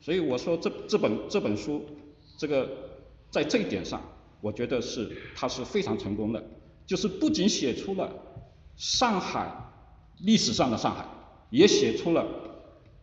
[0.00, 1.84] 所以我说这这本这本书，
[2.36, 2.68] 这个
[3.30, 4.02] 在这一点上，
[4.40, 6.44] 我觉得是它是非常成功的，
[6.86, 8.12] 就是不仅写出了
[8.76, 9.50] 上海
[10.18, 11.06] 历史上的上海，
[11.50, 12.26] 也写出了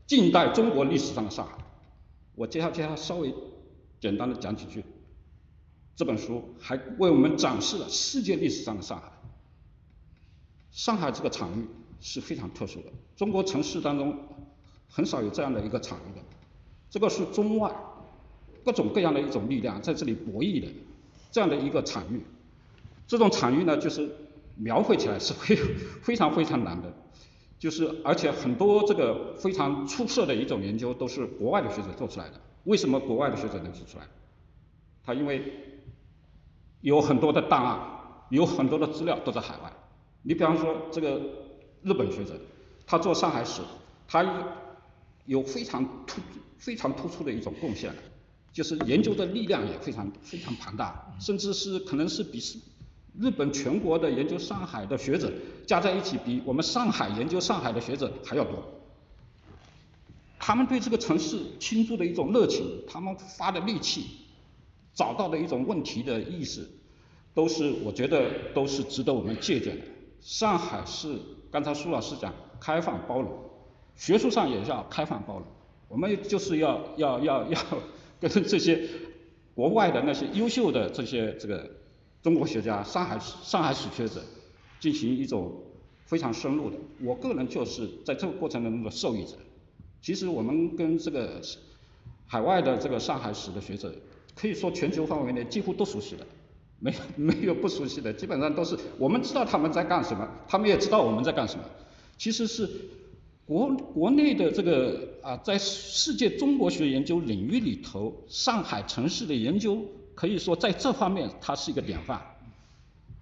[0.06, 1.58] 近代中国历史上的上海。
[2.36, 3.34] 我接下接下稍微
[4.00, 4.84] 简单的讲几句，
[5.96, 9.12] 这本书还为我们展示了世界历史上的上海。
[10.72, 11.66] 上海这个场域
[12.00, 14.18] 是非常特殊的，中国城市当中
[14.90, 16.22] 很少有这样的一个场域的，
[16.90, 17.74] 这个是中外
[18.66, 20.68] 各种各样的一种力量在这里博弈的
[21.32, 22.22] 这样的一个场域。
[23.08, 24.10] 这种场域呢，就是
[24.56, 25.56] 描绘起来是非
[26.02, 26.92] 非常非常难的。
[27.58, 32.40] 就是而且很多这个非常出色的一种研究都是国外的学者做出来的。
[32.64, 34.06] 为什么国外的学者能做出来？
[35.04, 35.42] 他因为
[36.82, 37.80] 有很多的档案，
[38.30, 39.74] 有很多的资料都在海外。
[40.22, 41.20] 你比方说这个
[41.84, 42.34] 日本学者，
[42.86, 43.62] 他做上海史，
[44.08, 44.24] 他
[45.30, 46.20] 有非常突
[46.58, 47.94] 非常突出的一种贡献，
[48.52, 52.42] 就是研究的力量也非常非常庞大，甚至是可能是比
[53.20, 55.32] 日本全国的研究上海的学者
[55.68, 58.64] 加在一起，比我们上海研究上海的学者还要多。
[60.40, 64.08] 他们对这个城市倾注的一种热情，他们发的力气，
[64.96, 66.68] 找到的一种问题的意识，
[67.36, 69.86] 都是我觉得都是值得我们借鉴的。
[70.22, 71.20] 上海是
[71.52, 73.49] 刚才苏老师讲开放包容，
[74.00, 75.46] 学术上也要开放包容，
[75.90, 77.60] 我们就是要要要要
[78.20, 78.90] 跟这些
[79.54, 81.70] 国外的那些优秀的这些这个。
[82.22, 84.22] 中国学家、上海上海史学者
[84.78, 85.54] 进行一种
[86.04, 89.38] 非常深入的，我个人就是在这个过程当中的受益者。
[90.02, 91.42] 其实我们跟这个
[92.28, 93.96] 海外的这个上海史的学者，
[94.36, 96.28] 可以说全球范围内几乎都熟悉的，
[96.80, 101.64] 没有没有不熟悉的，基本上都是我们知道他们在干什么，他们也知道我们在干什么。
[102.18, 102.70] 其实是
[103.50, 109.84] 国国内的这个啊，在世界中国学研究领域里头，上海城市的研究。
[110.14, 112.22] 可以说在这方面它是一个典范，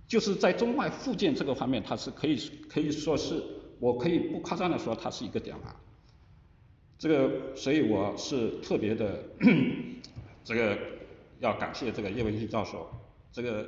[0.07, 2.35] 就是在中外附件这个方面，它是可以
[2.67, 3.41] 可以说是
[3.79, 5.75] 我可以不夸张的说它是一个典范。
[6.97, 9.23] 这个所以我是特别的
[10.43, 10.75] 这个
[11.39, 12.89] 要感谢这个叶文新教授，
[13.31, 13.63] 这个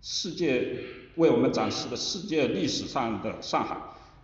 [0.00, 0.78] 世界
[1.16, 3.76] 为我们展示的世界历史上的上海。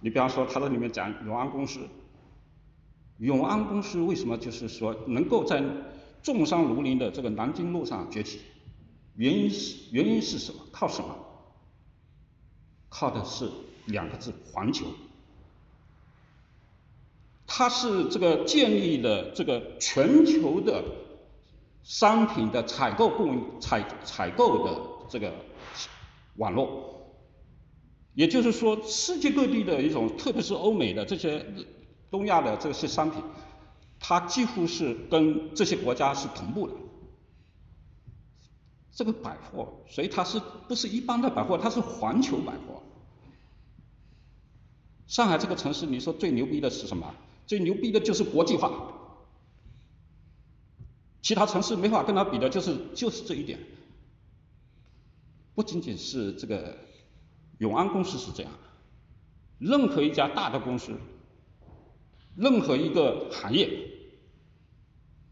[0.03, 1.89] 你比方说他在里面讲永安公司，
[3.19, 5.63] 永安公司为什么就是说能够在
[6.23, 8.41] 重商如林的这个南京路上崛起，
[9.15, 10.61] 原因是原因是什么？
[10.71, 11.17] 靠什么？
[12.89, 13.51] 靠的是
[13.87, 14.87] 两个字：环球。
[17.47, 20.83] 它是这个建立了这个全球的
[21.83, 25.33] 商品的采购供应采采购的这个
[26.37, 26.92] 网络，
[28.15, 31.47] 也就是说，世界各地的一种，特别是欧美的这些
[32.11, 33.23] 东亚的这些商品。
[34.05, 36.75] 它几乎是跟这些国家是同步的，
[38.91, 41.57] 这个百货，所以它是不是一般的百货？
[41.57, 42.83] 它是环球百货。
[45.07, 47.15] 上海这个城市，你说最牛逼的是什么？
[47.47, 48.73] 最牛逼的就是国际化，
[51.23, 53.59] 其他城市没法跟它比的，就是就是这一点。
[55.55, 56.77] 不仅仅是这个
[57.63, 58.51] 永安公司是这样，
[59.61, 60.99] 任何一家大的公司，
[62.35, 63.71] 任何一个行业。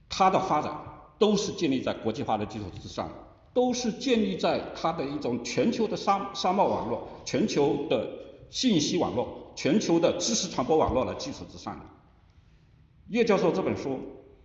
[0.08, 0.72] 它的发展
[1.18, 3.10] 都是建立在国际化的基础之上，
[3.52, 8.08] 都是建立在它的一种全球的商商贸网络、全球的
[8.48, 11.84] 信息网络、全球的知识传播网络的基础之上的。
[13.08, 13.98] 叶教授这本书，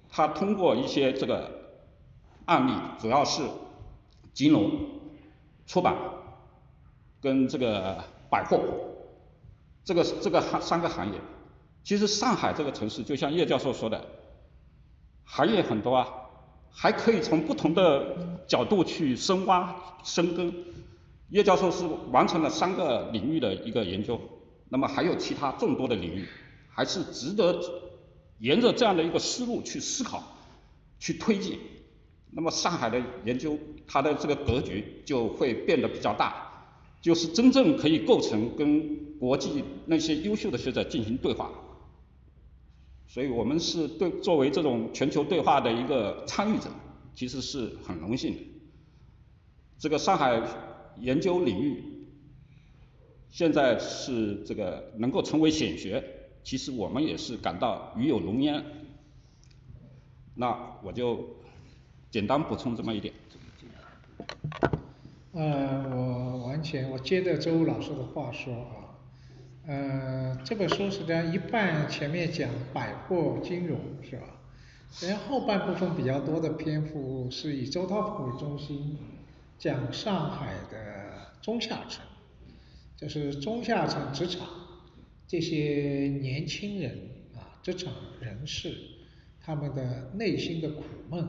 [0.09, 1.51] 他通过一些这个
[2.45, 3.43] 案例，主要是
[4.33, 4.71] 金融、
[5.67, 5.95] 出版
[7.25, 8.59] 跟这个百货，
[9.83, 11.19] 这个这个行三个行业。
[11.83, 13.99] 其实上海这个城市，就像叶教授说的。
[15.23, 16.07] 行业很多啊，
[16.71, 18.15] 还可以从不同的
[18.47, 20.53] 角度去深挖深耕。
[21.29, 24.21] 叶教授是完成了三个领域的一个研究，
[24.69, 26.27] 那么还有其他众多的领域，
[26.69, 27.59] 还是值得
[28.37, 30.21] 沿着这样的一个思路去思考、
[30.99, 31.59] 去推进。
[32.29, 33.57] 那么上海的研究，
[33.87, 36.44] 它的这个格局就会变得比较大，
[37.05, 41.51] 就是真正可以构成跟国际那些优秀的学者进行对话。
[43.05, 46.67] 所以我们是对作为这种全球对话的一个参与者，
[47.13, 48.39] 其实是很荣幸的。
[49.77, 50.41] 这个上海
[50.99, 52.07] 研究领域
[53.29, 56.03] 现在是这个能够成为显学，
[56.43, 58.65] 其实我们也是感到与有荣焉。
[60.33, 61.23] 那我就
[62.09, 63.13] 简单补充这么一点。
[65.35, 68.95] 呃，我完全我接着周老师的话说啊，
[69.67, 74.27] 呃，这本书实际上一半前面讲百货金融是吧？
[75.01, 78.97] 然后后半部分比较多的篇幅是以周涛为中心，
[79.59, 82.01] 讲上海的中下层，
[82.95, 84.47] 就是中下层职场
[85.27, 87.91] 这些年轻人啊，职场
[88.21, 88.73] 人士
[89.41, 91.27] 他们的内心的苦闷，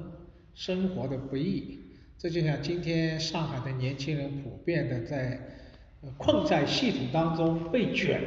[0.54, 1.80] 生活的不易。
[2.18, 5.38] 这就像今天上海的年轻人普遍的在
[6.16, 8.22] 困在系统当中被卷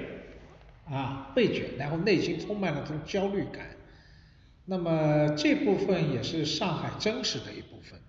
[0.85, 3.67] 啊被卷，然后内心充满了这种焦虑感。
[4.65, 7.99] 那么这部分也是上海真实的一部分，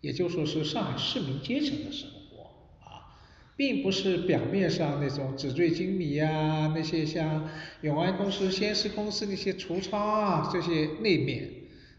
[0.00, 3.18] 也就说是上海市民阶层的生活啊，
[3.56, 7.48] 并不是表面上那种纸醉金迷啊，那些像
[7.80, 11.50] 永安公司、先施公司那些橱窗啊这些内面，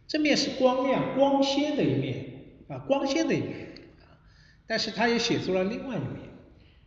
[0.07, 2.38] 正面是光亮光鲜的一面。
[2.69, 4.15] 啊，光鲜的一面啊，
[4.67, 6.29] 但是他也写出了另外一面，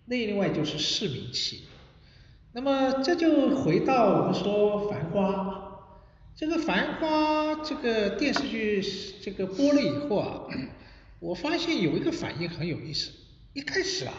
[0.07, 1.65] 那另外就是市民气。
[2.53, 5.29] 那么这就回到我们说《繁花》，
[6.37, 8.81] 这个《繁花》这个电视剧
[9.23, 10.49] 这个播了以后啊，
[11.19, 13.11] 我发现有一个反应很有意思。
[13.55, 14.15] 一开始啊，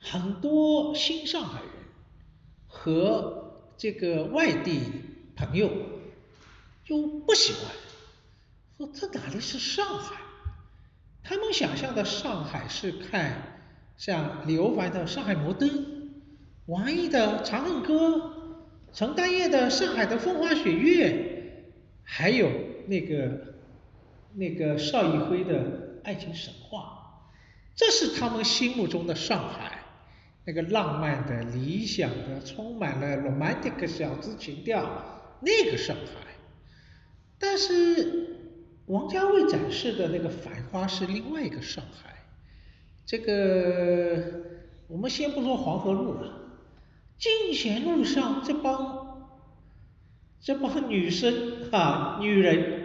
[0.00, 1.70] 很多新上海人
[2.66, 4.80] 和这个外地
[5.36, 5.70] 朋友
[6.84, 7.72] 就不喜欢，
[8.78, 10.23] 说这哪里是上海？
[11.26, 13.32] 他们想象的上海是看
[13.96, 15.68] 像刘凡的《上海摩登》，
[16.66, 18.16] 王毅的《长恨歌》，
[18.92, 21.10] 陈丹燕的《上海的风花雪月》，
[22.04, 22.50] 还有
[22.86, 23.54] 那个
[24.34, 25.60] 那个邵艺辉的
[26.04, 26.78] 《爱情神话》，
[27.74, 29.78] 这是他们心目中的上海，
[30.44, 36.34] 那个浪漫的、理想的、充满了 romantic 小资情调那个上海，
[37.38, 38.32] 但是。
[38.86, 42.22] 王家卫展示的那个繁花是另外一个上海，
[43.06, 44.42] 这个
[44.88, 46.34] 我们先不说黄河路了，
[47.18, 49.30] 进贤路上这帮
[50.38, 52.82] 这帮女生啊，女人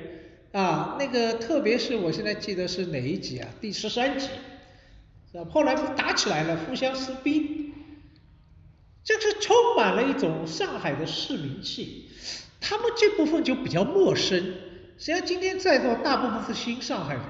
[0.53, 3.49] 啊，那个特别是我现在记得是哪一集啊？
[3.59, 4.29] 第十三集，
[5.33, 5.45] 是吧？
[5.51, 7.73] 后来打起来了，互相撕逼，
[9.03, 12.09] 这是充满了一种上海的市民气，
[12.61, 14.53] 他们这部分就比较陌生。
[14.99, 17.23] 实际上，今天在座大部分是新上海人，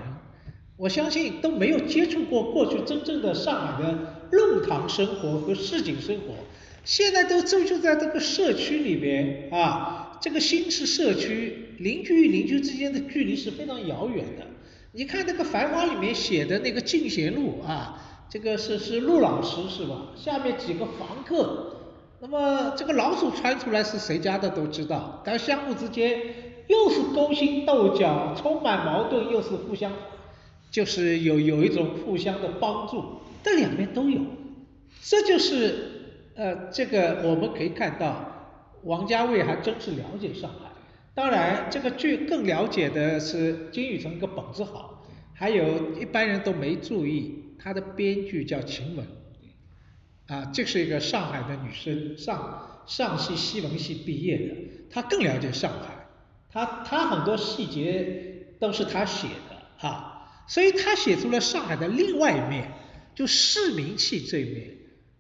[0.75, 3.95] 我相信都没有接触过过去真正的上海的
[4.31, 6.33] 弄堂生活和市井生活。
[6.83, 14.47] 现在都就就在这个社区里边啊，这个新式社区，邻居与邻居之间的距离是非常遥远的。
[14.93, 20.07] 你看那个《繁花》里面写的那个进贤路啊，这个是是陆老师是吧？
[20.15, 21.75] 下面几个房客，
[22.19, 26.48] 那么这个老鼠窜出来是谁家的都知道，但相互之间。
[26.69, 29.91] 又是勾心斗角，充满矛盾，又是互相，
[30.69, 33.03] 就是有有一种互相的帮助，
[33.43, 34.21] 这两面都有。
[35.01, 40.69] 这就是呃，这个我们可以看到，王家卫还真是了解上海。
[41.15, 49.03] 当然，这个剧更了解的是金宇澄一个本子好，还有一般人都没注意，他的编剧叫秦雯，
[50.27, 54.55] 啊，这是一个上海的女生，上上戏西文系毕业的，
[54.91, 55.98] 她更了解上海。
[56.51, 62.71] 他他很多细节都是他写的啊，所以他写出了上海的另外一面，
[63.13, 64.71] 就市民气这一面。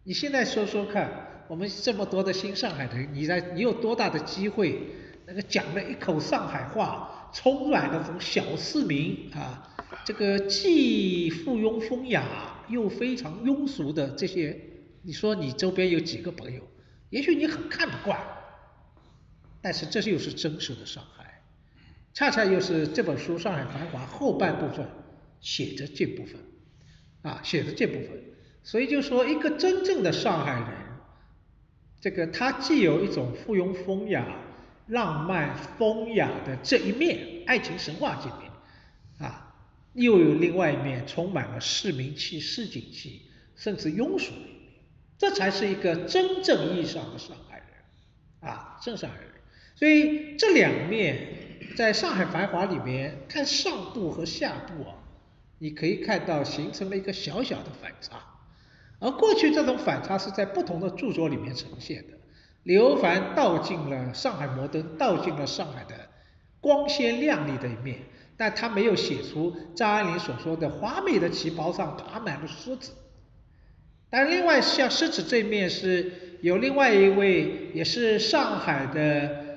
[0.03, 4.81] 你现在说说看，我们这么多的新上海人，你在你有多大的机会，
[5.27, 12.23] 那个讲了一口上海话，充满了这种小市民啊，这个既附庸风雅
[12.67, 14.59] 又非常庸俗的这些，
[15.03, 16.61] 你说你周边有几个朋友？
[17.11, 18.19] 也许你很看不惯，
[19.61, 21.43] 但是这又是真实的上海。
[22.13, 24.85] 恰恰又是这本书《上海繁华》后半部分
[25.39, 26.41] 写的这部分，
[27.21, 28.09] 啊，写的这部分，
[28.63, 30.67] 所以就说一个真正的上海人，
[32.01, 34.25] 这个他既有一种附庸风雅、
[34.87, 38.51] 浪漫风雅的这一面，爱情神话这面，
[39.19, 39.55] 啊，
[39.93, 43.21] 又有另外一面充满了市民气、市井气，
[43.55, 44.71] 甚至庸俗的一面，
[45.17, 49.28] 这才是一个真正意义上的上海人，啊，正上海人。
[49.79, 51.37] 所以这两面。
[51.75, 54.95] 在上海繁华里面看上部和下部啊，
[55.59, 58.21] 你可以看到形成了一个小小的反差，
[58.99, 62.17] 而过去这种反差是在不同的著作里面呈现的，
[62.63, 66.09] 刘凡道尽了上海摩登，道尽了上海的
[66.59, 67.99] 光鲜亮丽的一面，
[68.35, 72.91] 但他没有写出张爱玲所说的华美的旗袍上爬满了虱子。
[74.09, 79.48] 但另外像狮子这面是有另外一位也是上海的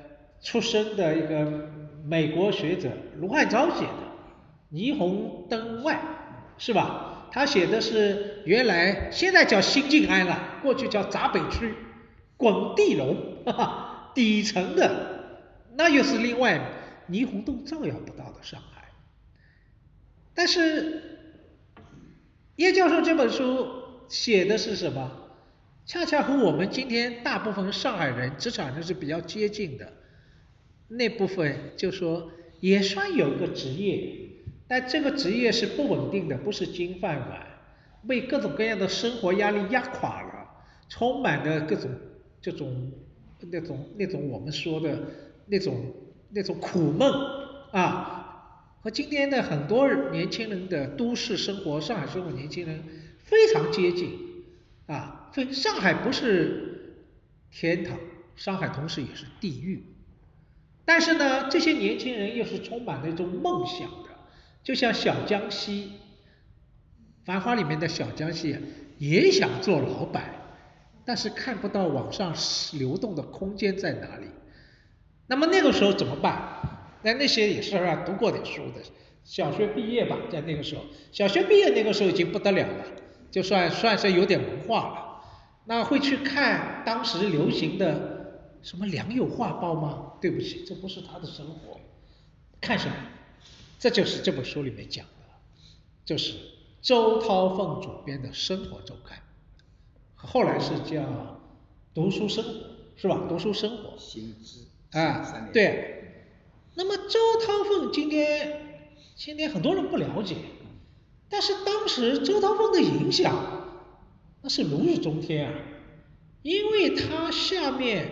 [0.43, 1.71] 出生的一个
[2.05, 3.93] 美国学者卢汉章写的
[4.75, 5.95] 《霓虹灯外》，
[6.63, 7.29] 是吧？
[7.31, 11.75] 他写的是原来现在叫新静安了，过去叫闸北区
[12.37, 13.17] 滚地龙，
[13.47, 16.61] 哈哈，底层的那又是另外
[17.09, 18.89] 霓虹灯照耀不到的上海。
[20.35, 21.03] 但是
[22.57, 23.81] 叶教授这本书。
[24.09, 25.11] 写的是什么？
[25.87, 29.91] 恰恰和我们今天大部分上海人、职场人是比较接近的。
[30.97, 34.13] 那部分就说也算有个职业，
[34.69, 37.47] 但这个职业是不稳定的，不是金饭碗，
[38.07, 40.49] 被各种各样的生活压力压垮了，
[40.89, 41.91] 充满了各种
[42.41, 42.93] 这种
[43.51, 44.99] 那种那种我们说的
[45.47, 45.93] 那种
[46.31, 47.11] 那种苦闷
[47.73, 52.83] 啊，和今天的很多年轻人的都市生活、上海生活年轻人。
[53.25, 54.19] 非常接近
[54.87, 57.07] 啊，所以上海不是
[57.53, 57.97] 天堂，
[58.35, 59.85] 上海同时也是地狱。
[60.93, 64.11] 但是呢，这些年轻人又是充满了一种梦想的，
[64.63, 65.85] 就像小江西，
[67.25, 68.55] 《繁花》里面的小江西
[68.99, 70.35] 也想做老板，
[71.07, 72.35] 但是看不到往上
[72.75, 74.27] 流动的空间在哪里。
[75.29, 76.61] 那么那个时候怎么办？
[77.01, 77.71] 那那些也是
[78.05, 78.83] 读过点书的，
[79.25, 82.85] 小学毕业吧，在那个时候，小学毕业那个时候已经不得了了。
[83.31, 85.23] 就算算是有点文化了，
[85.65, 88.12] 那会去看当时流行的
[88.63, 90.13] 什么《良友画报》吗？
[90.21, 91.81] 对不起，这不是他的生活。
[92.61, 92.95] 看什么？
[93.79, 95.25] 这就是这本书里面讲的，
[96.05, 96.35] 就是
[96.81, 99.19] 周涛凤主编的《生活周刊》，
[100.15, 101.03] 后来是叫
[101.93, 102.51] 《读书生活》，
[102.97, 103.17] 是吧？
[103.29, 103.97] 《读书生活》。
[103.99, 104.61] 新知。
[104.97, 105.99] 啊，对。
[106.75, 108.87] 那么周涛凤今天，
[109.17, 110.37] 今天很多人不了解。
[111.29, 113.35] 但是当时周涛凤的影响
[114.43, 115.55] 那是如日中天啊，
[116.43, 118.11] 因为他下面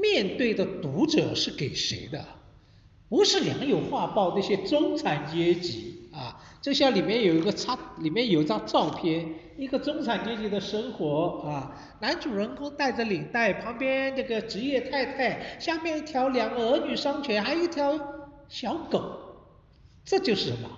[0.00, 2.24] 面对的读者是给谁的？
[3.08, 9.26] 不是良友画报那些中产阶级啊，就像里面有一个插，里面有一张照片，
[9.56, 17.98] 一个中产阶级的生活啊，男主人公带着领带，旁边这个职业太太，下面一条两个儿女双全，还有一条
[18.48, 19.00] 小狗，
[20.04, 20.68] 这就是什么？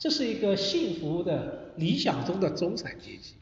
[0.00, 3.34] 这是一个幸福的理想中的中产阶级，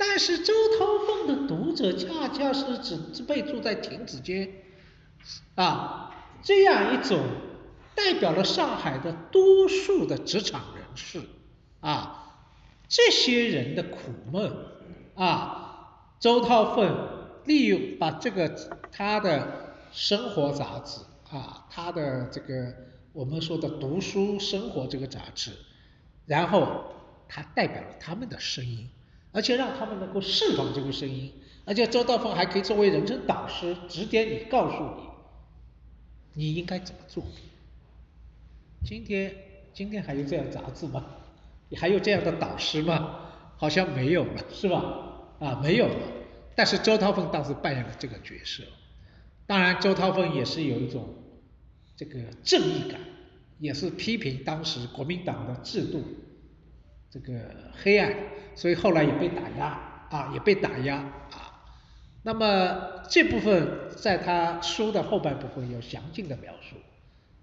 [0.00, 4.50] 但是周涛凤的读者恰恰是指被住在亭子间
[5.54, 6.10] 啊
[6.42, 7.20] 这样一种
[7.94, 11.20] 代表了上海的多数的职场人士
[11.80, 12.38] 啊
[12.88, 13.98] 这些人的苦
[14.32, 14.50] 闷
[15.14, 18.48] 啊周涛凤利用把这个
[18.90, 22.74] 他的生活杂志啊他的这个。
[23.12, 25.50] 我们说的读书生活这个杂志，
[26.26, 26.94] 然后
[27.28, 28.88] 他代表了他们的声音，
[29.32, 31.32] 而且让他们能够释放这个声音，
[31.64, 34.84] 而且周道峰还可以作为人生导师指点你，告诉
[36.34, 37.24] 你你应该怎么做。
[38.84, 39.34] 今天
[39.72, 41.04] 今天还有这样杂志吗？
[41.68, 43.30] 你还有这样的导师吗？
[43.56, 44.84] 好像没有了，是吧？
[45.38, 45.94] 啊，没有了。
[46.54, 48.64] 但是周涛峰当时扮演了这个角色，
[49.46, 51.14] 当然周涛峰也是有一种。
[51.96, 52.98] 这个正义感
[53.58, 56.02] 也是批评当时国民党的制度，
[57.10, 58.10] 这个黑暗，
[58.60, 59.68] 所以后来也被打压
[60.10, 61.64] 啊，也被打压啊。
[62.22, 66.76] 那么这部分在他书的后半部分有详尽的描述，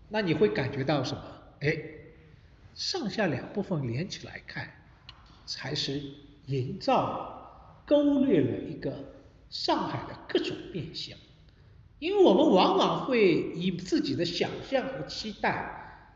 [0.09, 1.23] 那你会感觉到什么？
[1.61, 1.75] 哎，
[2.75, 4.69] 上下两部分连起来看，
[5.47, 5.99] 才是
[6.45, 8.93] 营造了、勾勒了一个
[9.49, 11.17] 上海的各种面相。
[11.97, 16.13] 因为我们往往会以自己的想象和期待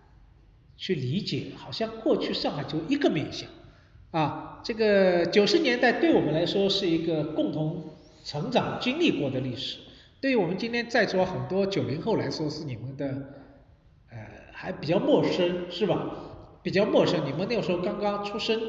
[0.78, 3.50] 去理解，好像过去上海就一个面相
[4.12, 9.80] 啊，这个九十年代对我们来说是一个共同成长经历过的历史，
[10.20, 13.06] 对于我们今天在座很多九零后来说是你们的
[14.10, 14.18] 呃
[14.52, 16.16] 还比较陌生是吧？
[16.64, 18.62] 比较陌生，你们那个时候刚刚出生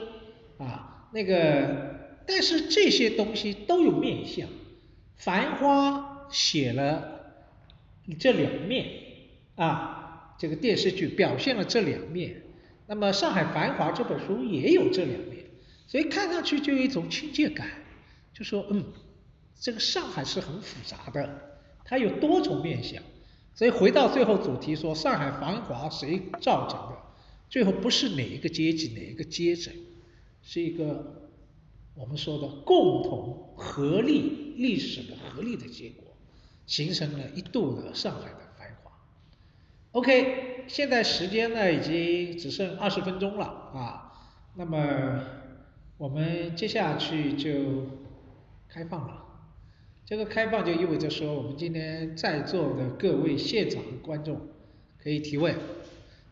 [0.59, 4.49] 啊，那个但是这些东西都有面相，
[5.17, 6.11] 繁花。
[6.31, 7.37] 写了
[8.19, 8.87] 这两面
[9.55, 12.45] 啊，这个电视剧表现了这两面。
[12.87, 15.42] 那么《上海繁华》这本书也有这两面，
[15.93, 17.69] 所以看上去就有一种亲切感，
[18.33, 18.83] 就说嗯，
[19.61, 23.03] 这个上海是很复杂的，它有多重面相。
[23.55, 26.97] 所以回到最后主题说，上海繁华谁造成的？
[27.51, 29.71] 最后不是哪一个阶级哪一个阶层，
[30.43, 31.29] 是一个
[31.95, 36.05] 我们说的共同合力历史的合力的结果，
[36.67, 38.93] 形成了一度的上海的繁华。
[39.91, 44.11] OK，现在时间呢已经只剩二十分钟了啊，
[44.57, 45.42] 那么
[45.99, 47.87] 我们接下去就
[48.69, 49.25] 开放了。
[50.05, 54.41] 这个开放就意味着说，我们今天在座的各位现场的观众
[55.03, 55.55] 可以提问，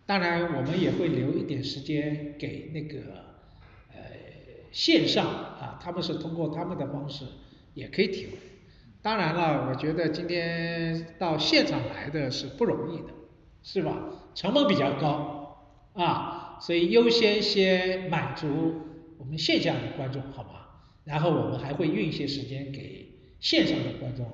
[0.07, 3.01] 当然我们也会留一点时间给那个
[3.93, 4.01] 呃
[4.73, 7.25] 线上啊，他们是通过他们的方式
[7.75, 8.35] 也可以提问。
[9.03, 13.15] 当然了，我觉得今天到现场来的是不容易的。
[13.63, 13.95] 是吧？
[14.35, 18.90] 成本比较高啊，所以优先先满足
[19.21, 20.83] 我们线下的观众，好吧？
[21.05, 23.07] 然后我们还会运一些时间给
[23.39, 24.27] 线上的观众，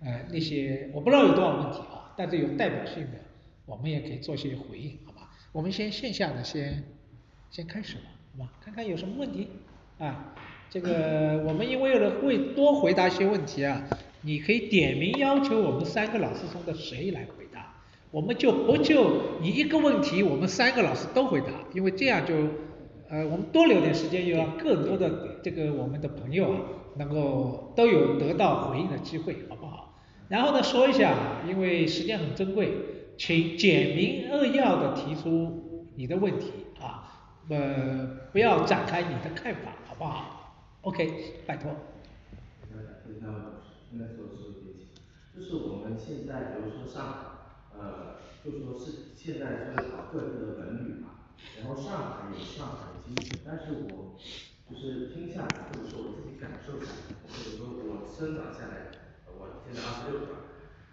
[0.00, 3.20] 呃，那些我不知道有多少问题啊，但是有代表性的，
[3.64, 5.30] 我们也可以做些回应，好吧？
[5.52, 6.82] 我们先线下的先
[7.50, 8.02] 先开始吧，
[8.36, 8.52] 好吧？
[8.64, 9.48] 看看有什么问题
[9.98, 10.34] 啊？
[10.68, 13.86] 这个我们因为了会多回答一些问题啊，
[14.22, 17.74] 你可以点名要求我们三个老师中的谁来回答。
[18.10, 22.34] 我们就不就你一个问题，我们三个老师都回答，因为这样就，
[23.12, 26.60] 呃，我们多留点时间，又让更多的这个我们的朋友啊，
[26.96, 30.00] 能够都有得到回应的机会，好不好？
[30.30, 31.14] 然后呢，说一下，
[31.46, 32.72] 因为时间很珍贵，
[33.18, 41.70] 请简明扼要的提出你的问题啊，呃，不要展开你的看法，好不好？OK，拜托。
[45.34, 47.18] 就是我们现在，比如说上海。
[47.78, 51.28] 呃，就说是现在就是搞各地的文旅嘛，
[51.58, 52.91] 然后上海有上海
[53.44, 54.16] 但是我
[54.70, 58.90] 就是听下来，或者说我自己感受下来，或者说我生长下来，
[59.26, 60.32] 我现在二十六吧，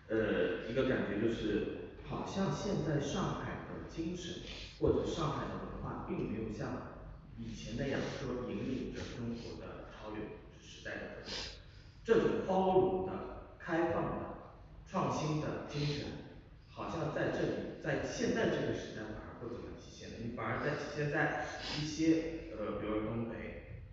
[0.10, 4.42] 呃，一个感觉就是，好像现在上海的精神
[4.80, 6.98] 或者上海的文化，并没有像
[7.38, 10.20] 以前那样说引领着中国的潮流
[10.60, 11.24] 时代的，
[12.04, 13.14] 这种包容的、
[13.58, 14.26] 开放的、
[14.86, 16.08] 创新的精神。
[16.72, 17.54] 好像在这里，
[17.84, 19.02] 在现在这个时代
[20.28, 21.46] 反而不怎么体现了，你反而在体现在
[21.80, 23.34] 一些呃，比如东北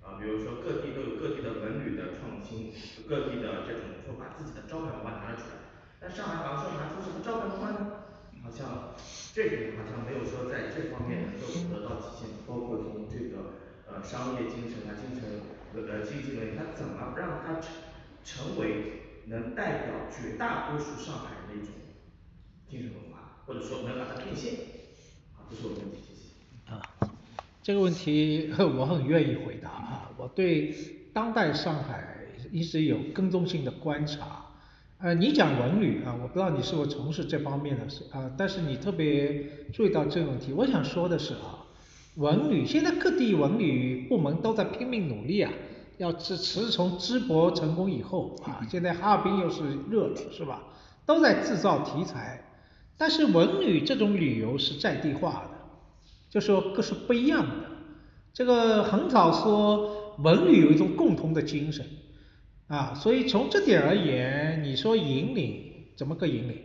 [0.01, 2.73] 啊，比如说各地都有各地的文旅的创新，
[3.09, 5.57] 各地的这种说把自己的招牌文化拿了出来，
[6.01, 7.93] 但上海好像说拿出什么招牌文化呢？
[8.43, 8.94] 好像
[9.35, 15.43] 这个好像没有说在这方面能够得到体现，包括从这个呃商业精神啊，精神
[15.74, 17.70] 呃呃经济能力，它怎么让它成
[18.23, 21.74] 成为能代表绝大多数上海人的一种。
[22.69, 24.55] 精神文化，或者说能把它变现，
[25.36, 26.15] 啊，这是我的问题，
[27.66, 29.68] 这个问题我很愿意回答。
[29.70, 30.72] 啊， 我对
[31.12, 32.01] 当代上海
[32.52, 34.47] 一直有跟踪性的观察，
[34.98, 41.66] 呃，你讲文旅啊，我不知道你是否从事这方面的，事啊，但是你特别注意到这个问题，我想说的是啊，
[42.14, 45.52] 文旅现在各地文旅部门都在拼命努力啊，
[45.98, 50.62] 要自自从淄博成功以后啊，现在哈尔滨又是热了，是吧？
[51.05, 52.44] 都在制造题材。
[52.97, 55.56] 但是文旅这种旅游是在地化的，
[56.37, 57.55] 就说各是不一样的。
[58.35, 61.83] 这个很少说文旅有一种共同的精神
[62.69, 66.61] 啊，所以从这点而言，你说引领怎么个引领？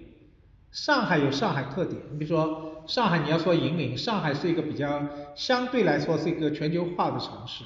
[0.72, 7.64] 上海有上海特点，你比如说上海你要说引领，上海是一个比较相对来说是一个全球化的城市。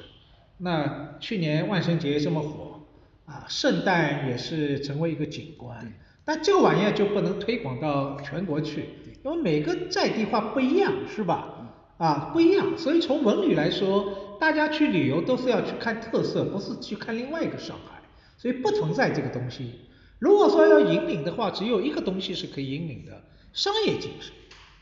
[0.60, 2.82] 那去年万圣节这么火
[3.26, 5.91] 啊，圣诞也是成为一个景观。
[6.23, 8.90] 但这个玩意儿就不能推广到全国去，
[9.23, 11.55] 因为每个在地化不一样，是吧？
[11.97, 18.01] 啊，不一样，所以从文旅来说，大家去旅游都是要去看特色，不是去看另外一个上海，
[18.38, 19.72] 所以不存在这个东西。
[20.19, 23.23] 如果说要引领的话，只有一个东西是可以引领的，
[23.53, 24.34] 商业精神，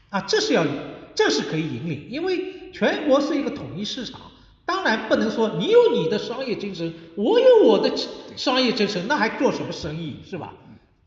[0.10, 0.66] 啊，这是要，
[1.14, 4.20] 这是可以引领，因为全国是一个统一市场，
[4.66, 7.92] 当然不能说你有你的商业精神，我有我的
[8.36, 10.54] 商业精神，那还做什么生意，是吧？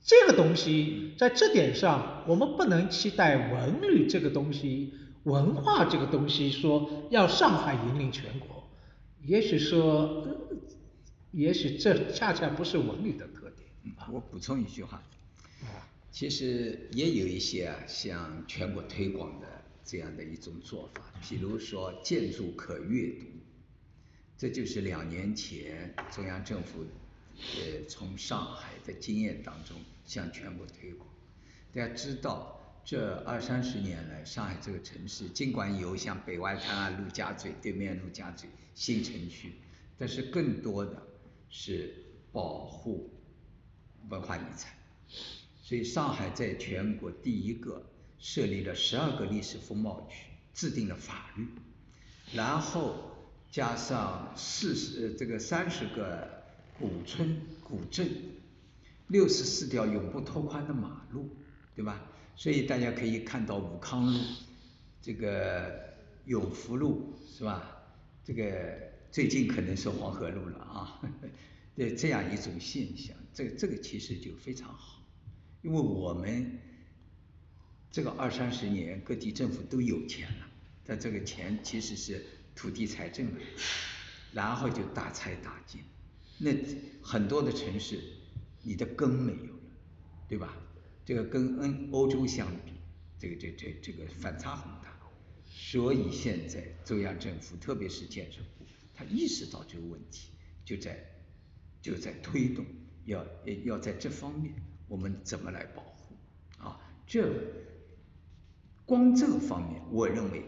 [0.04, 4.92] 这个东西在这点上，我们不能期待文旅这个东西、
[5.26, 8.68] 文化这个东西说要上海引领全国。
[9.24, 10.26] 也许说，
[11.32, 13.68] 也许这恰恰不是文旅的特点。
[14.12, 15.02] 我补充一句话，
[16.10, 19.46] 其实也有一些啊，向全国推广的
[19.84, 23.26] 这样的一种做法，比如说建筑可阅读，
[24.38, 26.84] 这就是两年前中央政府
[27.36, 29.76] 呃从上海的经验当中。
[30.06, 31.08] 向全国推广。
[31.74, 39.54] 大家知道，这二三十年来，上海这个城市尽管有像北外滩啊、陆家嘴对面陆家嘴新城区，
[39.98, 41.02] 但是更多的
[41.50, 41.92] 是
[42.30, 43.10] 保护
[44.08, 44.72] 文化遗产。
[45.60, 47.84] 所以上海在全国第一个
[48.20, 51.44] 设立了十二个历史风貌区，制定了法律，
[52.34, 53.16] 然后
[53.50, 56.44] 加上四十这个三十个
[56.78, 58.08] 古村古镇，
[59.08, 61.28] 六十四条永不拓宽的马路，
[61.74, 62.00] 对吧？
[62.36, 64.20] 所以大家可以看到武康路，
[65.00, 65.94] 这个
[66.26, 67.72] 永福路是吧？
[68.22, 68.78] 这个
[69.10, 71.00] 最近可能是黄河路了啊，
[71.74, 75.02] 对这样一种现象，这这个其实就非常好，
[75.62, 76.58] 因为我们
[77.90, 80.46] 这个二三十年各地政府都有钱了，
[80.84, 82.22] 但这个钱其实是
[82.54, 83.40] 土地财政的，
[84.32, 85.82] 然后就大拆大建，
[86.36, 86.50] 那
[87.00, 87.98] 很多的城市
[88.62, 89.60] 你的根没有了，
[90.28, 90.54] 对吧？
[91.06, 92.72] 这个跟恩欧洲相比，
[93.16, 94.92] 这个这这这个反差很大，
[95.46, 100.32] 所以现在中央政府特别是建设部，他意识到这个问题，
[100.64, 100.98] 就在
[101.80, 102.66] 就在推动，
[103.04, 103.24] 要
[103.64, 104.52] 要在这方面
[104.88, 106.16] 我们怎么来保护
[106.58, 106.80] 啊？
[107.06, 107.32] 这
[108.84, 110.42] 光这个方面，我认为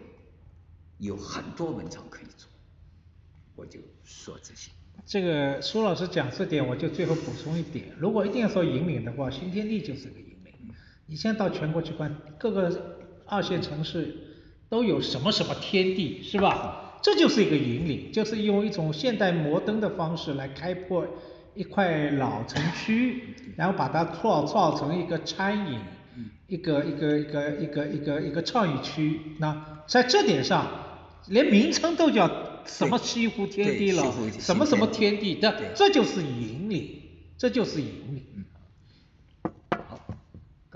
[0.99, 2.51] 有很多文章可以做，
[3.55, 4.73] 我就说这些。
[5.07, 10.28] 这个苏老师讲这点，我就最后补充一点，如果一定要说引领的话，新天地就是个。
[11.09, 14.15] 你现在到全国去看，各个二线城市
[14.69, 17.01] 都有什么什么天地，是吧？
[17.03, 21.07] 这就是一个引领，就是用一种现代摩登的方式来开拓
[21.55, 25.79] 一块老城区，然后把它创造成一个餐饮，
[26.47, 29.21] 一个一个一个一个一个一个创意区。
[29.39, 30.67] 那在这点上，
[31.29, 32.29] 连名称都叫
[32.67, 37.01] 什么西湖天地了，什么什么天地，这这就是引领，
[37.39, 38.45] 这就是引领。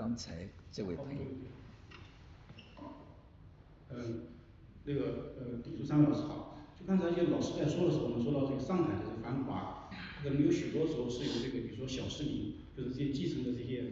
[0.03, 1.21] 刚才这位朋友。
[3.89, 4.23] 嗯，
[4.83, 6.57] 那个呃，地主三位老师好。
[6.77, 9.89] 就刚才一些老师在说的时候我们，说到这个上海的这个繁华，
[10.21, 13.85] 可能有许多时候是由这个比如说小市民，就是这些基层的这些，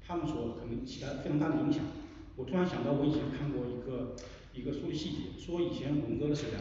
[0.00, 1.84] 他们所可能起到非常大的影响。
[2.36, 4.16] 我突然想到，我以前看过一个
[4.54, 6.56] 一个书的细节，说以前文革的时代，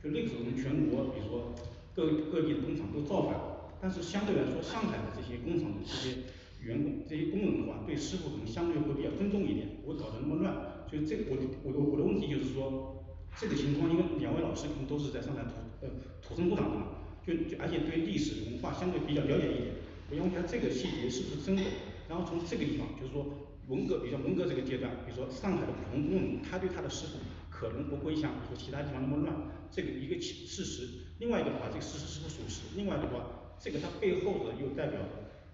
[0.00, 1.50] 就那个时候我们全国比如说
[1.92, 3.34] 各各地的工厂都造反，
[3.82, 6.22] 但是相对来说上海的这些工厂的这些
[6.64, 10.86] 员工这些工人的话，对师傅可能相对会比较尊重一点，不会搞得那么乱。
[10.88, 13.04] 所以这个我我的我的问题就是说，
[13.38, 15.50] 这个情况因为两位老师可能都是在上海土
[15.82, 15.88] 呃
[16.22, 16.86] 土生土长的嘛，
[17.26, 19.74] 就就而且对历史文化相对比较了解一点，
[20.10, 21.62] 我想问一下这个细节是不是真的？
[22.08, 23.26] 然后从这个地方就是说
[23.68, 27.18] 文革比如说文革这个阶段，比如说上海的普通工人，他对他的师傅
[27.50, 29.34] 可能不会像说其他地方那么乱，
[29.70, 30.88] 这个一个其事实。
[31.18, 32.76] 另外一个的话，这个事实是不属实？
[32.76, 35.00] 另外的话，这个它背后的又代表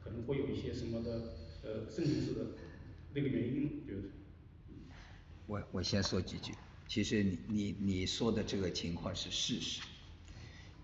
[0.03, 2.47] 可能会有一些什么的呃深层次的
[3.15, 4.11] 那个原因，就是。
[5.47, 6.53] 我我先说几句，
[6.87, 9.83] 其实你你你说的这个情况是事实，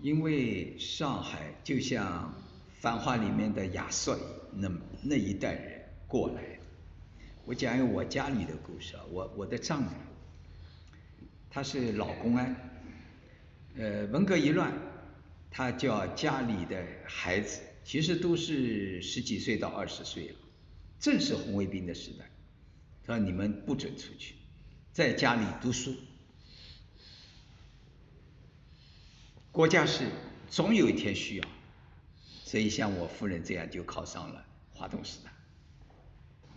[0.02, 2.34] 因为上海就像
[2.80, 4.18] 繁华里面的亚瑟
[4.52, 4.68] 那
[5.02, 6.58] 那一代人过来，
[7.44, 9.90] 我讲一个我家里的故事啊，我我的丈人，
[11.48, 12.56] 他是老公安，
[13.76, 14.72] 呃文革一乱，
[15.48, 20.34] 他叫家里的孩子，其实都是十几岁到二十岁了，
[20.98, 22.28] 正是红卫兵的时代，
[23.04, 24.34] 他说你们不准出去。
[24.92, 25.94] 在家里读书，
[29.52, 30.10] 国家是
[30.50, 31.48] 总有一天需要，
[32.44, 35.32] 所以像我夫人这样就考上了华东师大，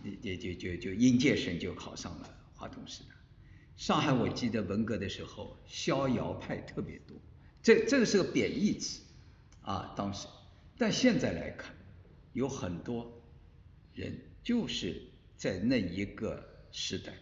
[0.02, 3.14] 也也就就就应届生就考上了华东师大。
[3.76, 7.16] 上海我记得文革的时候，逍遥派特别多，
[7.62, 9.02] 这这个是个贬义词
[9.62, 10.26] 啊，当时，
[10.80, 11.74] 但现在来看，
[12.32, 13.12] 有很多
[13.92, 15.02] 人就是
[15.36, 16.42] 在那一个
[16.72, 17.12] 时代。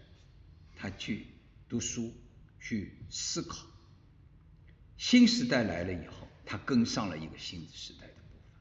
[0.76, 1.26] 他去
[1.68, 2.12] 读书，
[2.60, 3.66] 去思考。
[4.96, 8.60] 新时代来了以后，他跟上了一个新时代的步伐。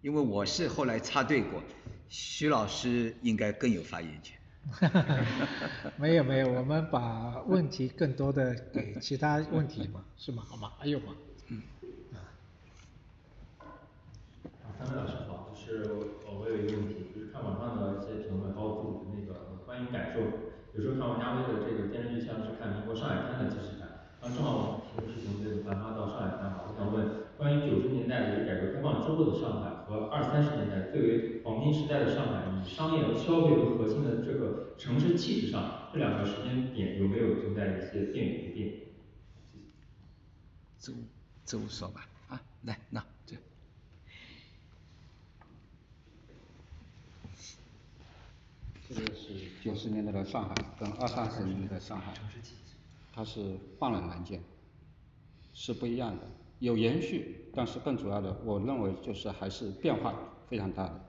[0.00, 1.62] 因为我是后来插队过，
[2.08, 4.38] 徐老师应该更有发言权。
[6.00, 10.42] 没有没有，我们把问题更多的给其他问题嘛，是吗？
[10.48, 10.72] 好吗？
[10.78, 11.14] 还有吗？
[11.48, 11.62] 嗯。
[12.14, 12.16] 啊，
[14.82, 20.20] 三位老师好，就是我我有一个问题，就是看网上的一些评论，包括自己的那个观影感受。
[20.74, 24.10] 有时候看王家卫的这个电视剧，像是看民国上海滩的即视感。
[24.20, 38.72] 然后正好我们平时从这个繁华到上海滩嘛，我想问关于九十年代的改革开放之后的上海和二三十年代最为黄金时代的上海，以商业和消费为核心的这个城市气质上，这两个时间点有没有存在一些变与不变？
[40.80, 40.92] 周
[41.44, 43.04] 周说吧，啊，来，那
[48.94, 49.00] 这。
[49.02, 49.28] 个是
[49.62, 52.12] 九十年代的上海跟二三十年代的上海，
[53.12, 54.42] 它是换了南建，
[55.54, 56.28] 是不一样的，
[56.58, 60.14] 有延续，但是更主要的，我认为就是还是变化
[60.48, 61.00] 非常大的。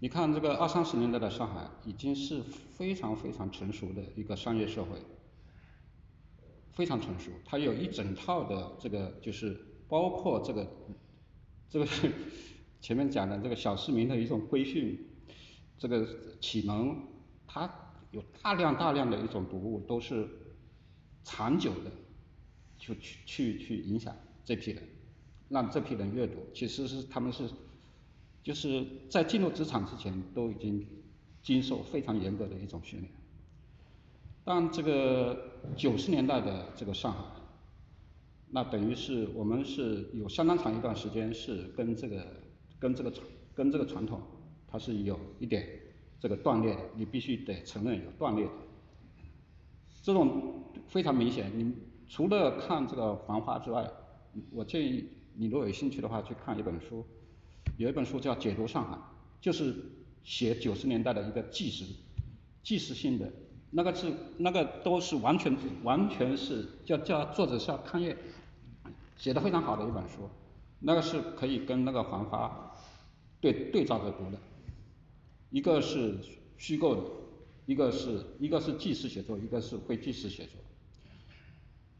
[0.00, 4.98] 你看这个二三十年代的上海，已经是非常非常成熟的一个商业社会，
[6.72, 9.58] 非常成熟，它有一整套的这个就是
[9.88, 10.70] 包括这个
[11.70, 11.86] 这个
[12.82, 15.05] 前面讲的这个小市民的一种规训，
[15.78, 16.06] 这个
[16.40, 16.96] 启蒙，
[17.46, 17.70] 它
[18.10, 20.28] 有大量大量的一种读物都是
[21.22, 21.90] 长久的，
[22.78, 24.82] 就去去去影响这批人，
[25.48, 27.48] 让这批人阅读，其实是他们是
[28.42, 30.86] 就是在进入职场之前都已经
[31.42, 33.12] 经受非常严格的一种训练。
[34.44, 37.24] 但这个九十年代的这个上海，
[38.48, 42.24] 那等于是我们是有相当长一段时间是跟这个
[42.78, 44.22] 跟这个传跟这个传统，
[44.66, 45.66] 它是有一点
[46.20, 48.50] 这个断裂的，你必须得承认有断裂的。
[50.02, 51.72] 这种非常明显，你
[52.08, 53.90] 除了看这个《繁花》之外，
[54.52, 57.04] 我建议你如果有兴趣的话去看一本书，
[57.76, 58.96] 有一本书叫《解读上海》，
[59.40, 59.74] 就是
[60.22, 61.84] 写九十年代的一个纪实
[62.62, 63.30] 纪实性的。
[63.72, 68.16] 那个是那个都是完全完全是叫叫作者叫康业，
[69.16, 70.30] 写的非常好的一本书，
[70.78, 72.72] 那个是可以跟那个《繁花》
[73.40, 74.38] 对对照着读的，
[75.50, 76.18] 一个是
[76.56, 77.02] 虚构的，
[77.66, 80.60] 一个是一个是纪实写作，一个是非纪实写作，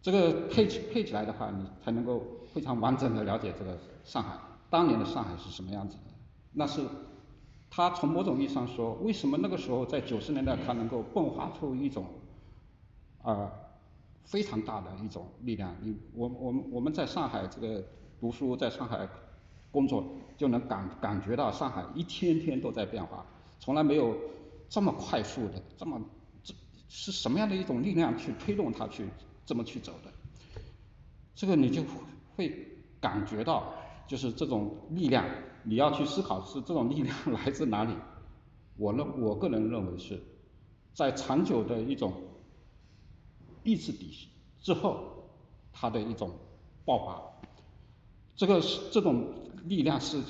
[0.02, 4.38] 这个配起配起来的话，你才能够非常完整的了解这个上海
[4.70, 6.02] 当年的上海是什么样子的，
[6.52, 6.82] 那是。
[7.68, 12.06] 他从某种意义上说，为什么那个时候在九十年代他能够迸发出一种，
[13.22, 13.50] 呃，
[14.24, 15.74] 非常大的一种力量？
[15.82, 17.84] 你我我们我们在上海这个
[18.20, 19.06] 读书，在上海
[19.72, 20.06] 工作，
[20.38, 23.26] 就能感感觉到上海一天天都在变化，
[23.58, 24.16] 从来没有
[24.68, 26.00] 这么快速的这么
[26.42, 26.54] 这
[26.88, 29.08] 是什么样的一种力量去推动它去
[29.44, 30.12] 这么去走的？
[31.34, 31.82] 这个你就
[32.34, 32.66] 会
[33.00, 33.74] 感觉到，
[34.06, 35.24] 就是这种力量。
[35.68, 37.92] 你要去思考是这种力量来自哪里？
[38.76, 40.22] 我认我个人认为是
[40.94, 42.12] 在长久的一种
[43.64, 44.28] 意志底
[44.62, 45.28] 之后，
[45.72, 46.30] 它的一种
[46.84, 47.20] 爆发。
[48.36, 50.22] 这个是这种力量是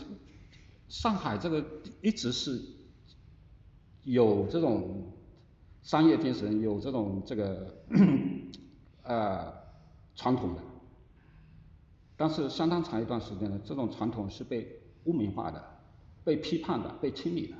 [0.89, 1.65] 上海这个
[2.01, 2.63] 一直是
[4.07, 5.13] 有这种
[5.83, 7.77] 商业精神，有这种这个
[9.05, 9.53] 呃
[10.15, 10.63] 传统的，
[12.17, 14.81] 但是相当长一段时间呢，这种传统是被。
[15.07, 15.65] 污名化的，
[16.25, 17.57] 被批判的，被清理的。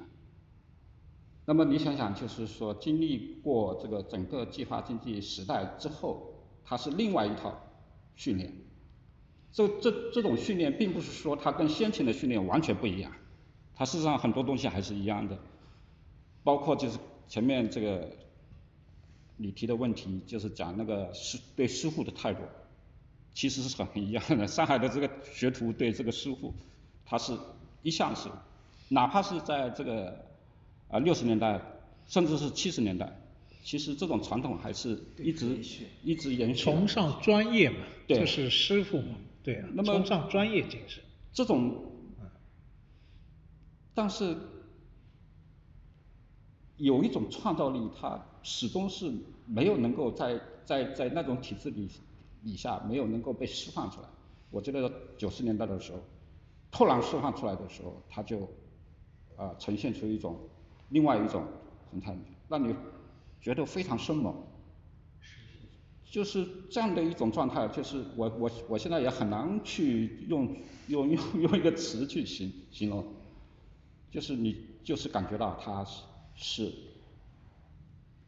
[1.45, 7.55] 那么你想想，就是说经历过这个整个计划经济时代之后，它是另外一套
[8.17, 8.53] 训练。
[9.53, 13.13] 这这这种训练，并不是说它跟先前的训练完全不一样，
[13.77, 15.39] 它事实上很多东西还是一样的。
[16.47, 16.97] 包括就是
[17.27, 18.09] 前面这个
[19.37, 22.43] 你提的问题，就是讲那个师对师傅的态度，
[23.35, 24.47] 其实是很一样的。
[24.47, 26.55] 上海的这个学徒对这个师傅。
[27.09, 27.37] 他是
[27.83, 28.29] 一向是，
[28.89, 30.25] 哪怕是在这个
[30.89, 31.61] 啊六十年代，
[32.09, 33.17] 甚至是七十年代，
[33.63, 35.59] 其实这种传统还是一直
[36.03, 36.65] 一直延续。
[36.65, 37.79] 崇尚专业嘛，
[38.09, 39.15] 对，这是师傅嘛，
[39.45, 41.03] 对啊，崇尚专业精神。
[41.33, 41.93] 这种，
[43.95, 44.37] 但是
[46.77, 49.13] 有一种创造力，它始终是
[49.47, 51.89] 没有能够在在在那种体制里
[52.43, 54.09] 底下没有能够被释放出来。
[54.51, 55.99] 我觉得九十年代的时候。
[56.69, 58.41] 突然释放出来的时候，它就
[59.37, 60.39] 啊呈现出一种
[60.91, 61.45] 另外一种
[61.91, 62.15] 形态，
[62.49, 62.75] 让你
[63.41, 64.35] 觉得非常生猛。
[66.05, 70.55] 就是这样的一种状态，就是我我我现在也很难去用
[70.89, 73.03] 用用用一个词去形形容，
[74.11, 76.03] 就是你就是感觉到它是
[76.37, 76.73] 是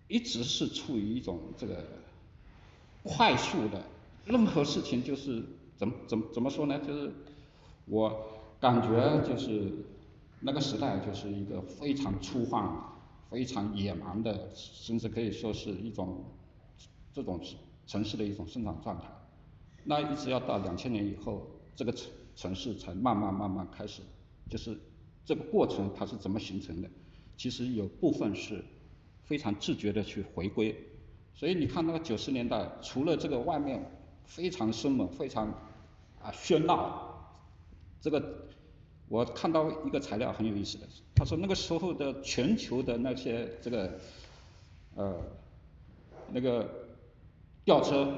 [0.09, 1.85] 一直是处于一种这个
[3.05, 3.85] 快速的，
[4.25, 5.45] 任何事情就是
[5.77, 6.79] 怎么怎么怎么说呢？
[6.81, 7.13] 就是
[7.87, 8.35] 我。
[8.61, 9.73] 感觉就是
[10.41, 12.99] 那个时代就是一个非常粗放、
[13.31, 16.25] 非常野蛮的，甚至可以说是一种
[17.13, 17.41] 这种
[17.87, 19.05] 城市的一种生长状态。
[19.85, 24.03] 那一直要到两千年以后，这个城城市才慢慢慢慢开始，
[24.51, 24.77] 就是
[25.25, 26.91] 这个过程它是怎么形成的？
[27.39, 28.63] 其实有部分是
[29.25, 30.77] 非常自觉的去回归。
[31.33, 33.91] 所以你看那个九十年代，除了这个外面
[34.27, 35.47] 非常生猛、非常
[36.21, 37.33] 啊喧闹，
[38.03, 38.45] 这个。
[39.11, 43.99] 我看到一个材料很有意思的，他说那个时候的全球的那些这个
[44.95, 45.17] 呃
[46.31, 46.69] 那个
[47.65, 48.13] 吊车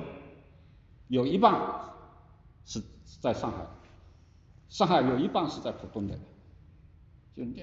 [1.06, 1.54] 有一半
[2.64, 2.82] 是
[3.20, 3.64] 在上海，
[4.68, 6.18] 上海有一半是在浦东的，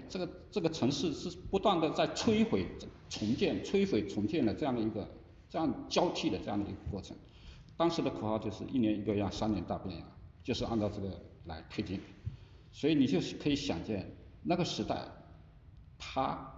[0.10, 2.66] 这个这个城市是不断的在摧毁
[3.10, 5.10] 重建、摧毁重建的这样的一个
[5.49, 7.16] 这样交替的这样的一个过程。
[7.76, 10.08] 当时的口号就是一年一个样，三年大变样，
[10.44, 11.99] 就是按照这个来推进。
[12.72, 15.06] 所以你就可以想见，那个时代，
[15.98, 16.54] 它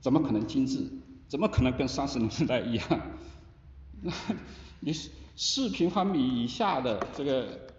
[0.00, 0.88] 怎么可能精致？
[1.28, 2.86] 怎么可能跟三十年代一样？
[4.02, 4.12] 那
[4.80, 4.92] 你
[5.34, 7.74] 四平方米以下的这个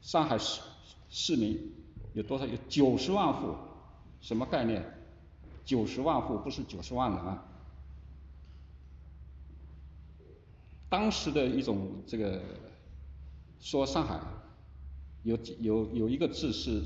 [0.00, 0.60] 上海市
[1.08, 1.72] 市民
[2.14, 2.44] 有多少？
[2.46, 3.54] 有九十万户，
[4.26, 4.84] 什么概念？
[5.64, 7.44] 九十万户不是九十万人啊。
[10.88, 12.42] 当时的一种这个
[13.60, 14.20] 说上海
[15.22, 16.82] 有几有有一个字是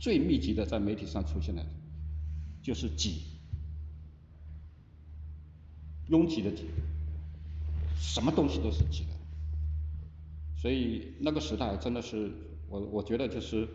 [0.00, 1.64] 最密集的在媒体上出现的，
[2.60, 3.22] 就是挤，
[6.08, 6.64] 拥挤的挤，
[8.00, 9.10] 什么东西都是挤的。
[10.60, 12.32] 所以那个时代真的是
[12.68, 13.68] 我我觉得就是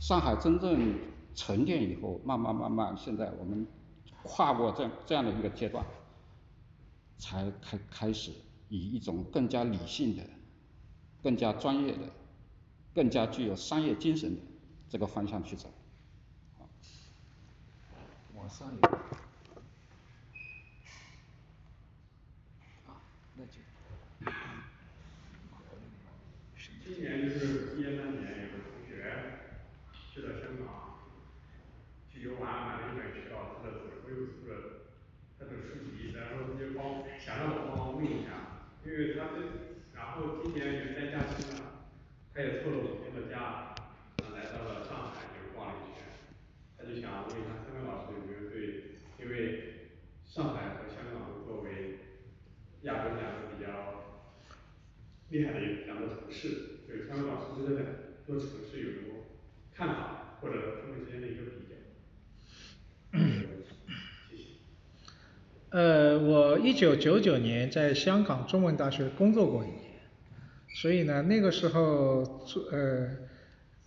[0.00, 0.94] 上海真正
[1.34, 3.66] 沉淀以后，慢慢慢慢现在我们
[4.22, 5.84] 跨过这这样的一个阶段，
[7.18, 8.32] 才开开始。
[8.70, 10.22] 以一种更加理性的、
[11.22, 12.10] 更加专业的、
[12.92, 14.40] 更加具有商业精神的
[14.88, 15.72] 这个方向去走。
[18.34, 18.80] 往上有。
[22.86, 23.00] 啊，
[23.36, 23.60] 那就。
[26.84, 28.90] 今年就是一二三年有个同学
[30.12, 30.83] 去了香港，去
[32.24, 34.88] 游玩买了一本徐老师的《左手书》的
[35.38, 38.64] 他的书籍，然后他就帮想让我帮忙问一下。
[38.82, 39.44] 因为他这，
[39.92, 41.84] 然后今年元旦假期呢，
[42.32, 43.74] 他也凑了五天的假，
[44.32, 46.00] 来到了上海就逛了一圈，
[46.78, 49.92] 他就想问一下三位老师有没有对，因为
[50.24, 52.00] 上海和香港作为
[52.82, 53.68] 亚洲两个比较
[55.28, 57.84] 厉害的两个城市，对三位老师对这两
[58.26, 59.28] 座城市有什么
[59.74, 61.74] 看法，或者他们之间的一个比较？
[64.28, 64.42] 谢谢。
[65.74, 69.80] 呃，我一九九九年在香港中文大学工作过一年，
[70.68, 73.08] 所以呢，那个时候作呃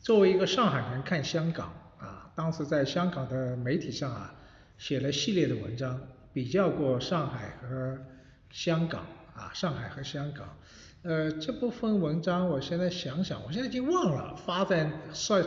[0.01, 4.35] 作为一个上海人看香港啊，当时在香港的媒体上啊
[4.77, 5.97] 写了系列的文章，
[6.33, 7.97] 比较过上海和
[8.51, 10.57] 香港啊，上海和香港，
[11.03, 15.41] 呃这部分文章我现在想想，我现在已经忘了发在算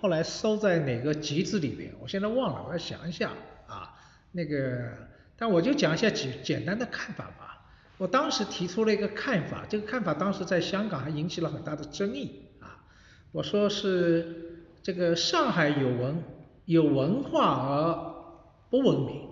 [0.00, 3.30] 后来收在哪个集子里边，我现在忘了，我要想一下
[3.68, 3.94] 啊
[4.32, 5.14] 那个。
[5.38, 7.42] 但我就讲一下简简单的看法吧。
[7.98, 12.84] 我当时提出了一个看法，这个看法当时在香港还引起了很大的争议啊。
[13.32, 16.22] 我说是这个上海有文
[16.66, 18.14] 有文化而
[18.70, 19.28] 不文明，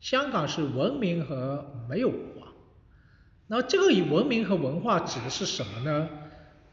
[0.00, 2.48] 香港是文明和没有文化。
[3.46, 6.08] 那这个以文明和文化指的是什么呢？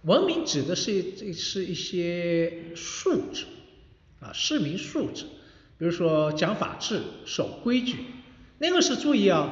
[0.04, 3.46] 文明指的是这是一些素质
[4.20, 5.26] 啊，市民素质，
[5.78, 7.98] 比如说讲法治、守规矩。
[8.61, 9.49] 那个是注意啊，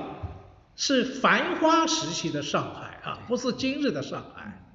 [0.75, 4.67] 是繁花时期的上海啊，不是今日的上海。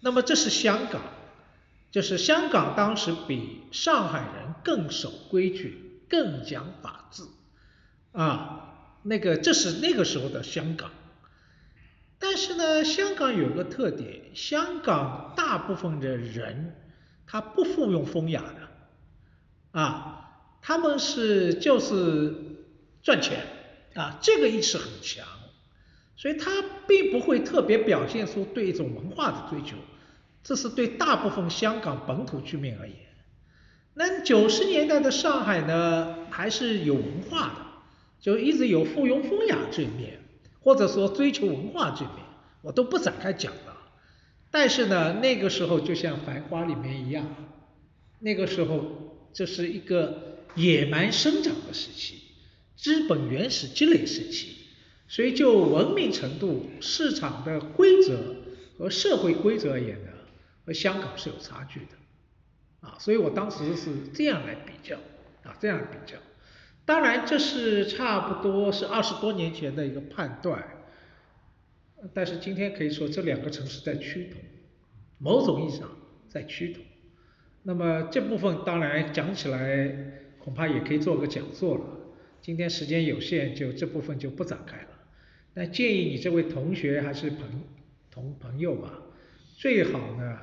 [0.00, 1.02] 那么这是香港，
[1.90, 7.22] 就是香港当时比上海人更守规矩，更讲法治
[8.12, 8.70] 啊。
[9.02, 10.90] 那个这是那个时候的香港。
[12.18, 16.74] 但是呢，香港有个特点，香港大部分的人
[17.26, 20.30] 他不附庸风雅的啊，
[20.62, 22.43] 他们是就是。
[23.04, 23.44] 赚钱
[23.94, 25.24] 啊，这个意识很强，
[26.16, 26.50] 所以他
[26.88, 29.76] 并不会特别表现出对一种文化的追求，
[30.42, 32.96] 这是对大部分香港本土居民而言。
[33.92, 37.54] 那九十年代的上海呢，还是有文化的，
[38.20, 40.24] 就一直有附庸风雅这一面，
[40.60, 42.26] 或者说追求文化这一面，
[42.62, 43.76] 我都不展开讲了。
[44.50, 47.26] 但是呢，那个时候就像《繁花》里面一样，
[48.20, 52.23] 那个时候这是一个野蛮生长的时期。
[52.84, 54.56] 资本原始积累时期，
[55.08, 58.36] 所以就文明程度、市场的规则
[58.76, 60.10] 和社会规则而言呢，
[60.66, 64.98] 和香港是有差距的，啊，所以我当时是这样来比较，
[65.44, 66.18] 啊，这样比较。
[66.84, 70.62] 当然这是差不多是二十多年前的一个判断，
[72.12, 74.42] 但是今天可以说这两个城市在趋同，
[75.16, 75.88] 某种意义上
[76.28, 76.84] 在趋同。
[77.62, 79.88] 那么这部分当然讲起来
[80.38, 81.84] 恐怕也可以做个讲座了。
[82.44, 84.88] 今天时间有限，就这部分就不展开了。
[85.54, 87.64] 那建议你这位同学还是朋
[88.10, 89.00] 同朋友吧，
[89.56, 90.38] 最好呢，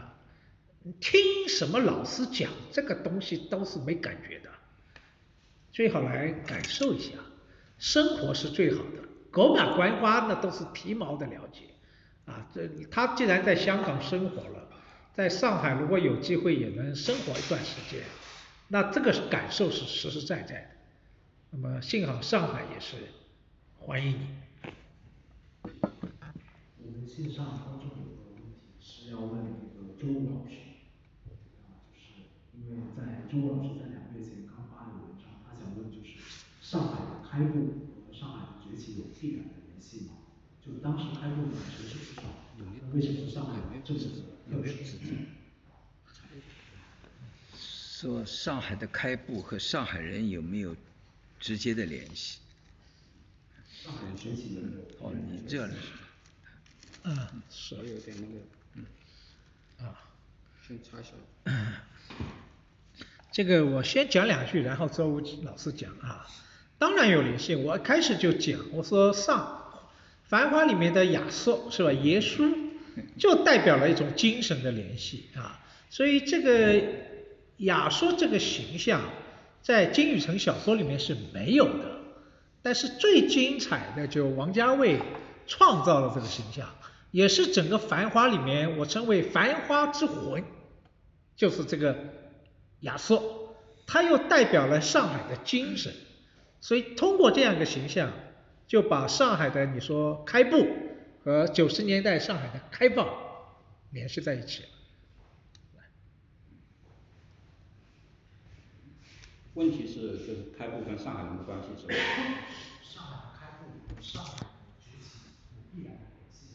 [0.99, 4.49] 听什么老师讲这个东西都是没感觉的，
[5.71, 7.19] 最好来感受一下，
[7.77, 9.07] 生活是最好的。
[9.29, 11.65] 狗马观花那都是皮毛的了解
[12.25, 12.49] 啊。
[12.51, 14.67] 这他既然在香港生活了，
[15.13, 18.01] 在上海如果有机会也能生活一段时间，
[18.69, 20.80] 那这个感受是实实在在的。
[21.53, 22.95] 那么幸好上海也是
[23.77, 24.25] 欢迎你。
[26.79, 29.43] 我们线上观众有个问题是要问
[29.75, 30.55] 那个周老师，
[31.67, 32.23] 啊，就是
[32.55, 36.15] 因为在周老师在两个月前刚发的文章，他想问就是
[36.61, 37.67] 上海的开埠
[38.07, 40.13] 和上海的崛起有必然的联系吗？
[40.65, 42.23] 就当时开埠呢，城市至少
[42.57, 42.63] 那
[42.95, 43.99] 为什么上海这么
[44.51, 45.27] 要选？
[47.53, 50.73] 说上海的开埠和上海人有没有
[51.41, 52.37] 直接的联系？
[54.99, 55.75] 哦，你这样的。
[57.03, 57.17] 嗯，
[57.49, 58.33] 是我有点那个，
[58.75, 58.85] 嗯，
[59.85, 59.99] 啊，
[60.65, 61.09] 先查一下。
[63.31, 66.27] 这个我先讲两句，然后周武老师讲啊。
[66.77, 69.81] 当然有灵性，我开始就讲，我说上
[70.29, 71.91] 《繁花》里面的亚瑟是吧？
[71.91, 72.55] 耶稣
[73.17, 75.59] 就代表了一种精神的联系啊，
[75.89, 76.81] 所以这个
[77.57, 79.01] 亚瑟这个形象
[79.61, 81.99] 在金宇澄小说里面是没有的，
[82.61, 84.99] 但是最精彩的就王家卫
[85.47, 86.67] 创造了这个形象，
[87.11, 90.43] 也是整个《繁花》里面我称为繁花之魂，
[91.35, 91.95] 就是这个
[92.81, 93.21] 亚瑟，
[93.85, 95.93] 他又代表了上海的精神。
[96.59, 98.11] 所以通过这样一个形象，
[98.67, 100.65] 就把上海的你说开埠
[101.23, 103.07] 和九十年代上海的开放
[103.91, 104.69] 联系在一起了。
[109.55, 111.93] 问题是，就是开埠跟上海人的关系是吧？
[112.83, 114.37] 上海开埠上海
[114.79, 115.19] 崛起
[115.53, 116.53] 有必然的联系。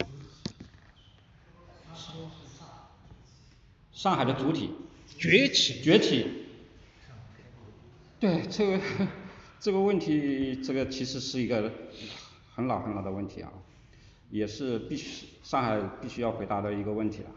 [1.87, 2.75] 他说是上海
[3.93, 4.71] 上海的主体
[5.19, 6.45] 崛起崛起。
[8.19, 8.81] 对这个
[9.61, 11.71] 这个问题，这个其实是一个
[12.55, 13.53] 很老很老的问题啊，
[14.31, 17.31] 也是必须上海必须要回答的一个问题了。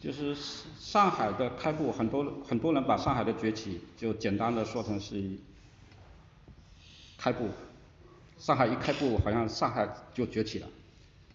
[0.00, 0.34] 就是
[0.78, 5.22] 上海的开埠，很多很多人把上海的崛起就简单的说成是
[7.18, 7.50] 开埠，
[8.38, 10.66] 上海一开埠，好像上海就崛起了。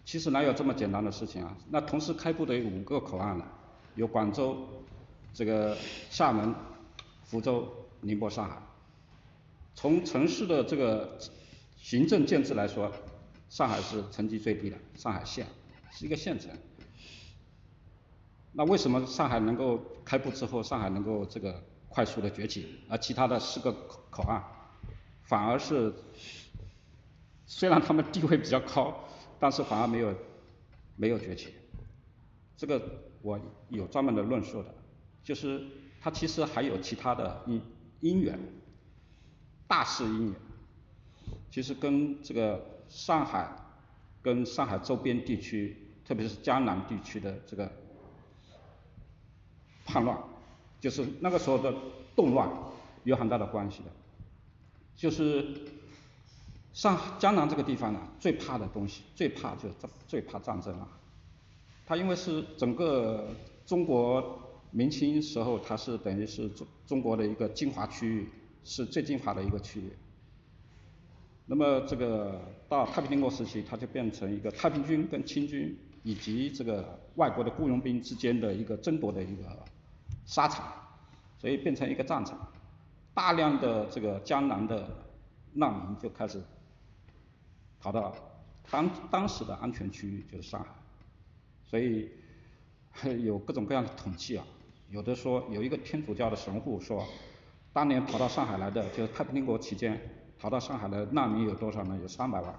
[0.04, 1.56] 其实哪有这么简单的事情啊？
[1.70, 3.46] 那同时开埠的有五个口岸了，
[3.94, 4.68] 有广州、
[5.32, 5.76] 这个
[6.10, 6.52] 厦门、
[7.24, 7.68] 福州、
[8.00, 8.60] 宁波、上海。
[9.76, 11.18] 从城市的这个
[11.76, 12.90] 行政建制来说，
[13.48, 15.46] 上海是层级最低的，上海县
[15.92, 16.50] 是一个县城。
[18.58, 24.42] 那为什么上海能够开埠之后，上海能够这个快速的崛起，而其他的四个口口岸
[25.24, 25.92] 反而是
[27.44, 29.04] 虽然他们地位比较高，
[29.38, 30.14] 但是反而没有
[30.96, 31.52] 没有崛起？
[32.56, 32.80] 这个
[33.20, 33.38] 我
[33.68, 34.74] 有专门的论述的，
[35.22, 35.62] 就是
[36.00, 37.60] 它其实还有其他的因
[38.00, 38.38] 因缘，
[39.68, 40.34] 大势因缘，
[41.50, 43.54] 其实跟这个上海
[44.22, 45.76] 跟上海周边地区，
[46.06, 47.70] 特别是江南地区的这个。
[49.86, 50.18] 叛乱，
[50.80, 51.72] 就是那个时候的
[52.14, 52.50] 动乱
[53.04, 53.90] 有很大的关系的，
[54.96, 55.46] 就是
[56.72, 59.68] 上江南这个地方呢，最怕的东西，最怕就
[60.08, 60.88] 最怕战争了。
[61.86, 63.28] 它因为是整个
[63.64, 64.38] 中国
[64.72, 68.28] 明清时候，它是等于是中中国的一个精华区域，
[68.64, 69.92] 是最精华的一个区域。
[71.46, 79.44] 那么这个到太平天国时期，它就变成一个太平军跟清军以及这个外国的雇佣兵之间的一个争夺的一个。
[80.24, 80.66] 沙场，
[81.38, 82.48] 所以变成一个战场，
[83.14, 84.88] 大量的这个江南的
[85.52, 86.42] 难民就开始
[87.80, 88.14] 逃到
[88.70, 90.68] 当当时的安全区域，就是上海，
[91.64, 92.10] 所以
[93.22, 94.44] 有各种各样的统计啊，
[94.90, 97.06] 有的说有一个天主教的神父说，
[97.72, 100.00] 当年逃到上海来的，就是太平天国期间
[100.38, 101.96] 逃到上海的难民有多少呢？
[102.02, 102.54] 有三百万，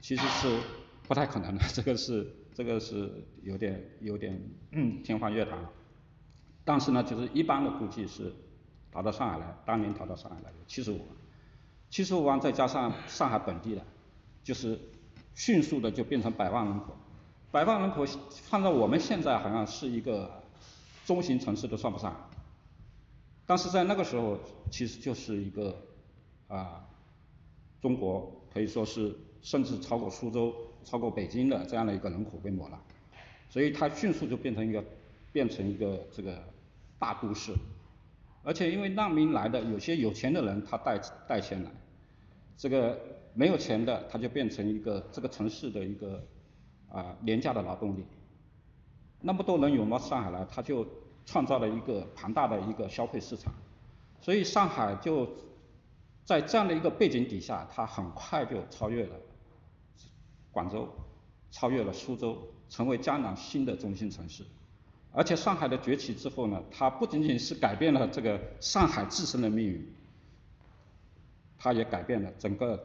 [0.00, 0.60] 其实是
[1.06, 4.40] 不太可能的，这个是这个是有点有点
[5.04, 5.70] 天方夜谭了。
[6.66, 8.32] 但是呢，就是一般的估计是
[8.90, 11.06] 逃到上海来，当年逃到上海来有七十五万，
[11.90, 13.82] 七十五万再加上上海本地的，
[14.42, 14.80] 就是
[15.34, 16.96] 迅速的就变成百万人口，
[17.50, 20.42] 百万人口放在我们现在好像是一个
[21.04, 22.30] 中型城市都算不上，
[23.44, 24.38] 但是在那个时候
[24.70, 25.76] 其实就是一个
[26.48, 26.86] 啊
[27.82, 32.80] 中国可以说是甚至超过苏州、超过北京的这样的一个人口规模了，
[33.50, 34.82] 所以它迅速就变成一个
[35.30, 36.42] 变成一个这个。
[37.04, 37.52] 大都市，
[38.42, 40.98] 而且因为难民来的，有些有钱的人他带
[41.28, 41.70] 带钱来，
[42.56, 42.98] 这个
[43.34, 46.24] 没有钱的他就变成一个这个城市的一个
[46.90, 48.06] 啊廉价的劳动力。
[49.20, 50.86] 那么多人涌到上海来，他就
[51.26, 53.52] 创造了一个庞大的一个消费市场，
[54.22, 55.28] 所以上海就
[56.24, 59.16] 在这样的一个背景底下，它很快就超越了
[60.50, 60.88] 广州，
[61.50, 62.38] 超越了苏州，
[62.70, 64.42] 成为江南新的中心城市。
[65.16, 69.94] 而且上海的崛起之后呢，它不仅仅是改变了这个上海自身的命运，
[71.56, 72.84] 它也改变了整个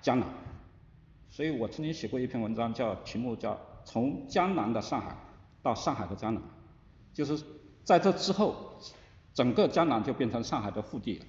[0.00, 0.28] 江南。
[1.28, 3.54] 所以我曾经写过一篇文章，叫题目叫
[3.84, 5.16] 《从江南的上海
[5.62, 6.42] 到上海的江南》，
[7.12, 7.42] 就是
[7.82, 8.74] 在这之后，
[9.34, 11.26] 整个江南就变成上海的腹地了。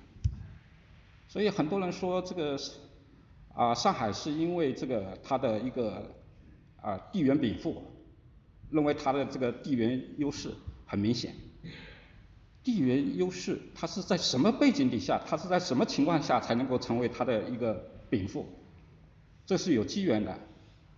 [1.27, 2.57] 所以很多人说这个
[3.53, 6.11] 啊，上海是因为这个它的一个
[6.81, 7.84] 啊地缘禀赋，
[8.72, 10.52] 认为它的这个地缘优势
[10.85, 11.35] 很明显。
[12.64, 18.48] 地缘优势它是在什么背景底下，它是在什么情况下才能够成为它的一个禀赋？
[19.45, 20.39] 这是有机缘的，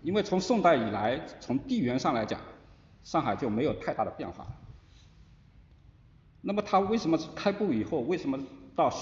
[0.02, 2.40] 因为从宋代以来，从地缘上来讲，
[3.04, 4.46] 上海就没有太大的变化。
[6.42, 8.38] 那么它为什么开埠以后，为什么
[8.76, 8.94] 到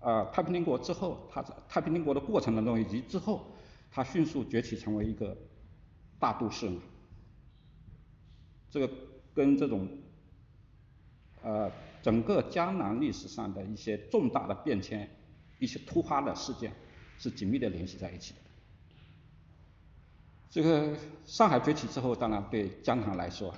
[0.00, 3.46] 呃太平天国之后，它在太平天国的过程当中以及之后，
[3.92, 5.36] 它迅速崛起成为一个
[6.18, 6.80] 大都市呢？
[8.74, 8.90] 这个
[9.32, 9.88] 跟这种
[11.44, 11.70] 呃
[12.02, 15.08] 整个江南历史上的一些重大的变迁、
[15.60, 16.72] 一些突发的事件
[17.16, 18.40] 是紧密的联系在一起的。
[20.50, 23.54] 这个上海崛起之后，当然对江南来说。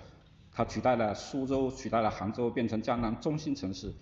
[0.52, 3.94] 它取代了苏州，取代了杭州，变成江南中心城市，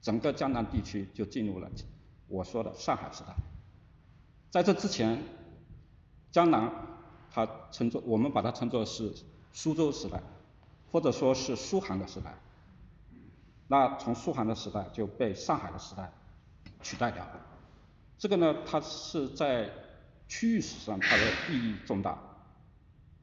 [0.00, 1.70] 整个江南地区就进入了
[2.28, 3.34] 我说的上海时代。
[4.50, 5.22] 在这之前，
[6.30, 6.70] 江南
[7.30, 9.12] 它称作我们把它称作是
[9.54, 10.22] 苏州时代，
[10.92, 12.32] 或者说是苏杭的时代。
[13.66, 16.12] 那从苏杭的时代就被上海的时代
[16.82, 17.40] 取代掉了。
[18.18, 19.68] 这个呢，它是在
[20.28, 22.16] 区域史上它的意义重大，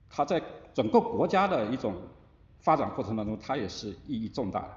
[0.09, 0.43] 它在
[0.73, 1.95] 整个国家的一种。
[2.61, 4.69] 发展过程当中，它也是意义重大的。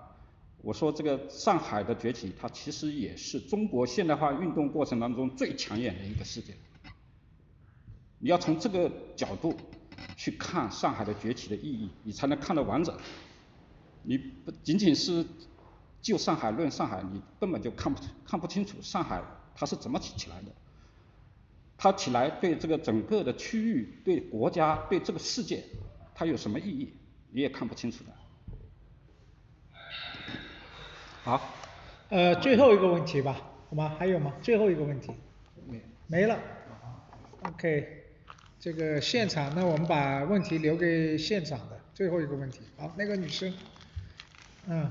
[0.58, 6.56] 我说这个上海的崛起，它其实也是中国现代化运动过程当中最抢眼的一个事件。
[8.20, 9.56] 你要从这个角度
[10.16, 12.96] 去看上海的崛起的意义，你才能看得完整。
[14.02, 15.24] 你不仅仅是
[16.00, 19.22] 就上海论上海，你根本就看不看不清楚上海
[19.54, 20.52] 它是怎么起起来的。
[21.76, 25.64] 它起来对这个整个的区域、对国家、对这个世界，
[26.14, 26.92] 它有什么意义？
[27.30, 28.12] 你也看不清楚的。
[31.24, 31.40] 好，
[32.08, 33.36] 呃，最后一个问题吧，
[33.68, 33.96] 好吗？
[33.98, 34.32] 还有吗？
[34.42, 35.12] 最后一个问题。
[35.66, 36.38] 没没了。
[37.42, 38.01] OK，
[38.62, 42.60] 这个现场，那我们把问题留给现场的最后一个问题。
[42.76, 43.52] 好，那个女生，
[44.68, 44.88] 嗯。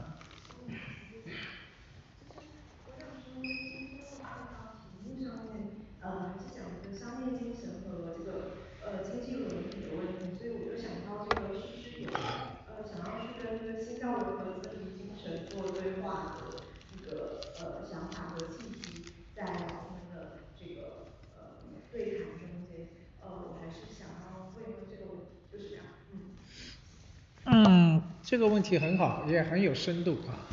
[28.31, 30.47] 这个问题很好，也很有深度啊，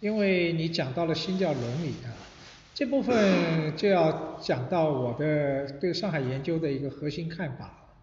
[0.00, 2.10] 因为你讲到了新教伦理啊，
[2.74, 7.94] 这部分就要讲到我的对上海研究的一个核心看法，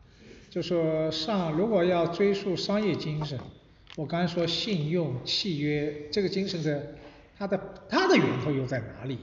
[0.49, 3.37] 就说上如果要追溯商业精神，
[3.97, 6.95] 我刚才说信用契约这个精神的
[7.37, 7.59] 它的
[7.89, 9.19] 它的源头又在哪里？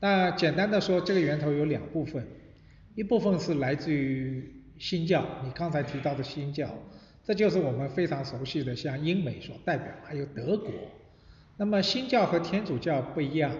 [0.00, 2.22] 那简单的说，这个源头有两部分，
[2.94, 6.68] 一部分是来自于新教，你刚才提到的新教。
[7.24, 10.70] 这就是我们非常熟悉的，像英美所代表，还有德国。
[11.56, 13.56] 那么新教和天主教不一样，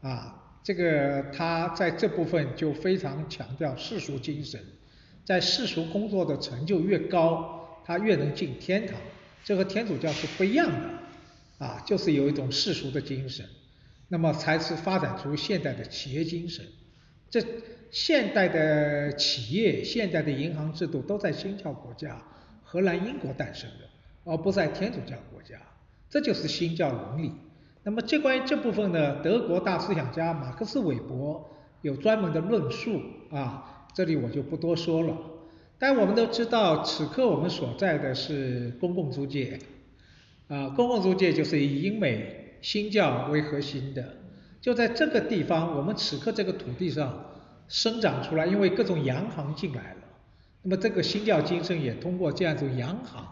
[0.00, 4.58] 啊，这个它在这部分就非常强调世俗精神，
[5.24, 8.96] 在世俗工作的成就越高，他越能进天堂。
[9.44, 13.44] 这和天主教是不一样的，啊，就是有一种世俗的精神，
[14.08, 16.64] 那么才是发展出现代的企业精神。
[17.28, 17.44] 这
[17.90, 22.22] 现代的企业、现代的银行制度都在新教国家。
[22.70, 23.86] 荷兰、英国诞生的，
[24.30, 25.56] 而不在天主教国家，
[26.10, 27.32] 这就是新教伦理。
[27.82, 31.48] 那么，这关于这部分呢，德国大思想家马克思韦伯
[31.80, 33.00] 有专门的论述
[33.30, 35.16] 啊，这里我就不多说了。
[35.78, 39.58] 但我们都知道，此刻我们所在的是公共租界，
[40.48, 44.16] 啊，公共租界就是以英美新教为核心的，
[44.60, 47.24] 就在这个地方，我们此刻这个土地上
[47.66, 49.97] 生长出来，因为各种洋行进来了。
[50.68, 53.26] 那么这个新教精神也通过这样一种洋行，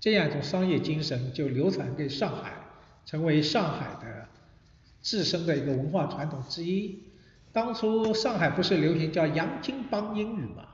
[0.00, 2.54] 这样一种商业精神就流传给上海，
[3.04, 4.26] 成为上海的
[5.02, 7.02] 自身的一个文化传统之一。
[7.52, 10.66] 当初上海不是流行叫洋泾浜英语嘛？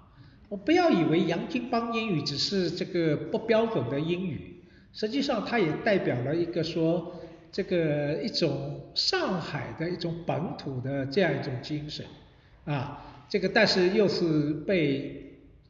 [0.49, 4.63] 我不要以为洋泾浜英语只是这个不标准的英语，
[4.93, 7.21] 实际上它也代表了一个说
[7.51, 12.07] 这个一种上海的一种本土的这样一种精神
[12.67, 15.18] 啊，这个但是又是被。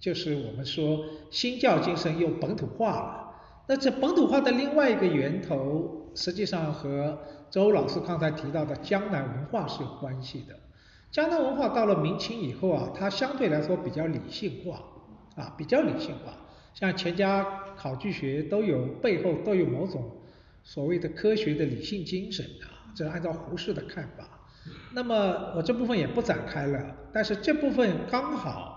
[0.00, 3.34] 就是我们说新教精神又本土化了，
[3.66, 7.18] 那这本土化的另外一个源头，实际上和
[7.50, 10.54] 周老师刚才提到的江南文化是有关系的。
[11.10, 14.82] 江南文化到了明清以后啊，它相对来说比较理性化，
[15.42, 16.32] 啊，比较理性化，
[16.74, 17.44] 像钱家
[17.76, 20.18] 考据学都有背后都有某种
[20.62, 24.28] 所谓的科学的理性精神啊，这按照胡适的看法。
[24.92, 28.67] 那么我这部分也不展开了，但是这部分刚好。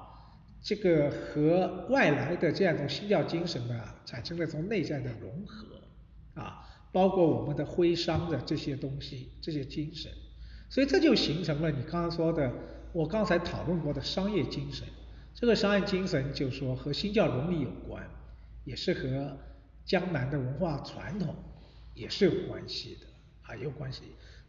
[0.62, 5.82] 这个和外来的这样一种新教精神呢，产生了从内在的融合，
[6.36, 6.62] 啊，
[6.92, 10.12] 包括我们的徽商的这些东西，这些精神，
[10.70, 12.52] 所以这就形成了你刚刚说的，
[12.94, 14.88] 我刚才讨论过的商业精神。
[15.34, 18.08] 这个商业精神就是说和新教伦理有关，
[18.64, 19.38] 也是和
[19.84, 21.34] 江南的文化传统
[21.96, 23.08] 也是有关系的，
[23.42, 24.04] 啊有关系。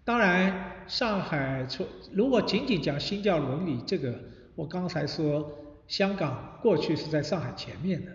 [0.05, 4.13] 当然，上海从如果仅仅讲新教伦理这个，
[4.57, 5.51] 我刚才说
[5.93, 8.11] 香港过去是在上海前面的，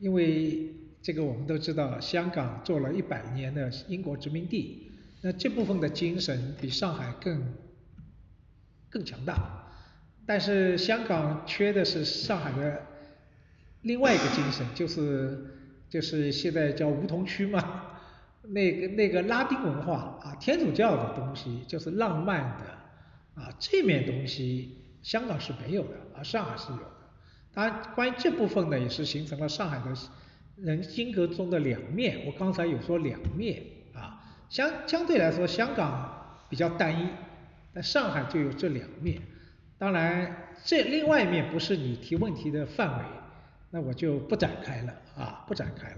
[0.00, 4.90] 因为这个我们都知道，香港做了一百年的英国殖民地，
[5.20, 7.54] 那这部分的精神比上海更
[8.90, 9.72] 更强大。
[10.26, 12.82] 但是香港缺的是上海的
[13.82, 15.46] 另外一个精神，就是
[15.88, 17.84] 就是现在叫梧桐区嘛。
[18.50, 26.91] 那个那个拉丁文化啊，天主教的东西就是浪漫的啊，这面东西香港是没有的，而上海是有。
[27.54, 29.94] 当然，关于这部分呢，也是形成了上海的
[30.56, 32.22] 人性格中的两面。
[32.26, 33.62] 我刚才有说两面
[33.94, 37.08] 啊，相相对来说，香港比较单一，
[37.74, 39.20] 但上海就有这两面。
[39.78, 43.04] 当然，这另外一面不是你提问题的范围，
[43.70, 45.96] 那我就不展开了啊，不展开了。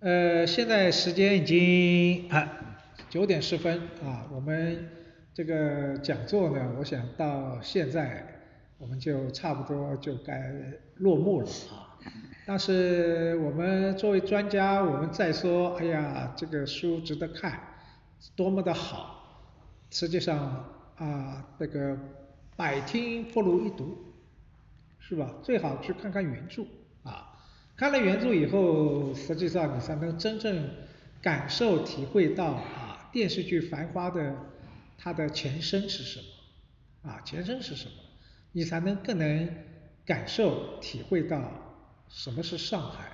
[0.00, 2.50] 呃，现在时间已经啊
[3.08, 4.88] 九点十分啊，我们
[5.32, 8.26] 这个讲座呢，我想到现在
[8.82, 10.52] 我们就差不多就该
[10.96, 11.96] 落幕了啊。
[12.44, 17.60] 但是我们作为专家，我们再说，哎呀，这个书值得看，
[18.34, 19.54] 多么的好，
[19.92, 20.64] 实际上
[20.96, 21.96] 啊，这个
[22.56, 23.96] 百听不如一读，
[24.98, 25.32] 是吧？
[25.44, 26.64] 最好去看看原著
[27.04, 27.28] 啊。
[27.76, 30.68] 看了原著以后，实际上你才能真正
[31.22, 34.34] 感受、体会到啊电视剧《繁花》的
[34.98, 36.18] 它的前身是什
[37.04, 37.94] 么，啊前身是什么，
[38.52, 39.48] 你才能更能
[40.04, 41.50] 感受、体会到
[42.08, 43.10] 什么是上海，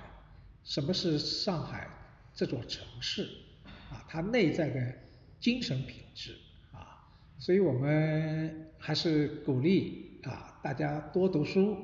[0.63, 1.87] 什么是上海
[2.33, 3.23] 这座城市，
[3.89, 4.93] 啊它内在的
[5.39, 6.35] 精神品质
[6.73, 7.07] 啊，
[7.37, 11.77] 所以我们还是鼓励啊大家多读书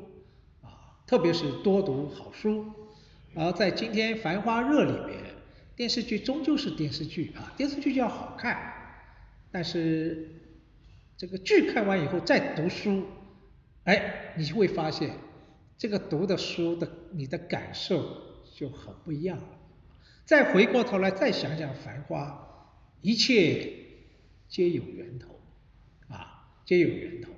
[0.62, 1.00] 啊。
[1.08, 2.66] 特别是多读好书，
[3.36, 5.36] 而在今天繁花热里面，
[5.76, 8.74] 电视剧终究是电视剧啊，电视剧就要好看，
[9.52, 10.30] 但是
[11.16, 13.06] 这个剧看完以后再读书，
[13.86, 15.12] 哎，你会发现
[15.78, 18.06] 这个读的书的你的感受
[18.54, 19.50] 就很不一样了。
[20.26, 23.74] 再回过头来再想想繁花，一切
[24.48, 25.40] 皆有源头，
[26.10, 27.32] 啊，皆有源头。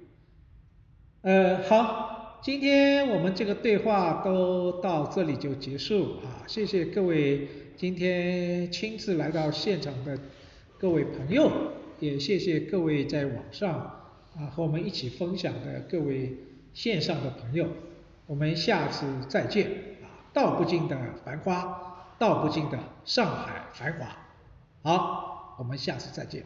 [1.21, 2.15] 呃，好。
[2.39, 6.45] 今天我们这个对话都到这里就结束啊！
[6.47, 10.17] 谢谢各位今天亲自来到现场的
[10.77, 11.51] 各位朋友，
[11.99, 14.06] 也谢谢各位在网上
[14.37, 16.37] 啊和我们一起分享的各位
[16.73, 17.67] 线上的朋友。
[18.25, 19.69] 我们下次再见
[20.03, 20.07] 啊！
[20.33, 24.17] 道不尽的繁花，道不尽的上海繁华。
[24.83, 26.43] 好，我们下次再见。